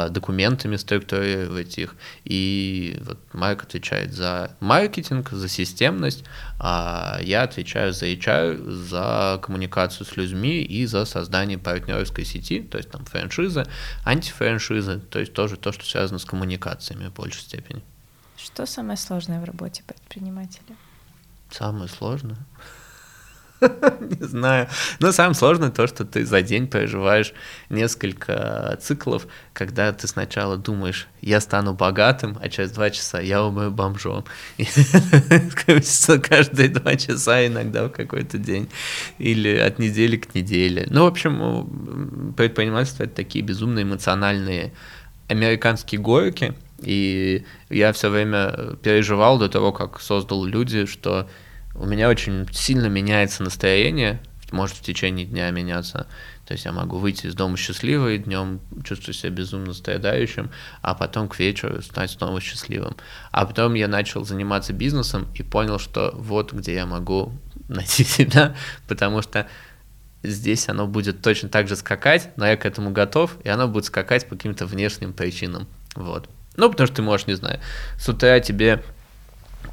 документами, 0.10 0.76
структурировать 0.76 1.78
их. 1.78 1.96
И 2.26 2.98
вот 3.06 3.18
Марк 3.34 3.64
отвечает 3.64 4.14
за 4.14 4.52
маркетинг, 4.60 5.30
за 5.32 5.48
системность, 5.48 6.26
а 6.60 7.20
я 7.22 7.44
отвечаю 7.44 7.94
за 7.94 8.08
HR, 8.08 8.70
за 8.70 9.40
коммуникацию 9.42 10.06
с 10.06 10.18
людьми 10.18 10.62
и 10.62 10.86
за 10.86 11.06
создание 11.06 11.58
партнерской 11.58 12.26
сети, 12.26 12.62
то 12.62 12.78
есть 12.78 12.92
там 12.92 13.06
франшизы, 13.06 13.66
антифраншизы, 14.04 15.00
то 15.00 15.20
есть 15.20 15.34
тоже 15.34 15.56
то, 15.56 15.72
что 15.72 15.86
связано 15.86 16.20
с 16.20 16.26
коммуникациями 16.26 17.08
в 17.08 17.14
большей 17.14 17.42
степени. 17.42 17.82
Что 18.38 18.66
самое 18.66 18.98
сложное 18.98 19.40
в 19.40 19.46
работе 19.46 19.84
предпринимателя? 19.86 20.76
Самое 21.52 21.88
сложное? 21.90 22.38
Не 24.00 24.26
знаю. 24.26 24.68
Но 25.00 25.12
самое 25.12 25.36
сложное 25.36 25.70
то, 25.70 25.88
что 25.88 26.06
ты 26.06 26.26
за 26.26 26.42
день 26.42 26.68
проживаешь 26.68 27.34
несколько 27.70 28.78
циклов, 28.82 29.28
когда 29.54 29.92
ты 29.92 30.08
сначала 30.08 30.58
думаешь, 30.58 31.08
я 31.22 31.42
стану 31.42 31.74
богатым, 31.74 32.38
а 32.42 32.50
через 32.50 32.72
два 32.72 32.90
часа 32.90 33.20
я 33.20 33.44
умру 33.44 33.72
бомжом. 33.72 34.26
Каждые 36.30 36.70
два 36.70 36.96
часа 36.96 37.46
иногда 37.46 37.88
в 37.88 37.90
какой-то 37.90 38.38
день. 38.38 38.70
Или 39.18 39.58
от 39.58 39.80
недели 39.80 40.18
к 40.18 40.34
неделе. 40.34 40.88
Ну, 40.90 41.04
в 41.04 41.08
общем, 41.08 42.34
предпринимательство— 42.38 43.04
это 43.06 43.16
такие 43.16 43.44
безумно 43.44 43.84
эмоциональные 43.84 44.74
американские 45.28 46.02
горки, 46.02 46.54
и 46.80 47.46
я 47.70 47.92
все 47.94 48.10
время 48.10 48.78
переживал 48.82 49.38
до 49.38 49.50
того, 49.50 49.72
как 49.72 50.00
создал 50.02 50.46
люди, 50.46 50.86
что 50.86 51.30
у 51.80 51.86
меня 51.86 52.10
очень 52.10 52.48
сильно 52.52 52.88
меняется 52.88 53.44
настроение, 53.44 54.20
может 54.52 54.78
в 54.78 54.82
течение 54.82 55.26
дня 55.26 55.50
меняться. 55.52 56.08
То 56.46 56.54
есть 56.54 56.66
я 56.66 56.72
могу 56.72 56.98
выйти 56.98 57.28
из 57.28 57.36
дома 57.36 57.58
счастливый, 57.58 58.18
днем 58.18 58.60
чувствую 58.84 59.14
себя 59.14 59.30
безумно 59.30 59.74
страдающим, 59.74 60.50
а 60.82 60.96
потом 60.96 61.30
к 61.30 61.40
вечеру 61.40 61.82
стать 61.82 62.12
снова 62.12 62.42
счастливым. 62.42 62.98
А 63.32 63.46
потом 63.46 63.76
я 63.76 63.88
начал 63.88 64.26
заниматься 64.26 64.74
бизнесом 64.74 65.28
и 65.36 65.44
понял, 65.44 65.80
что 65.80 66.12
вот 66.16 66.52
где 66.52 66.74
я 66.74 66.86
могу 66.86 67.34
найти 67.70 68.04
себя, 68.04 68.56
потому 68.88 69.22
что 69.22 69.48
здесь 70.24 70.68
оно 70.68 70.88
будет 70.88 71.22
точно 71.22 71.50
так 71.50 71.68
же 71.68 71.76
скакать, 71.76 72.32
но 72.36 72.48
я 72.48 72.58
к 72.58 72.66
этому 72.66 72.92
готов, 72.92 73.38
и 73.44 73.50
оно 73.50 73.68
будет 73.68 73.86
скакать 73.86 74.28
по 74.28 74.36
каким-то 74.36 74.66
внешним 74.66 75.14
причинам. 75.14 75.68
Вот. 75.96 76.30
Ну, 76.58 76.70
потому 76.70 76.88
что 76.88 76.98
ты 76.98 77.02
можешь, 77.04 77.28
не 77.28 77.36
знаю, 77.36 77.60
с 77.98 78.10
утра 78.10 78.40
тебе 78.40 78.84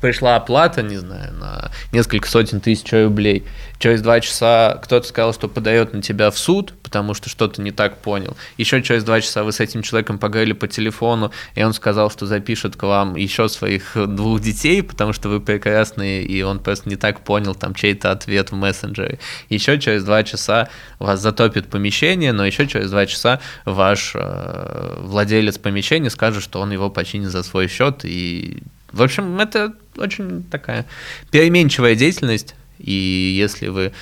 пришла 0.01 0.37
оплата, 0.37 0.83
не 0.83 0.97
знаю, 0.97 1.33
на 1.35 1.71
несколько 1.93 2.29
сотен 2.29 2.61
тысяч 2.61 2.91
рублей. 2.93 3.45
Через 3.79 4.03
два 4.03 4.21
часа 4.21 4.79
кто-то 4.83 5.07
сказал, 5.07 5.35
что 5.35 5.49
подает 5.49 5.93
на 5.93 6.03
тебя 6.03 6.31
в 6.31 6.39
суд, 6.39 6.73
потому 6.83 7.15
что 7.15 7.29
что-то 7.29 7.61
не 7.61 7.73
так 7.73 7.99
понял. 7.99 8.37
Еще 8.57 8.83
через 8.83 9.05
два 9.05 9.21
часа 9.21 9.43
вы 9.43 9.53
с 9.53 9.61
этим 9.61 9.83
человеком 9.83 10.19
поговорили 10.19 10.53
по 10.53 10.69
телефону, 10.69 11.33
и 11.55 11.63
он 11.63 11.73
сказал, 11.75 12.11
что 12.11 12.27
запишет 12.27 12.77
к 12.77 12.83
вам 12.85 13.17
еще 13.17 13.49
своих 13.49 13.97
двух 13.97 14.41
детей, 14.41 14.83
потому 14.83 15.13
что 15.13 15.29
вы 15.29 15.41
прекрасные, 15.41 16.23
и 16.23 16.43
он 16.43 16.59
просто 16.59 16.89
не 16.89 16.97
так 16.97 17.21
понял 17.21 17.55
там 17.55 17.75
чей-то 17.75 18.11
ответ 18.11 18.51
в 18.51 18.55
мессенджере. 18.55 19.19
Еще 19.49 19.79
через 19.79 20.05
два 20.05 20.23
часа 20.23 20.69
вас 20.99 21.21
затопит 21.21 21.69
помещение, 21.69 22.33
но 22.33 22.47
еще 22.47 22.67
через 22.67 22.91
два 22.91 23.07
часа 23.07 23.41
ваш 23.65 24.13
э, 24.15 24.97
владелец 25.01 25.59
помещения 25.59 26.11
скажет, 26.11 26.43
что 26.43 26.61
он 26.61 26.73
его 26.73 26.91
починит 26.91 27.31
за 27.31 27.43
свой 27.43 27.69
счет, 27.69 28.05
и 28.05 28.63
в 28.97 29.03
общем, 29.03 29.39
это 29.39 29.75
очень 29.97 30.43
такая 30.45 30.87
переменчивая 31.31 31.95
деятельность, 31.95 32.55
и 32.79 32.93
если 32.93 33.69
вы 33.69 33.93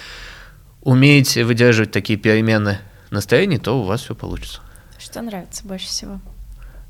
умеете 0.83 1.45
выдерживать 1.45 1.91
такие 1.91 2.19
перемены 2.19 2.79
настроения, 3.11 3.59
то 3.59 3.81
у 3.81 3.85
вас 3.85 4.03
все 4.03 4.15
получится. 4.15 4.61
Что 4.99 5.23
нравится 5.23 5.67
больше 5.67 5.87
всего? 5.87 6.21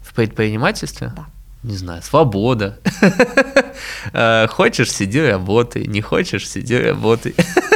В 0.02 0.14
предпринимательстве? 0.14 1.12
Да. 1.16 1.26
Не 1.62 1.76
знаю, 1.76 2.02
свобода. 2.02 2.78
Э, 4.12 4.46
хочешь, 4.48 4.92
сиди, 4.92 5.20
работай. 5.20 5.86
Не 5.86 6.00
хочешь, 6.00 6.48
сиди, 6.48 6.76
работай. 6.76 7.34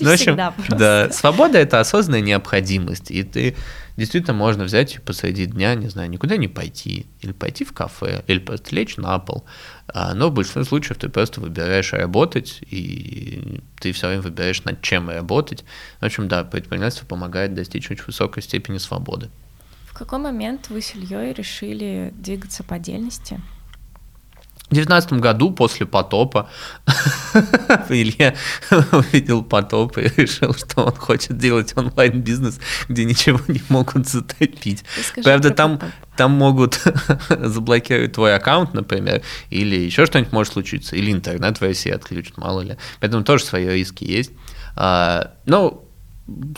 Ну, 0.00 0.10
в 0.10 0.12
общем, 0.12 0.36
просто. 0.36 0.76
Да, 0.76 1.10
свобода 1.10 1.58
это 1.58 1.80
осознанная 1.80 2.20
необходимость. 2.20 3.10
И 3.10 3.22
ты 3.22 3.56
действительно 3.96 4.32
можно 4.32 4.64
взять 4.64 4.96
и 4.96 5.00
посреди 5.00 5.46
дня, 5.46 5.74
не 5.74 5.88
знаю, 5.88 6.08
никуда 6.08 6.36
не 6.36 6.48
пойти, 6.48 7.06
или 7.20 7.32
пойти 7.32 7.64
в 7.64 7.72
кафе, 7.72 8.22
или 8.28 8.38
просто 8.38 8.74
лечь 8.74 8.96
на 8.96 9.18
пол. 9.18 9.44
А, 9.88 10.14
Но 10.14 10.28
в 10.28 10.34
большинстве 10.34 10.64
случаев 10.64 10.98
ты 10.98 11.08
просто 11.08 11.40
выбираешь 11.40 11.92
работать, 11.92 12.58
и 12.70 13.60
ты 13.80 13.92
все 13.92 14.06
время 14.06 14.22
выбираешь, 14.22 14.62
над 14.64 14.80
чем 14.82 15.10
работать. 15.10 15.64
В 16.00 16.04
общем, 16.04 16.28
да, 16.28 16.44
предпринимательство 16.44 17.06
помогает 17.06 17.54
достичь 17.54 17.90
очень 17.90 18.04
высокой 18.04 18.42
степени 18.42 18.78
свободы. 18.78 19.30
В 19.86 19.94
какой 19.94 20.20
момент 20.20 20.68
вы 20.70 20.80
с 20.80 20.94
Ильей 20.94 21.32
решили 21.32 22.14
двигаться 22.16 22.62
по 22.62 22.76
отдельности? 22.76 23.40
В 24.70 24.74
девятнадцатом 24.74 25.20
году 25.20 25.50
после 25.50 25.86
потопа 25.86 26.50
Илья 27.88 28.34
увидел 28.92 29.42
потоп 29.42 29.96
и 29.96 30.02
решил, 30.02 30.54
что 30.54 30.84
он 30.84 30.94
хочет 30.94 31.38
делать 31.38 31.74
онлайн-бизнес, 31.74 32.60
где 32.88 33.04
ничего 33.04 33.40
не 33.48 33.62
могут 33.70 34.06
затопить. 34.06 34.84
Расскажи 34.98 35.24
Правда, 35.24 35.50
там, 35.50 35.80
там 36.16 36.32
могут 36.32 36.80
заблокировать 37.30 38.12
твой 38.12 38.34
аккаунт, 38.34 38.74
например, 38.74 39.22
или 39.48 39.76
еще 39.76 40.04
что-нибудь 40.04 40.32
может 40.32 40.52
случиться, 40.52 40.96
или 40.96 41.12
интернет 41.12 41.58
в 41.58 41.62
России 41.62 41.90
отключат, 41.90 42.36
мало 42.36 42.60
ли. 42.60 42.76
Поэтому 43.00 43.24
тоже 43.24 43.44
свои 43.44 43.66
риски 43.66 44.04
есть. 44.04 44.32
А, 44.76 45.32
Ну, 45.46 45.87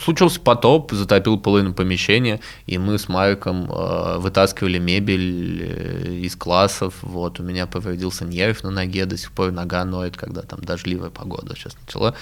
случился 0.03 0.39
потоп, 0.39 0.91
затопил 0.91 1.39
половину 1.39 1.73
помещения, 1.73 2.39
и 2.65 2.77
мы 2.77 2.97
с 2.97 3.07
Марком 3.07 3.71
э, 3.71 4.17
вытаскивали 4.17 4.79
мебель 4.79 5.63
э, 5.63 6.13
из 6.23 6.35
классов. 6.35 6.95
Вот, 7.01 7.39
у 7.39 7.43
меня 7.43 7.67
повредился 7.67 8.25
нерв 8.25 8.63
на 8.63 8.71
ноге, 8.71 9.05
до 9.05 9.17
сих 9.17 9.31
пор 9.31 9.51
нога 9.51 9.85
ноет, 9.85 10.17
когда 10.17 10.41
там 10.41 10.59
дождливая 10.61 11.09
погода 11.09 11.55
сейчас 11.55 11.75
начала, 11.85 12.15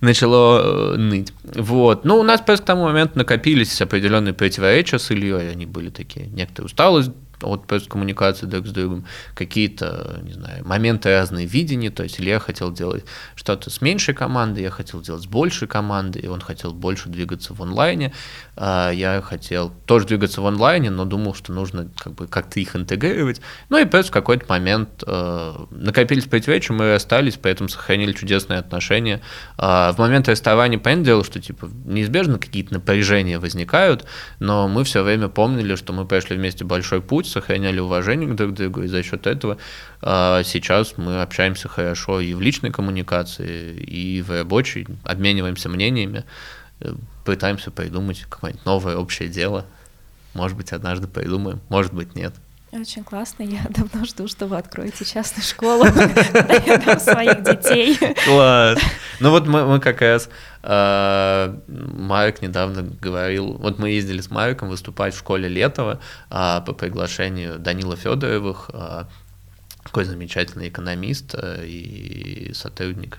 начало 0.00 0.94
э, 0.94 0.96
ныть. 0.96 1.32
Вот. 1.44 2.04
Ну, 2.04 2.18
у 2.18 2.22
нас 2.22 2.40
просто 2.40 2.64
к 2.64 2.66
тому 2.66 2.84
моменту 2.84 3.18
накопились 3.18 3.80
определенные 3.80 4.34
противоречия 4.34 4.98
с 4.98 5.10
Ильей, 5.10 5.50
они 5.50 5.66
были 5.66 5.90
такие, 5.90 6.26
некоторая 6.26 6.66
усталость 6.66 7.10
от 7.42 7.66
просто 7.66 7.88
коммуникации 7.88 8.46
друг 8.46 8.66
с 8.66 8.70
другом, 8.70 9.06
какие-то, 9.34 10.20
не 10.22 10.32
знаю, 10.32 10.66
моменты 10.66 11.10
разные 11.10 11.46
видения, 11.46 11.90
то 11.90 12.02
есть 12.02 12.20
Илья 12.20 12.38
хотел 12.38 12.72
делать 12.72 13.04
что-то 13.34 13.70
с 13.70 13.80
меньшей 13.80 14.14
командой, 14.14 14.62
я 14.62 14.70
хотел 14.70 15.00
делать 15.00 15.22
с 15.22 15.26
большей 15.26 15.68
командой, 15.68 16.22
и 16.22 16.28
он 16.28 16.40
хотел 16.40 16.72
больше 16.72 17.08
двигаться 17.08 17.54
в 17.54 17.62
онлайне, 17.62 18.12
а 18.56 18.90
я 18.90 19.20
хотел 19.22 19.72
тоже 19.86 20.06
двигаться 20.06 20.40
в 20.40 20.46
онлайне, 20.46 20.90
но 20.90 21.04
думал, 21.04 21.34
что 21.34 21.52
нужно 21.52 21.88
как 21.96 22.14
бы 22.14 22.26
как-то 22.26 22.60
их 22.60 22.74
интегрировать, 22.76 23.40
ну 23.68 23.78
и 23.78 23.84
просто 23.84 24.10
в 24.10 24.14
какой-то 24.14 24.46
момент 24.48 25.02
э, 25.06 25.66
накопились 25.70 26.24
противоречия, 26.24 26.72
мы 26.72 26.92
расстались, 26.92 27.38
поэтому 27.40 27.68
сохранили 27.68 28.12
чудесные 28.12 28.58
отношения. 28.58 29.20
А 29.58 29.92
в 29.92 29.98
момент 29.98 30.28
расставания, 30.28 30.78
понятное 30.78 31.06
дело, 31.06 31.24
что 31.24 31.40
типа 31.40 31.68
неизбежно 31.84 32.38
какие-то 32.38 32.74
напряжения 32.74 33.38
возникают, 33.38 34.04
но 34.38 34.68
мы 34.68 34.84
все 34.84 35.02
время 35.02 35.28
помнили, 35.28 35.74
что 35.76 35.92
мы 35.92 36.06
прошли 36.06 36.36
вместе 36.36 36.64
большой 36.64 37.00
путь, 37.00 37.25
сохраняли 37.26 37.80
уважение 37.80 38.32
друг 38.34 38.54
другу, 38.54 38.82
и 38.82 38.88
за 38.88 39.02
счет 39.02 39.26
этого 39.26 39.58
а, 40.02 40.42
сейчас 40.44 40.96
мы 40.96 41.22
общаемся 41.22 41.68
хорошо 41.68 42.20
и 42.20 42.34
в 42.34 42.40
личной 42.40 42.70
коммуникации, 42.70 43.74
и 43.74 44.22
в 44.22 44.30
рабочей, 44.30 44.86
обмениваемся 45.04 45.68
мнениями, 45.68 46.24
э, 46.80 46.94
пытаемся 47.24 47.70
придумать 47.70 48.24
какое-нибудь 48.28 48.64
новое 48.64 48.96
общее 48.96 49.28
дело. 49.28 49.66
Может 50.34 50.56
быть, 50.56 50.72
однажды 50.72 51.08
придумаем, 51.08 51.60
может 51.68 51.92
быть, 51.92 52.14
нет. 52.14 52.34
Очень 52.80 53.04
классно. 53.04 53.42
Я 53.42 53.62
давно 53.70 54.04
жду, 54.04 54.28
что 54.28 54.46
вы 54.46 54.58
откроете 54.58 55.04
частную 55.04 55.44
школу, 55.44 55.84
своих 56.98 57.42
детей. 57.42 57.98
Класс. 58.24 58.78
Ну 59.20 59.30
вот 59.30 59.46
мы, 59.46 59.64
мы 59.64 59.80
как 59.80 60.02
раз, 60.02 60.28
э, 60.62 61.56
Марк 61.68 62.42
недавно 62.42 62.82
говорил, 62.82 63.54
вот 63.54 63.78
мы 63.78 63.90
ездили 63.90 64.20
с 64.20 64.30
Марком 64.30 64.68
выступать 64.68 65.14
в 65.14 65.18
школе 65.18 65.48
Летова 65.48 66.00
э, 66.30 66.60
по 66.66 66.72
приглашению 66.72 67.58
Данила 67.58 67.96
Федоровых, 67.96 68.70
э, 68.74 69.04
такой 69.84 70.04
замечательный 70.04 70.68
экономист 70.68 71.34
э, 71.34 71.64
и 71.66 72.52
сотрудник 72.52 73.18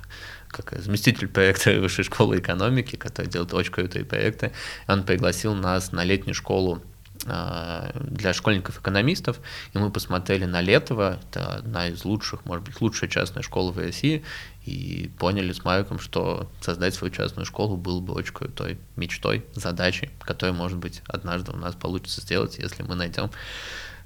как 0.50 0.80
заместитель 0.80 1.28
проекта 1.28 1.72
Высшей 1.80 2.04
школы 2.04 2.40
экономики, 2.40 2.96
который 2.96 3.28
делает 3.28 3.54
очень 3.54 3.72
крутые 3.72 4.06
проекты. 4.06 4.52
Он 4.88 5.04
пригласил 5.04 5.56
нас 5.56 5.92
на 5.92 6.04
летнюю 6.04 6.36
школу 6.36 6.82
для 7.26 8.34
школьников-экономистов, 8.34 9.40
и 9.74 9.78
мы 9.78 9.92
посмотрели 9.92 10.46
на 10.46 10.62
Летово, 10.62 11.20
это 11.30 11.56
одна 11.56 11.88
из 11.88 12.06
лучших, 12.06 12.46
может 12.46 12.66
быть, 12.66 12.80
лучшая 12.82 13.10
частная 13.10 13.44
школа 13.44 13.72
в 13.72 13.78
России, 13.78 14.24
и 14.66 15.10
поняли 15.18 15.54
с 15.54 15.64
Марком, 15.64 15.98
что 16.00 16.50
создать 16.62 16.94
свою 16.94 17.14
частную 17.14 17.46
школу 17.46 17.78
было 17.78 18.02
бы 18.02 18.14
очень 18.14 18.34
крутой 18.34 18.78
мечтой, 18.96 19.46
задачей, 19.54 20.10
которая, 20.20 20.54
может 20.54 20.78
быть, 20.78 21.02
однажды 21.08 21.54
у 21.54 21.56
нас 21.56 21.74
получится 21.76 22.22
сделать, 22.22 22.58
если 22.58 22.84
мы 22.84 22.96
найдем 22.96 23.32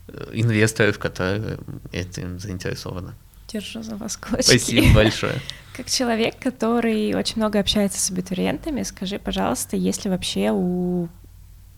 э, 0.08 0.30
инвесторов, 0.34 1.00
которые 1.00 1.58
этим 1.92 2.40
заинтересованы. 2.40 3.14
Держу 3.48 3.82
за 3.82 3.96
вас 3.96 4.18
кулачки. 4.18 4.58
Спасибо 4.58 4.94
большое. 4.94 5.42
Как 5.76 5.90
человек, 5.90 6.38
который 6.40 7.16
очень 7.16 7.38
много 7.38 7.60
общается 7.60 8.00
с 8.00 8.12
абитуриентами, 8.12 8.84
скажи, 8.84 9.20
пожалуйста, 9.20 9.78
есть 9.78 10.06
ли 10.06 10.12
вообще 10.12 10.52
у 10.52 11.10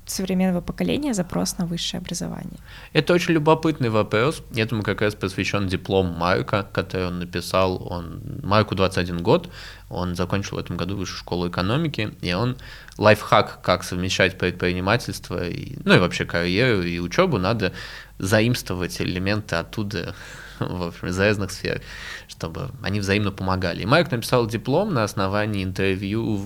современного 0.05 0.61
поколения 0.61 1.13
запрос 1.13 1.57
на 1.57 1.65
высшее 1.65 1.99
образование? 1.99 2.59
Это 2.93 3.13
очень 3.13 3.33
любопытный 3.33 3.89
вопрос. 3.89 4.41
Этому 4.55 4.83
как 4.83 5.01
раз 5.01 5.15
посвящен 5.15 5.67
диплом 5.67 6.07
Марка, 6.07 6.67
который 6.71 7.07
он 7.07 7.19
написал. 7.19 7.85
Он, 7.89 8.21
Марку 8.43 8.75
21 8.75 9.21
год, 9.23 9.49
он 9.89 10.15
закончил 10.15 10.57
в 10.57 10.59
этом 10.59 10.77
году 10.77 10.97
высшую 10.97 11.19
школу 11.19 11.49
экономики, 11.49 12.13
и 12.21 12.33
он 12.33 12.57
лайфхак, 12.97 13.61
как 13.61 13.83
совмещать 13.83 14.37
предпринимательство, 14.37 15.47
и, 15.47 15.77
ну 15.83 15.95
и 15.95 15.99
вообще 15.99 16.25
карьеру 16.25 16.83
и 16.83 16.99
учебу, 16.99 17.37
надо 17.37 17.73
заимствовать 18.19 19.01
элементы 19.01 19.55
оттуда, 19.55 20.15
в 20.59 20.83
общем, 20.83 21.07
из 21.07 21.19
разных 21.19 21.51
сфер, 21.51 21.81
чтобы 22.33 22.71
они 22.81 22.99
взаимно 22.99 23.31
помогали. 23.31 23.83
И 23.83 23.85
Марк 23.85 24.11
написал 24.11 24.47
диплом 24.47 24.93
на 24.93 25.03
основании 25.03 25.63
интервью, 25.63 26.37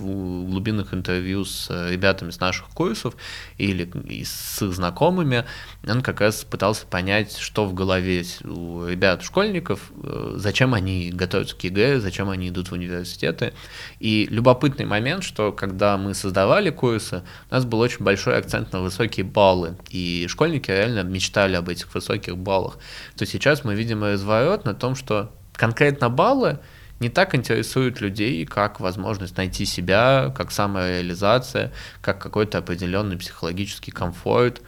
глубинных 0.46 0.94
интервью 0.94 1.44
с 1.44 1.68
ребятами 1.90 2.30
с 2.30 2.38
наших 2.38 2.68
курсов 2.68 3.14
или 3.56 3.90
с 4.22 4.62
их 4.62 4.72
знакомыми. 4.72 5.44
Он 5.88 6.02
как 6.02 6.20
раз 6.20 6.44
пытался 6.44 6.86
понять, 6.86 7.36
что 7.36 7.64
в 7.64 7.74
голове 7.74 8.24
у 8.44 8.86
ребят, 8.86 9.22
школьников, 9.22 9.90
зачем 10.34 10.74
они 10.74 11.10
готовятся 11.10 11.56
к 11.56 11.64
ЕГЭ, 11.64 12.00
зачем 12.00 12.30
они 12.30 12.48
идут 12.48 12.68
в 12.68 12.72
университеты. 12.72 13.54
И 13.98 14.28
любопытный 14.30 14.84
момент, 14.84 15.24
что 15.24 15.52
когда 15.52 15.96
мы 15.96 16.14
создавали 16.14 16.70
курсы, 16.70 17.22
у 17.50 17.54
нас 17.54 17.64
был 17.64 17.80
очень 17.80 18.04
большой 18.04 18.36
акцент 18.36 18.72
на 18.72 18.80
высокие 18.80 19.24
баллы, 19.24 19.76
и 19.88 20.26
школьники 20.28 20.70
реально 20.70 21.02
мечтали 21.02 21.56
об 21.56 21.68
этих 21.68 21.94
высоких 21.94 22.36
баллах. 22.36 22.78
То 23.16 23.24
сейчас 23.24 23.64
мы 23.64 23.74
видим 23.74 24.04
разворот 24.04 24.64
на 24.64 24.74
том, 24.74 24.94
что 24.94 25.32
конкретно 25.58 26.08
баллы 26.08 26.60
не 27.00 27.10
так 27.10 27.34
интересуют 27.34 28.00
людей, 28.00 28.46
как 28.46 28.80
возможность 28.80 29.36
найти 29.36 29.64
себя, 29.64 30.32
как 30.36 30.50
самореализация, 30.50 31.72
как 32.00 32.20
какой-то 32.20 32.58
определенный 32.58 33.16
психологический 33.16 33.90
комфорт. 33.90 34.62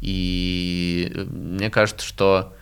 И 0.00 1.12
мне 1.30 1.70
кажется, 1.70 2.06
что 2.06 2.54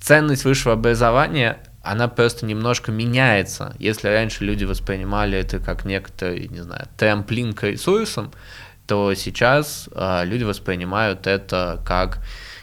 ценность 0.00 0.44
высшего 0.44 0.74
образования 0.74 1.58
она 1.82 2.08
просто 2.08 2.46
немножко 2.46 2.90
меняется. 2.90 3.76
Если 3.78 4.08
раньше 4.08 4.44
люди 4.44 4.64
воспринимали 4.64 5.38
это 5.38 5.58
как 5.58 5.84
некоторый, 5.84 6.48
не 6.48 6.60
знаю, 6.60 6.88
трамплин 6.96 7.52
к 7.52 7.64
ресурсам, 7.64 8.32
то 8.86 9.14
сейчас 9.14 9.88
э, 9.92 10.22
люди 10.24 10.44
воспринимают 10.44 11.26
это 11.26 11.80
как 11.86 12.18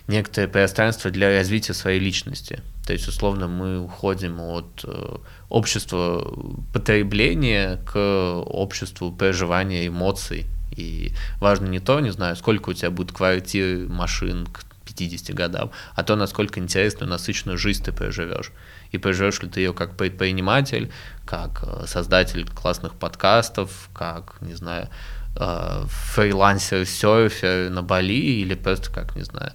некоторое 0.08 0.48
пространство 0.48 1.12
для 1.12 1.30
развития 1.38 1.74
своей 1.74 2.00
личности. 2.00 2.62
То 2.86 2.94
есть, 2.94 3.08
условно, 3.08 3.48
мы 3.48 3.80
уходим 3.80 4.40
от 4.40 4.84
э, 4.84 5.18
общества 5.50 6.34
потребления 6.74 7.78
к 7.86 7.98
обществу 8.46 9.12
проживания 9.12 9.88
эмоций. 9.88 10.48
И 10.76 11.14
важно 11.40 11.68
не 11.68 11.80
то, 11.80 12.00
не 12.00 12.12
знаю, 12.12 12.36
сколько 12.36 12.70
у 12.70 12.74
тебя 12.74 12.90
будет 12.90 13.12
квартир, 13.12 13.88
машин 13.88 14.48
к 14.48 14.64
50 14.86 15.36
годам, 15.36 15.72
а 15.96 16.04
то, 16.04 16.16
насколько 16.16 16.60
интересную, 16.60 17.10
насыщенную 17.10 17.58
жизнь 17.58 17.84
ты 17.84 17.92
проживешь. 17.92 18.52
И 18.92 18.98
проживешь 18.98 19.42
ли 19.42 19.50
ты 19.50 19.62
ее 19.62 19.74
как 19.74 19.96
предприниматель, 19.96 20.92
как 21.26 21.64
создатель 21.88 22.48
классных 22.48 22.94
подкастов, 22.94 23.90
как, 23.94 24.38
не 24.42 24.54
знаю, 24.54 24.90
фрилансер, 25.36 26.86
серфер 26.86 27.70
на 27.70 27.84
Бали 27.84 28.42
или 28.42 28.56
просто 28.56 28.92
как, 28.92 29.16
не 29.16 29.24
знаю, 29.24 29.54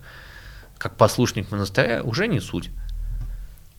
как 0.78 0.96
послушник 0.96 1.50
монастыря, 1.50 2.02
уже 2.02 2.28
не 2.28 2.40
суть. 2.40 2.70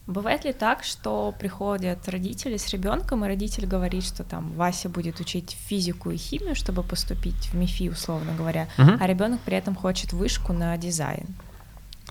Бывает 0.08 0.46
ли 0.46 0.54
так, 0.54 0.86
что 0.86 1.36
приходят 1.38 2.08
родители 2.08 2.56
с 2.56 2.70
ребенком, 2.70 3.26
и 3.26 3.28
родитель 3.28 3.66
говорит, 3.66 4.06
что 4.06 4.24
там 4.24 4.54
Вася 4.54 4.88
будет 4.88 5.20
учить 5.20 5.58
физику 5.68 6.12
и 6.12 6.18
химию, 6.18 6.56
чтобы 6.56 6.82
поступить 6.82 7.50
в 7.52 7.56
МИФИ, 7.56 7.90
условно 7.90 8.34
говоря, 8.38 8.70
угу. 8.78 8.92
а 9.00 9.06
ребенок 9.06 9.42
при 9.42 9.58
этом 9.58 9.76
хочет 9.76 10.14
вышку 10.14 10.54
на 10.54 10.78
дизайн? 10.78 11.28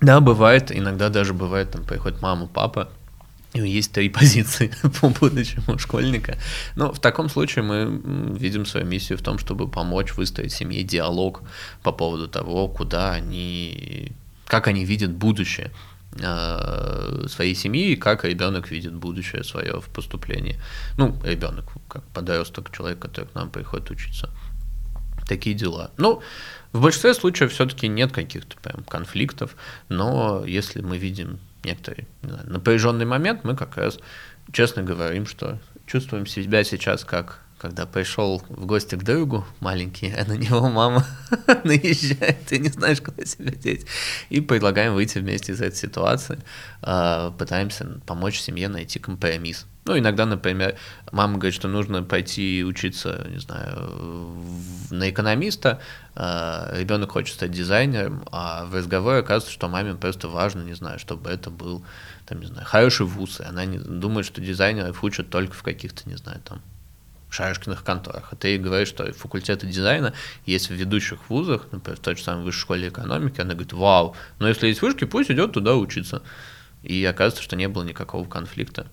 Да, 0.02 0.20
бывает. 0.20 0.70
Иногда 0.70 1.08
даже 1.08 1.32
бывает, 1.32 1.70
там 1.70 1.84
приходит 1.84 2.20
мама, 2.20 2.46
папа, 2.46 2.90
и 3.54 3.60
есть 3.66 3.92
три 3.92 4.08
позиции 4.10 4.70
по 5.00 5.08
будущему 5.08 5.78
школьника. 5.78 6.36
Но 6.74 6.92
в 6.92 6.98
таком 6.98 7.30
случае 7.30 7.64
мы 7.64 8.36
видим 8.38 8.66
свою 8.66 8.86
миссию 8.86 9.18
в 9.18 9.22
том, 9.22 9.38
чтобы 9.38 9.68
помочь 9.68 10.14
выстроить 10.16 10.52
семье 10.52 10.82
диалог 10.82 11.42
по 11.82 11.92
поводу 11.92 12.28
того, 12.28 12.68
куда 12.68 13.12
они, 13.12 14.12
как 14.46 14.66
они 14.66 14.84
видят 14.84 15.12
будущее. 15.12 15.70
Э, 16.18 17.26
своей 17.28 17.54
семьи 17.54 17.90
и 17.92 17.96
как 17.96 18.24
ребенок 18.24 18.70
видит 18.70 18.94
будущее 18.94 19.44
свое 19.44 19.80
в 19.80 19.88
поступлении. 19.88 20.58
Ну, 20.96 21.16
ребенок, 21.22 21.66
как 21.88 22.04
подросток, 22.04 22.74
человек, 22.74 22.98
который 22.98 23.26
к 23.26 23.34
нам 23.34 23.50
приходит 23.50 23.90
учиться. 23.90 24.30
Такие 25.26 25.54
дела. 25.54 25.90
Ну, 25.98 26.22
в 26.72 26.80
большинстве 26.80 27.12
случаев 27.12 27.52
все-таки 27.52 27.88
нет 27.88 28.12
каких-то 28.12 28.56
прям 28.58 28.84
конфликтов, 28.84 29.56
но 29.88 30.44
если 30.46 30.80
мы 30.80 30.96
видим 30.96 31.38
некоторый 31.64 32.06
знаю, 32.22 32.48
напряженный 32.50 33.04
момент, 33.04 33.44
мы 33.44 33.56
как 33.56 33.76
раз 33.76 33.98
честно 34.52 34.82
говорим, 34.82 35.26
что 35.26 35.58
чувствуем 35.86 36.26
себя 36.26 36.64
сейчас 36.64 37.04
как 37.04 37.42
когда 37.58 37.86
пришел 37.86 38.42
в 38.48 38.66
гости 38.66 38.96
к 38.96 39.02
другу 39.02 39.44
маленький, 39.60 40.12
а 40.12 40.24
на 40.28 40.34
него 40.34 40.68
мама 40.68 41.06
наезжает, 41.64 42.44
ты 42.46 42.58
не 42.58 42.68
знаешь, 42.68 43.00
куда 43.00 43.24
себя 43.24 43.52
деть. 43.52 43.86
И 44.28 44.40
предлагаем 44.40 44.94
выйти 44.94 45.18
вместе 45.18 45.52
из 45.52 45.60
этой 45.60 45.76
ситуации, 45.76 46.38
а, 46.82 47.30
пытаемся 47.32 48.00
помочь 48.06 48.40
семье 48.40 48.68
найти 48.68 48.98
компромисс. 48.98 49.66
Ну, 49.86 49.96
иногда, 49.96 50.26
например, 50.26 50.76
мама 51.12 51.34
говорит, 51.34 51.54
что 51.54 51.68
нужно 51.68 52.02
пойти 52.02 52.64
учиться, 52.64 53.24
не 53.30 53.38
знаю, 53.38 54.34
на 54.90 55.08
экономиста, 55.08 55.80
а, 56.16 56.72
ребенок 56.74 57.12
хочет 57.12 57.36
стать 57.36 57.52
дизайнером, 57.52 58.26
а 58.32 58.64
в 58.66 58.74
разговоре 58.74 59.20
оказывается, 59.20 59.52
что 59.52 59.68
маме 59.68 59.94
просто 59.94 60.28
важно, 60.28 60.62
не 60.62 60.74
знаю, 60.74 60.98
чтобы 60.98 61.30
это 61.30 61.50
был, 61.50 61.84
там, 62.26 62.40
не 62.40 62.46
знаю, 62.46 62.66
хороший 62.66 63.06
вуз, 63.06 63.40
и 63.40 63.44
она 63.44 63.64
не, 63.64 63.78
думает, 63.78 64.26
что 64.26 64.40
дизайнеров 64.40 65.04
учат 65.04 65.30
только 65.30 65.54
в 65.54 65.62
каких-то, 65.62 66.08
не 66.08 66.16
знаю, 66.16 66.40
там, 66.44 66.60
шарашкиных 67.36 67.84
конторах. 67.84 68.28
А 68.32 68.36
ты 68.36 68.58
говоришь, 68.58 68.88
что 68.88 69.12
факультеты 69.12 69.66
дизайна 69.66 70.12
есть 70.44 70.68
в 70.68 70.74
ведущих 70.74 71.30
вузах, 71.30 71.68
например, 71.70 71.98
в 71.98 72.00
той 72.02 72.16
же 72.16 72.22
самой 72.22 72.44
высшей 72.44 72.62
школе 72.62 72.88
экономики, 72.88 73.40
она 73.40 73.54
говорит, 73.54 73.72
вау, 73.72 74.16
но 74.38 74.48
если 74.48 74.68
есть 74.68 74.82
вышки, 74.82 75.04
пусть 75.04 75.30
идет 75.30 75.52
туда 75.52 75.76
учиться. 75.76 76.22
И 76.82 77.04
оказывается, 77.04 77.42
что 77.42 77.56
не 77.56 77.68
было 77.68 77.82
никакого 77.82 78.28
конфликта. 78.28 78.86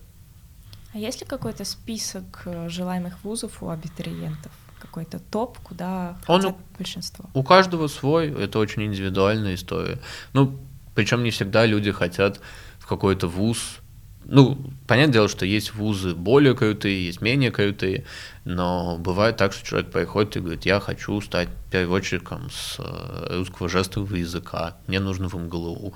А 0.92 0.98
есть 0.98 1.20
ли 1.20 1.26
какой-то 1.26 1.64
список 1.64 2.42
э, 2.44 2.68
желаемых 2.68 3.22
вузов 3.24 3.62
у 3.62 3.68
абитуриентов? 3.68 4.52
Какой-то 4.78 5.18
топ, 5.18 5.58
куда 5.58 6.16
Он 6.28 6.44
у, 6.44 6.58
большинство? 6.78 7.24
У 7.34 7.42
каждого 7.42 7.88
свой, 7.88 8.30
это 8.30 8.58
очень 8.58 8.84
индивидуальная 8.84 9.54
история. 9.54 9.98
Ну, 10.34 10.60
причем 10.94 11.24
не 11.24 11.30
всегда 11.30 11.66
люди 11.66 11.90
хотят 11.90 12.40
в 12.78 12.86
какой-то 12.86 13.26
вуз 13.26 13.80
ну, 14.26 14.58
понятное 14.86 15.12
дело, 15.12 15.28
что 15.28 15.46
есть 15.46 15.74
вузы 15.74 16.14
более 16.14 16.54
крутые, 16.54 17.06
есть 17.06 17.20
менее 17.20 17.50
крутые, 17.50 18.04
но 18.44 18.96
бывает 18.98 19.36
так, 19.36 19.52
что 19.52 19.66
человек 19.66 19.90
приходит 19.90 20.36
и 20.36 20.40
говорит, 20.40 20.66
я 20.66 20.80
хочу 20.80 21.20
стать 21.20 21.48
переводчиком 21.70 22.50
с 22.50 22.76
э, 22.78 23.36
русского 23.36 23.68
жестового 23.68 24.14
языка, 24.14 24.76
мне 24.86 25.00
нужно 25.00 25.28
в 25.28 25.34
МГЛУ. 25.34 25.94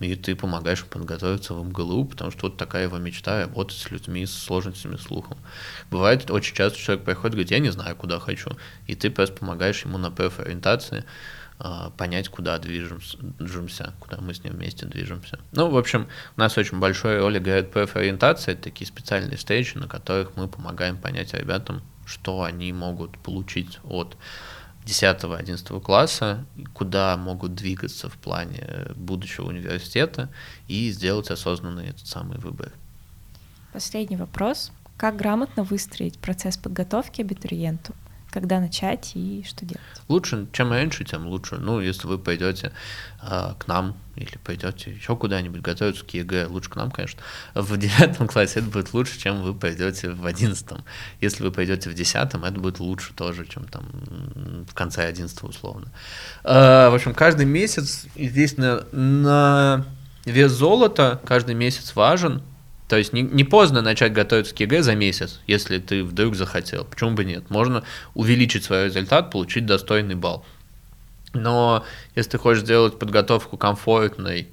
И 0.00 0.16
ты 0.16 0.34
помогаешь 0.34 0.84
подготовиться 0.84 1.54
в 1.54 1.64
МГЛУ, 1.64 2.06
потому 2.06 2.32
что 2.32 2.48
вот 2.48 2.56
такая 2.56 2.84
его 2.84 2.98
мечта 2.98 3.42
работать 3.42 3.78
с 3.78 3.90
людьми 3.90 4.26
с 4.26 4.32
сложностями 4.32 4.96
слухом. 4.96 5.38
Бывает 5.90 6.30
очень 6.30 6.54
часто 6.54 6.78
человек 6.78 7.04
приходит 7.04 7.34
и 7.34 7.36
говорит, 7.36 7.50
я 7.52 7.58
не 7.60 7.70
знаю, 7.70 7.94
куда 7.94 8.18
хочу. 8.18 8.50
И 8.88 8.96
ты 8.96 9.08
просто 9.10 9.36
помогаешь 9.36 9.84
ему 9.84 9.96
на 9.96 10.10
профориентации. 10.10 10.96
ориентации 10.96 11.04
понять, 11.96 12.28
куда 12.28 12.58
движемся, 12.58 13.94
куда 14.00 14.18
мы 14.18 14.34
с 14.34 14.44
ним 14.44 14.54
вместе 14.54 14.86
движемся. 14.86 15.38
Ну, 15.52 15.70
в 15.70 15.78
общем, 15.78 16.08
у 16.36 16.40
нас 16.40 16.58
очень 16.58 16.78
большой 16.78 17.18
роль 17.18 17.38
играет 17.38 17.72
профориентация, 17.72 18.52
это 18.52 18.64
такие 18.64 18.86
специальные 18.86 19.36
встречи, 19.36 19.78
на 19.78 19.88
которых 19.88 20.36
мы 20.36 20.48
помогаем 20.48 20.96
понять 20.98 21.32
ребятам, 21.34 21.82
что 22.04 22.42
они 22.42 22.72
могут 22.72 23.18
получить 23.18 23.78
от 23.84 24.16
10-11 24.84 25.80
класса, 25.80 26.44
куда 26.74 27.16
могут 27.16 27.54
двигаться 27.54 28.10
в 28.10 28.18
плане 28.18 28.88
будущего 28.96 29.46
университета 29.48 30.28
и 30.68 30.90
сделать 30.90 31.30
осознанный 31.30 31.88
этот 31.88 32.06
самый 32.06 32.36
выбор. 32.36 32.70
Последний 33.72 34.16
вопрос. 34.16 34.70
Как 34.98 35.16
грамотно 35.16 35.64
выстроить 35.64 36.18
процесс 36.18 36.58
подготовки 36.58 37.22
абитуриенту? 37.22 37.94
Когда 38.34 38.58
начать 38.58 39.12
и 39.14 39.44
что 39.46 39.64
делать? 39.64 39.80
Лучше, 40.08 40.48
чем 40.52 40.72
раньше, 40.72 41.04
тем 41.04 41.28
лучше. 41.28 41.54
Ну, 41.54 41.80
если 41.80 42.08
вы 42.08 42.18
пойдете 42.18 42.72
э, 43.22 43.52
к 43.56 43.68
нам 43.68 43.96
или 44.16 44.36
пойдете 44.42 44.90
еще 44.90 45.14
куда-нибудь 45.14 45.60
готовиться 45.60 46.04
к 46.04 46.10
ЕГЭ, 46.12 46.48
лучше 46.48 46.68
к 46.68 46.74
нам, 46.74 46.90
конечно, 46.90 47.20
в 47.54 47.76
девятом 47.76 48.26
классе 48.32 48.58
это 48.58 48.68
будет 48.68 48.92
лучше, 48.92 49.20
чем 49.20 49.42
вы 49.42 49.54
пойдете 49.54 50.10
в 50.10 50.26
одиннадцатом. 50.26 50.84
Если 51.20 51.44
вы 51.44 51.52
пойдете 51.52 51.88
в 51.88 51.94
десятом, 51.94 52.44
это 52.44 52.58
будет 52.58 52.80
лучше 52.80 53.14
тоже, 53.14 53.46
чем 53.46 53.66
там 53.66 53.84
в 54.68 54.74
конце 54.74 55.06
одиннадцатого 55.06 55.50
условно. 55.50 55.86
Э, 56.42 56.88
в 56.88 56.94
общем, 56.94 57.14
каждый 57.14 57.46
месяц 57.46 58.06
здесь 58.16 58.56
на, 58.56 58.84
на 58.90 59.86
вес 60.24 60.50
золота 60.50 61.20
каждый 61.24 61.54
месяц 61.54 61.94
важен, 61.94 62.42
то 62.94 62.98
есть 62.98 63.12
не, 63.12 63.22
не 63.22 63.42
поздно 63.42 63.82
начать 63.82 64.12
готовиться 64.12 64.54
к 64.54 64.60
ЕГЭ 64.60 64.82
за 64.82 64.94
месяц, 64.94 65.40
если 65.48 65.78
ты 65.80 66.04
вдруг 66.04 66.36
захотел. 66.36 66.84
Почему 66.84 67.10
бы 67.10 67.24
нет? 67.24 67.50
Можно 67.50 67.82
увеличить 68.14 68.62
свой 68.62 68.84
результат, 68.84 69.32
получить 69.32 69.66
достойный 69.66 70.14
балл. 70.14 70.46
Но 71.32 71.84
если 72.14 72.30
ты 72.30 72.38
хочешь 72.38 72.62
сделать 72.62 72.96
подготовку 72.96 73.56
комфортной 73.56 74.46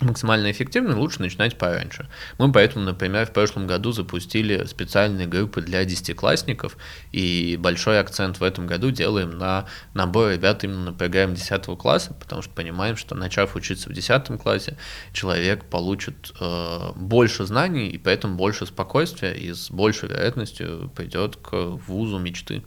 максимально 0.00 0.50
эффективно, 0.50 0.98
лучше 0.98 1.22
начинать 1.22 1.56
пораньше. 1.56 2.08
Мы 2.38 2.52
поэтому, 2.52 2.84
например, 2.84 3.26
в 3.26 3.32
прошлом 3.32 3.66
году 3.66 3.92
запустили 3.92 4.64
специальные 4.66 5.26
группы 5.26 5.62
для 5.62 5.84
десятиклассников, 5.84 6.76
и 7.12 7.56
большой 7.58 7.98
акцент 7.98 8.38
в 8.38 8.42
этом 8.42 8.66
году 8.66 8.90
делаем 8.90 9.30
на 9.30 9.66
набор 9.94 10.32
ребят 10.32 10.64
именно 10.64 10.86
на 10.86 10.92
программе 10.92 11.34
10 11.34 11.64
класса, 11.78 12.14
потому 12.20 12.42
что 12.42 12.52
понимаем, 12.52 12.96
что 12.96 13.14
начав 13.14 13.56
учиться 13.56 13.88
в 13.88 13.92
10 13.92 14.38
классе, 14.40 14.76
человек 15.12 15.64
получит 15.64 16.32
э, 16.40 16.92
больше 16.94 17.46
знаний, 17.46 17.88
и 17.88 17.96
поэтому 17.96 18.36
больше 18.36 18.66
спокойствия, 18.66 19.32
и 19.32 19.52
с 19.52 19.70
большей 19.70 20.10
вероятностью 20.10 20.92
пойдет 20.94 21.36
к 21.36 21.54
вузу 21.54 22.18
мечты. 22.18 22.62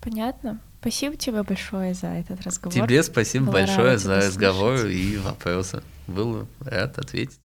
Понятно. 0.00 0.60
Спасибо 0.86 1.16
тебе 1.16 1.42
большое 1.42 1.94
за 1.94 2.06
этот 2.06 2.42
разговор. 2.42 2.72
Тебе 2.72 3.02
спасибо 3.02 3.46
Была 3.46 3.54
большое 3.54 3.98
за 3.98 4.18
разговор 4.18 4.86
и 4.86 5.16
вопросы. 5.16 5.82
Был 6.06 6.46
рад 6.60 6.96
ответить. 6.98 7.40